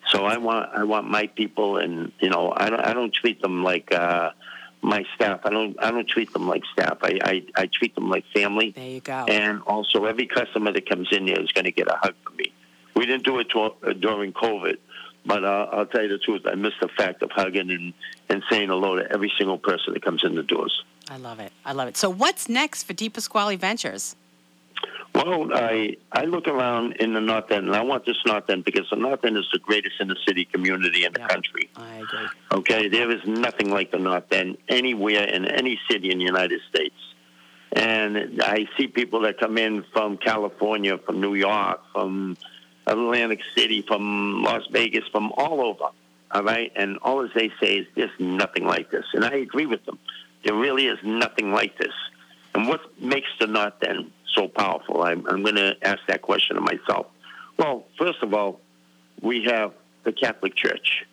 [0.09, 3.41] So I want I want my people, and you know, I don't I don't treat
[3.41, 4.31] them like uh,
[4.81, 5.41] my staff.
[5.43, 6.99] I don't I don't treat them like staff.
[7.01, 8.71] I, I I treat them like family.
[8.71, 9.25] There you go.
[9.27, 12.37] And also, every customer that comes in there is going to get a hug from
[12.37, 12.53] me.
[12.95, 14.77] We didn't do it to, uh, during COVID,
[15.25, 16.43] but uh, I'll tell you the truth.
[16.47, 17.93] I miss the fact of hugging and,
[18.29, 20.83] and saying hello to every single person that comes in the doors.
[21.09, 21.51] I love it.
[21.63, 21.97] I love it.
[21.97, 24.15] So, what's next for DePasquale Ventures?
[25.17, 28.63] Well, I I look around in the North End, and I want this North End
[28.63, 31.69] because the North End is the greatest inner city community in the country.
[31.75, 32.27] I agree.
[32.53, 36.61] Okay, there is nothing like the North End anywhere in any city in the United
[36.69, 36.93] States.
[37.71, 42.37] And I see people that come in from California, from New York, from
[42.85, 45.89] Atlantic City, from Las Vegas, from all over.
[46.29, 49.65] All right, and all as they say is there's nothing like this, and I agree
[49.65, 49.97] with them.
[50.43, 51.93] There really is nothing like this.
[52.53, 55.01] And what makes the North End so powerful?
[55.03, 57.07] I'm, I'm going to ask that question to myself.
[57.57, 58.61] Well, first of all,
[59.21, 59.73] we have
[60.03, 61.05] the Catholic Church.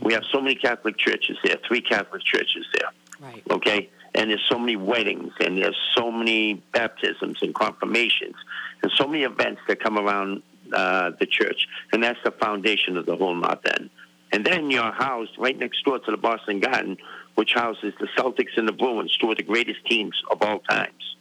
[0.00, 2.90] We have so many Catholic churches there, three Catholic churches there.
[3.20, 3.42] Right.
[3.50, 3.90] Okay?
[4.14, 8.34] And there's so many weddings and there's so many baptisms and confirmations
[8.82, 10.42] and so many events that come around
[10.72, 11.66] uh, the church.
[11.92, 13.90] And that's the foundation of the whole North End.
[14.32, 16.96] And then you're housed right next door to the Boston Garden,
[17.34, 21.16] which houses the Celtics and the Bruins, two of the greatest teams of all times.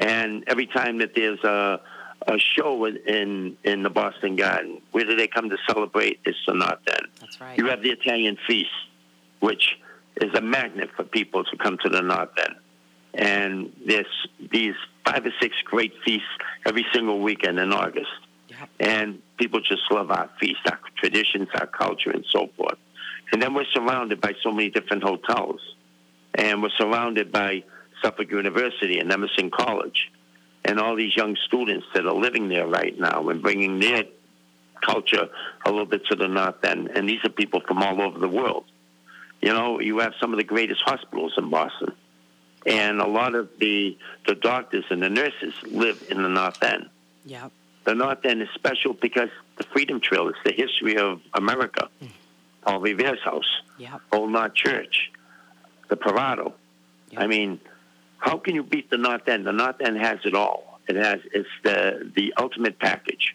[0.00, 1.80] And every time that there's a,
[2.26, 6.20] a show in in the Boston Garden, where do they come to celebrate?
[6.24, 7.06] It's the North End.
[7.20, 7.58] That's right.
[7.58, 8.70] You have the Italian feast,
[9.40, 9.78] which
[10.20, 12.56] is a magnet for people to come to the North End.
[13.12, 14.06] And there's
[14.50, 14.74] these
[15.04, 16.28] five or six great feasts
[16.66, 18.10] every single weekend in August.
[18.78, 22.78] And people just love our feast, our traditions, our culture, and so forth.
[23.32, 25.60] And then we're surrounded by so many different hotels.
[26.34, 27.64] And we're surrounded by
[28.02, 30.10] Suffolk University and Emerson College
[30.64, 34.04] and all these young students that are living there right now and bringing their
[34.82, 35.28] culture
[35.64, 36.90] a little bit to the North End.
[36.94, 38.64] And these are people from all over the world.
[39.40, 41.92] You know, you have some of the greatest hospitals in Boston.
[42.66, 43.96] And a lot of the,
[44.26, 46.90] the doctors and the nurses live in the North End.
[47.24, 47.52] Yep.
[47.84, 51.88] The North End is special because the Freedom Trail is the history of America.
[52.02, 52.08] Mm.
[52.62, 54.00] Paul Revere's house, Yep.
[54.12, 55.10] Old North Church,
[55.88, 56.52] the Prado.
[57.16, 57.60] I mean,
[58.20, 59.46] how can you beat the North End?
[59.46, 60.80] The North End has it all.
[60.86, 63.34] It has it's the the ultimate package.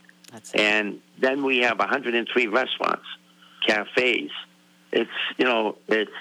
[0.53, 3.05] And then we have 103 restaurants,
[3.65, 4.31] cafes.
[4.91, 6.11] It's you know it's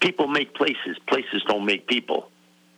[0.00, 0.98] people make places.
[1.06, 2.30] Places don't make people.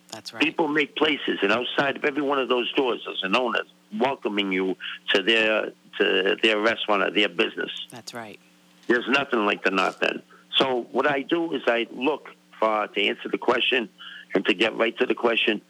[0.09, 0.43] That's right.
[0.43, 3.61] People make places, and outside of every one of those doors, there's an owner
[3.99, 4.77] welcoming you
[5.09, 7.71] to their to their restaurant or their business.
[7.89, 8.39] That's right.
[8.87, 10.21] There's nothing like the North End.
[10.57, 12.29] So what I do is I look
[12.59, 13.89] for to answer the question
[14.33, 15.61] and to get right to the question.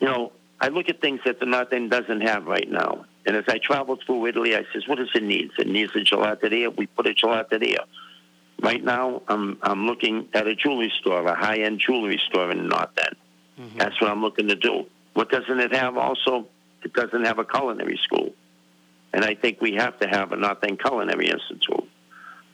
[0.00, 3.06] You know, I look at things that the North End doesn't have right now.
[3.26, 5.50] And as I travel through Italy, I says, what does it need?
[5.58, 6.74] It needs a gelateria.
[6.74, 7.84] We put a gelateria.
[8.62, 12.58] Right now, I'm I'm looking at a jewelry store, a high end jewelry store in
[12.58, 13.16] the North End.
[13.78, 14.86] That's what I'm looking to do.
[15.14, 15.96] What doesn't it have?
[15.96, 16.46] Also,
[16.82, 18.32] it doesn't have a culinary school,
[19.14, 21.88] and I think we have to have a North End Culinary Institute.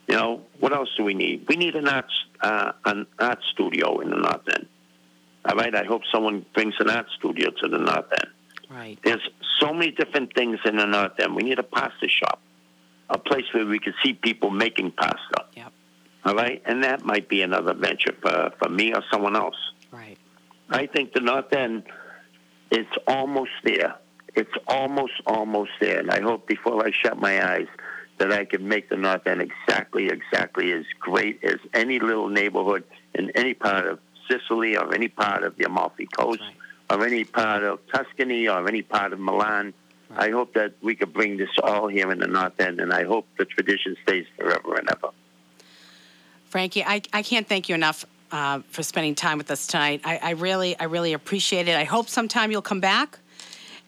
[0.07, 1.45] You know, what else do we need?
[1.49, 4.67] We need an art uh, an art studio in the North End.
[5.47, 8.31] All right, I hope someone brings an art studio to the North End.
[8.69, 8.99] Right.
[9.01, 9.25] There's
[9.59, 11.35] so many different things in the North End.
[11.35, 12.41] We need a pasta shop,
[13.09, 15.45] a place where we can see people making pasta.
[15.53, 15.71] Yep.
[16.25, 19.55] All right, and that might be another venture for, for me or someone else.
[19.91, 20.17] Right.
[20.69, 21.83] I think the North End,
[22.69, 23.95] it's almost there.
[24.35, 25.99] It's almost, almost there.
[25.99, 27.67] And I hope before I shut my eyes
[28.17, 32.83] that I can make the North End exactly, exactly as great as any little neighborhood
[33.15, 36.41] in any part of Sicily or any part of the Amalfi Coast
[36.89, 39.73] or any part of Tuscany or any part of Milan.
[40.15, 43.03] I hope that we could bring this all here in the North End, and I
[43.03, 45.09] hope the tradition stays forever and ever.
[46.49, 50.01] Frankie, I, I can't thank you enough uh, for spending time with us tonight.
[50.03, 51.75] I, I really I really appreciate it.
[51.75, 53.19] I hope sometime you'll come back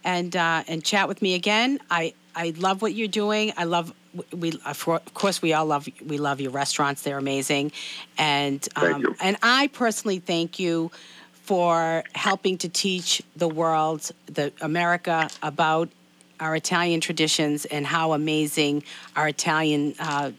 [0.04, 1.80] and uh, and chat with me again.
[1.90, 3.54] I I love what you're doing.
[3.58, 3.94] I love
[4.32, 7.02] we of course we all love we love your restaurants.
[7.04, 7.72] They're amazing,
[8.18, 10.92] and um, and I personally thank you
[11.32, 15.90] for helping to teach the world, the America, about
[16.40, 18.84] our Italian traditions and how amazing
[19.16, 20.32] our Italian uh,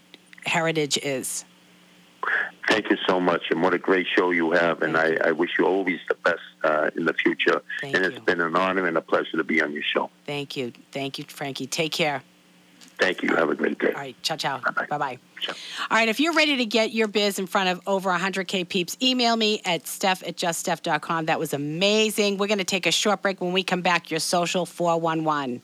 [0.47, 1.45] heritage is.
[2.69, 4.83] Thank you so much, and what a great show you have.
[4.83, 7.63] And I, I wish you always the best uh, in the future.
[7.81, 10.11] Thank and it's been an honor and a pleasure to be on your show.
[10.27, 10.73] Thank you.
[10.93, 11.67] Thank you, Frankie.
[11.67, 12.23] Take care.
[13.01, 13.35] Thank you.
[13.35, 13.89] Have a great day.
[13.89, 14.23] All right.
[14.23, 14.61] Ciao, ciao.
[14.61, 15.19] Bye bye.
[15.49, 15.55] All
[15.91, 16.09] right.
[16.09, 19.63] If you're ready to get your biz in front of over 100K peeps, email me
[19.65, 21.27] at steph at juststeph.com.
[21.27, 22.37] That was amazing.
[22.37, 23.41] We're going to take a short break.
[23.41, 25.63] When we come back, your social 411.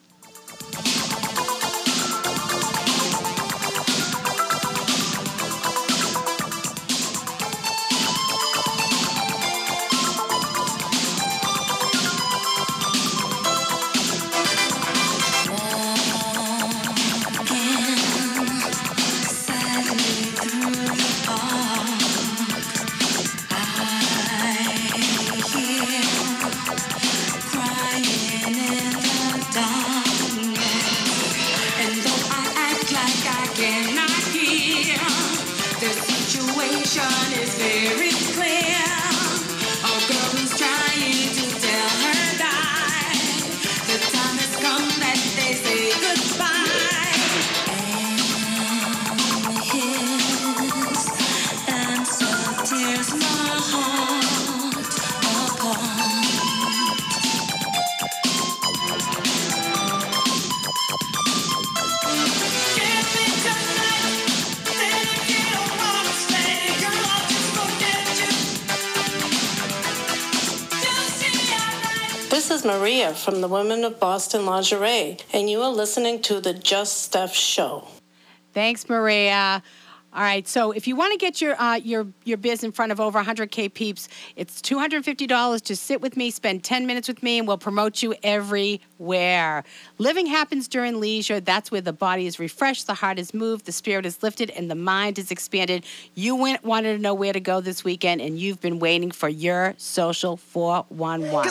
[73.26, 77.88] From the Women of Boston Lingerie, and you are listening to the Just Steph Show.
[78.54, 79.64] Thanks, Maria.
[80.16, 82.90] All right, so if you want to get your uh, your your biz in front
[82.90, 87.38] of over 100k peeps, it's $250 to sit with me, spend 10 minutes with me,
[87.38, 89.62] and we'll promote you everywhere.
[89.98, 91.38] Living happens during leisure.
[91.38, 94.70] That's where the body is refreshed, the heart is moved, the spirit is lifted, and
[94.70, 95.84] the mind is expanded.
[96.14, 99.28] You went, wanted to know where to go this weekend, and you've been waiting for
[99.28, 101.50] your social 411.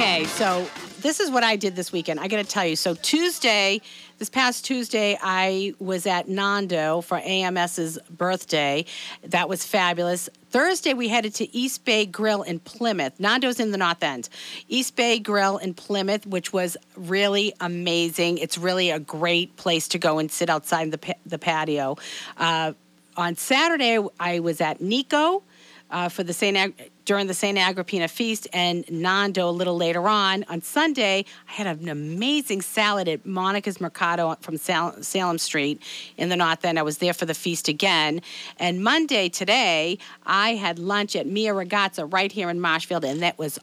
[0.00, 0.66] Okay, so
[1.02, 2.20] this is what I did this weekend.
[2.20, 2.74] I got to tell you.
[2.74, 3.82] So Tuesday,
[4.16, 8.86] this past Tuesday, I was at Nando for AMS's birthday.
[9.24, 10.30] That was fabulous.
[10.48, 13.20] Thursday, we headed to East Bay Grill in Plymouth.
[13.20, 14.30] Nando's in the North End.
[14.70, 18.38] East Bay Grill in Plymouth, which was really amazing.
[18.38, 21.98] It's really a great place to go and sit outside the, the patio.
[22.38, 22.72] Uh,
[23.18, 25.42] on Saturday, I was at Nico
[25.90, 30.08] uh, for the Saint Ag- during the Saint Agrippina feast, and Nando a little later
[30.08, 30.44] on.
[30.48, 35.82] On Sunday, I had an amazing salad at Monica's Mercato from Sal- Salem Street
[36.16, 36.78] in the North End.
[36.78, 38.22] I was there for the feast again.
[38.58, 43.38] And Monday today, I had lunch at Mia Ragazza right here in Marshfield, and that
[43.38, 43.58] was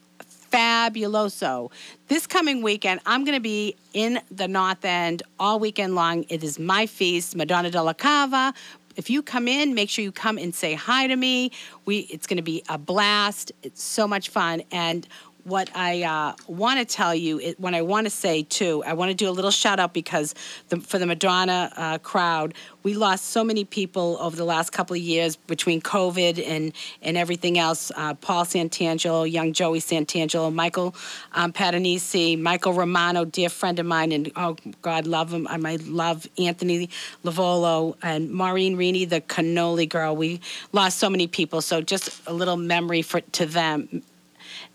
[0.51, 1.71] fabuloso.
[2.07, 6.25] This coming weekend, I'm going to be in the North End all weekend long.
[6.29, 8.53] It is my feast, Madonna della Cava.
[8.97, 11.51] If you come in, make sure you come and say hi to me.
[11.85, 13.51] We it's going to be a blast.
[13.63, 15.07] It's so much fun and
[15.47, 18.93] what I uh, want to tell you, it, what I want to say too, I
[18.93, 20.35] want to do a little shout out because
[20.67, 22.53] the, for the Madonna uh, crowd,
[22.83, 27.15] we lost so many people over the last couple of years between COVID and, and
[27.15, 27.93] everything else.
[27.95, 30.93] Uh, Paul Santangelo, young Joey Santangelo, Michael
[31.31, 35.47] um, Patanisi, Michael Romano, dear friend of mine, and oh God, love him.
[35.49, 36.89] I love Anthony
[37.23, 40.13] Lavolo and Maureen Rini, the cannoli girl.
[40.13, 40.41] We
[40.73, 44.03] lost so many people, so just a little memory for to them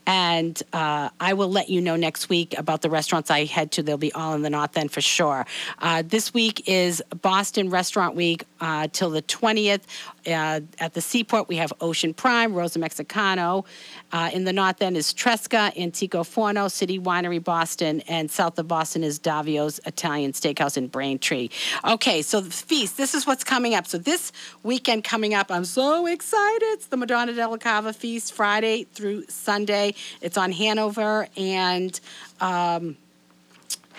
[0.07, 3.83] and uh, I will let you know next week about the restaurants I head to.
[3.83, 5.47] They'll be all in the North End for sure.
[5.79, 9.83] Uh, this week is Boston Restaurant Week uh, till the 20th.
[10.27, 13.65] Uh, at the Seaport, we have Ocean Prime, Rosa Mexicano.
[14.13, 18.69] Uh, in the North End is Tresca, Antico Forno, City Winery Boston, and south of
[18.69, 21.49] Boston is Davio's Italian Steakhouse in Braintree.
[21.85, 23.87] Okay, so the feast, this is what's coming up.
[23.87, 24.33] So this
[24.63, 26.63] weekend coming up, I'm so excited.
[26.73, 29.95] It's the Madonna della Cava Feast, Friday through Sunday.
[30.21, 31.99] It's on Hanover and
[32.41, 32.97] um,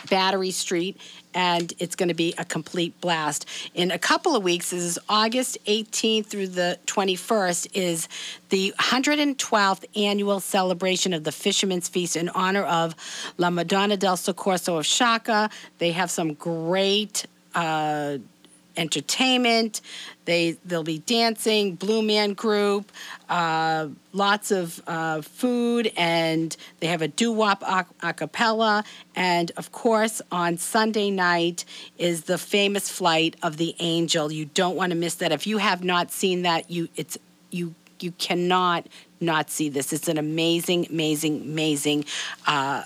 [0.10, 1.00] Battery Street,
[1.34, 3.46] and it's going to be a complete blast.
[3.74, 8.08] In a couple of weeks, this is August 18th through the 21st, is
[8.50, 12.96] the 112th annual celebration of the Fisherman's Feast in honor of
[13.38, 15.52] La Madonna del Soccorso of Sciacca.
[15.80, 17.26] They have some great.
[17.56, 18.18] Uh,
[18.78, 19.82] entertainment.
[20.26, 22.92] They they'll be dancing, Blue Man Group,
[23.30, 28.84] uh, lots of uh, food, and they have a doo wop a, a cappella.
[29.16, 31.66] And of course, on Sunday night
[31.98, 34.32] is the famous flight of the Angel.
[34.32, 35.32] You don't want to miss that.
[35.32, 37.18] If you have not seen that, you it's
[37.52, 38.88] you you cannot
[39.20, 39.94] not see this.
[39.94, 42.06] It's an amazing, amazing, amazing.
[42.46, 42.84] Uh,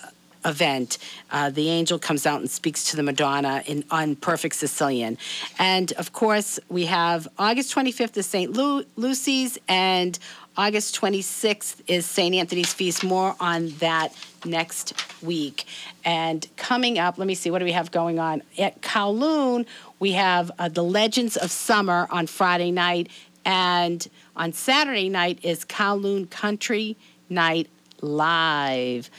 [0.48, 0.98] event.
[1.32, 5.18] Uh, the angel comes out and speaks to the Madonna in on perfect Sicilian,
[5.60, 8.52] and of course we have August 25th is St.
[8.52, 10.18] Lu- Lucy's, and
[10.58, 12.34] August 26th is St.
[12.34, 13.04] Anthony's Feast.
[13.04, 14.12] More on that
[14.44, 15.66] next week.
[16.04, 18.42] And coming up, let me see, what do we have going on?
[18.58, 19.68] At Kowloon,
[20.00, 23.10] we have uh, the Legends of Summer on Friday night.
[23.46, 26.98] And on Saturday night is Kowloon Country
[27.30, 27.70] Night
[28.02, 29.12] Live.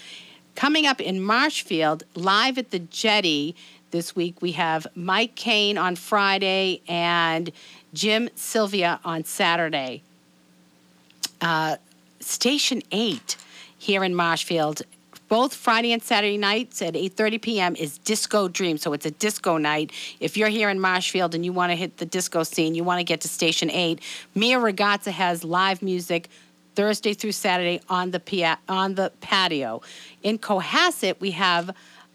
[0.58, 3.54] Coming up in Marshfield, live at the Jetty
[3.92, 7.52] this week, we have Mike Kane on Friday and
[7.94, 10.02] Jim Sylvia on Saturday.
[11.40, 11.76] Uh,
[12.18, 13.36] Station 8
[13.78, 14.82] here in Marshfield
[15.28, 17.76] both Friday and Saturday nights at 8:30 p.m.
[17.76, 18.78] is Disco Dream.
[18.78, 19.92] So it's a disco night.
[20.20, 22.98] If you're here in Marshfield and you want to hit the disco scene, you want
[22.98, 24.00] to get to Station 8.
[24.34, 26.28] Mia Ragazza has live music
[26.78, 29.82] Thursday through Saturday on the pia- on the patio.
[30.22, 31.74] In Cohasset, we have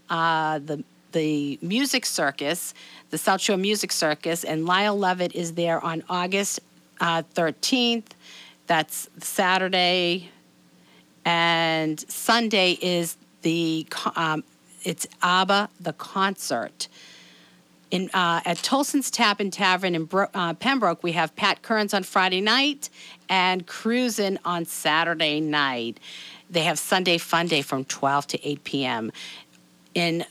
[0.09, 2.73] uh, the the music circus,
[3.09, 6.61] the South Shore Music Circus, and Lyle Lovett is there on August
[7.01, 8.05] uh, 13th.
[8.67, 10.29] That's Saturday,
[11.25, 13.85] and Sunday is the
[14.15, 14.45] um,
[14.83, 16.87] it's ABBA the concert.
[17.91, 21.93] In, uh, at Tolson's Tap and Tavern in Bro- uh, Pembroke, we have Pat Kearns
[21.93, 22.89] on Friday night
[23.33, 25.99] and cruising on Saturday night.
[26.51, 29.11] They have Sunday Fun Day from 12 to 8 p.m.
[29.95, 30.23] In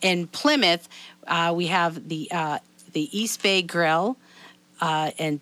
[0.00, 0.88] in Plymouth,
[1.26, 2.58] uh, we have the uh,
[2.92, 4.16] the East Bay Grill
[4.80, 5.40] uh, and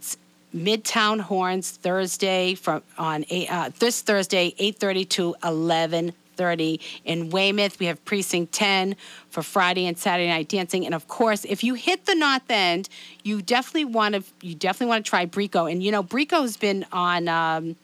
[0.56, 7.78] Midtown Horns Thursday from on eight, uh, this Thursday 8:30 to 11 30 in Weymouth.
[7.78, 8.97] We have Precinct 10
[9.28, 10.86] for Friday and Saturday night dancing.
[10.86, 12.89] And of course, if you hit the North End,
[13.24, 15.70] you definitely want to you definitely want to try Bricco.
[15.70, 17.77] And you know, Bricco's been on um,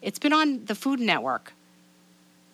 [0.00, 1.52] it's been on the Food Network.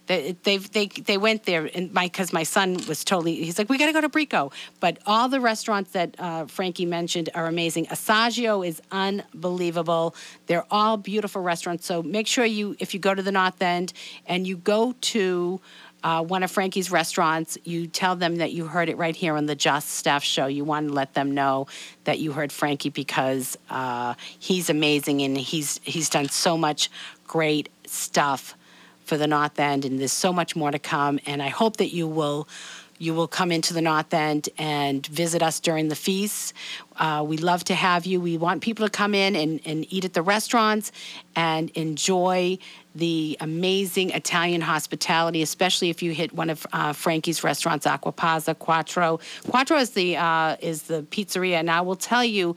[0.06, 3.68] They they they, they went there and my because my son was totally he's like
[3.68, 4.52] we got to go to Bricco.
[4.80, 7.86] But all the restaurants that uh, Frankie mentioned are amazing.
[7.86, 10.14] Assaggio is unbelievable.
[10.46, 11.86] They're all beautiful restaurants.
[11.86, 13.92] So make sure you if you go to the North End
[14.26, 15.60] and you go to
[16.04, 19.46] uh, one of Frankie's restaurants, you tell them that you heard it right here on
[19.46, 20.46] the Just Steph Show.
[20.46, 21.66] You want to let them know
[22.04, 26.90] that you heard Frankie because uh, he's amazing and he's he's done so much
[27.26, 28.54] great stuff
[29.04, 31.20] for the North End, and there's so much more to come.
[31.26, 32.48] And I hope that you will
[32.98, 36.52] you will come into the North End and visit us during the feasts.
[36.96, 38.20] Uh, we love to have you.
[38.20, 40.92] We want people to come in and, and eat at the restaurants
[41.34, 42.58] and enjoy
[42.94, 49.18] the amazing Italian hospitality, especially if you hit one of uh, Frankie's restaurants, Aquapazza, Quattro.
[49.48, 52.54] Quattro is the uh, is the pizzeria, and I will tell you,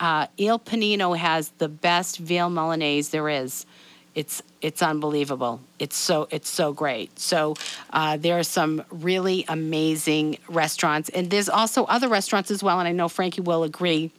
[0.00, 3.66] uh, Il Panino has the best veal Milanese there is.
[4.14, 5.60] It's it's unbelievable.
[5.78, 7.18] It's so it's so great.
[7.18, 7.56] So
[7.90, 12.78] uh, there are some really amazing restaurants, and there's also other restaurants as well.
[12.78, 14.12] And I know Frankie will agree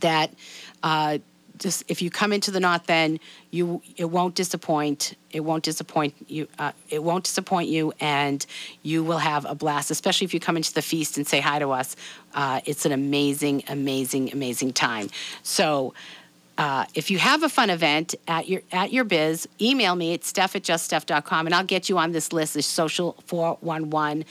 [0.00, 0.34] that
[0.82, 1.18] uh,
[1.58, 3.20] just if you come into the North End,
[3.50, 5.14] you it won't disappoint.
[5.30, 6.48] It won't disappoint you.
[6.58, 8.44] Uh, it won't disappoint you, and
[8.82, 9.90] you will have a blast.
[9.90, 11.94] Especially if you come into the feast and say hi to us.
[12.34, 15.08] Uh, it's an amazing, amazing, amazing time.
[15.42, 15.94] So.
[16.56, 20.24] Uh, if you have a fun event at your at your biz, email me at
[20.24, 24.24] steph at juststeph.com and I'll get you on this list, the social 411.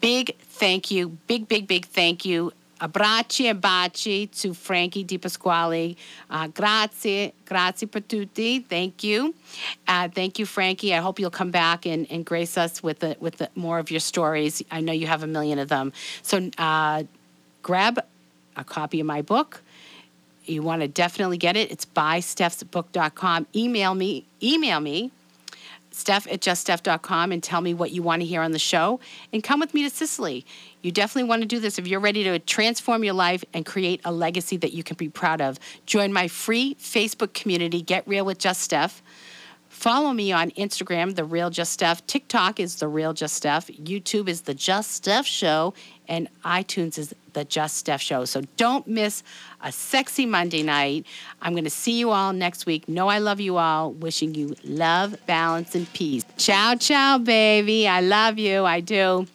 [0.00, 2.52] Big thank you, big, big, big thank you.
[2.78, 5.96] Abbracci e baci to Frankie DePasquale.
[6.28, 8.60] Uh, grazie, grazie per tutti.
[8.60, 9.34] Thank you.
[9.88, 10.94] Uh, thank you, Frankie.
[10.94, 13.90] I hope you'll come back and, and grace us with the, with the, more of
[13.90, 14.62] your stories.
[14.70, 15.94] I know you have a million of them.
[16.22, 17.04] So uh,
[17.62, 18.04] grab
[18.56, 19.62] a copy of my book
[20.48, 21.70] you want to definitely get it.
[21.70, 23.46] It's bysteffsbook.com.
[23.54, 25.12] Email me, email me,
[25.90, 29.00] steph at juststeph.com and tell me what you want to hear on the show.
[29.32, 30.44] And come with me to Sicily.
[30.82, 34.00] You definitely want to do this if you're ready to transform your life and create
[34.04, 35.58] a legacy that you can be proud of.
[35.86, 39.02] Join my free Facebook community, Get Real with Just Steph.
[39.68, 42.06] Follow me on Instagram, The Real Just Steph.
[42.06, 43.66] TikTok is The Real Just Steph.
[43.68, 45.74] YouTube is The Just Steph Show.
[46.08, 48.24] And iTunes is The Just Steph Show.
[48.24, 49.22] So don't miss
[49.60, 51.04] a sexy Monday night.
[51.42, 52.88] I'm going to see you all next week.
[52.88, 53.92] Know I love you all.
[53.92, 56.24] Wishing you love, balance, and peace.
[56.38, 57.86] Ciao, ciao, baby.
[57.86, 58.64] I love you.
[58.64, 59.26] I do.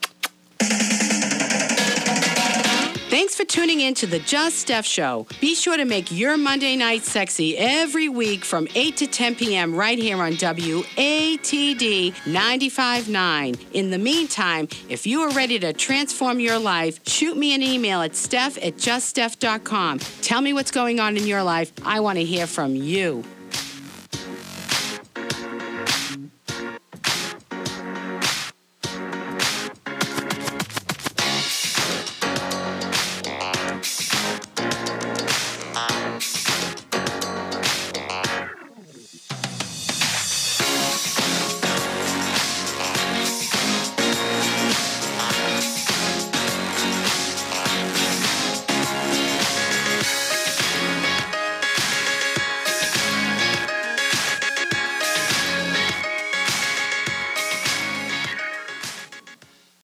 [3.12, 5.28] Thanks for tuning in to the Just Steph Show.
[5.42, 9.76] Be sure to make your Monday night sexy every week from 8 to 10 p.m.
[9.76, 13.66] right here on WATD 95.9.
[13.74, 18.02] In the meantime, if you are ready to transform your life, shoot me an email
[18.02, 20.00] at steph at juststeph.com.
[20.00, 21.74] Tell me what's going on in your life.
[21.84, 23.26] I want to hear from you.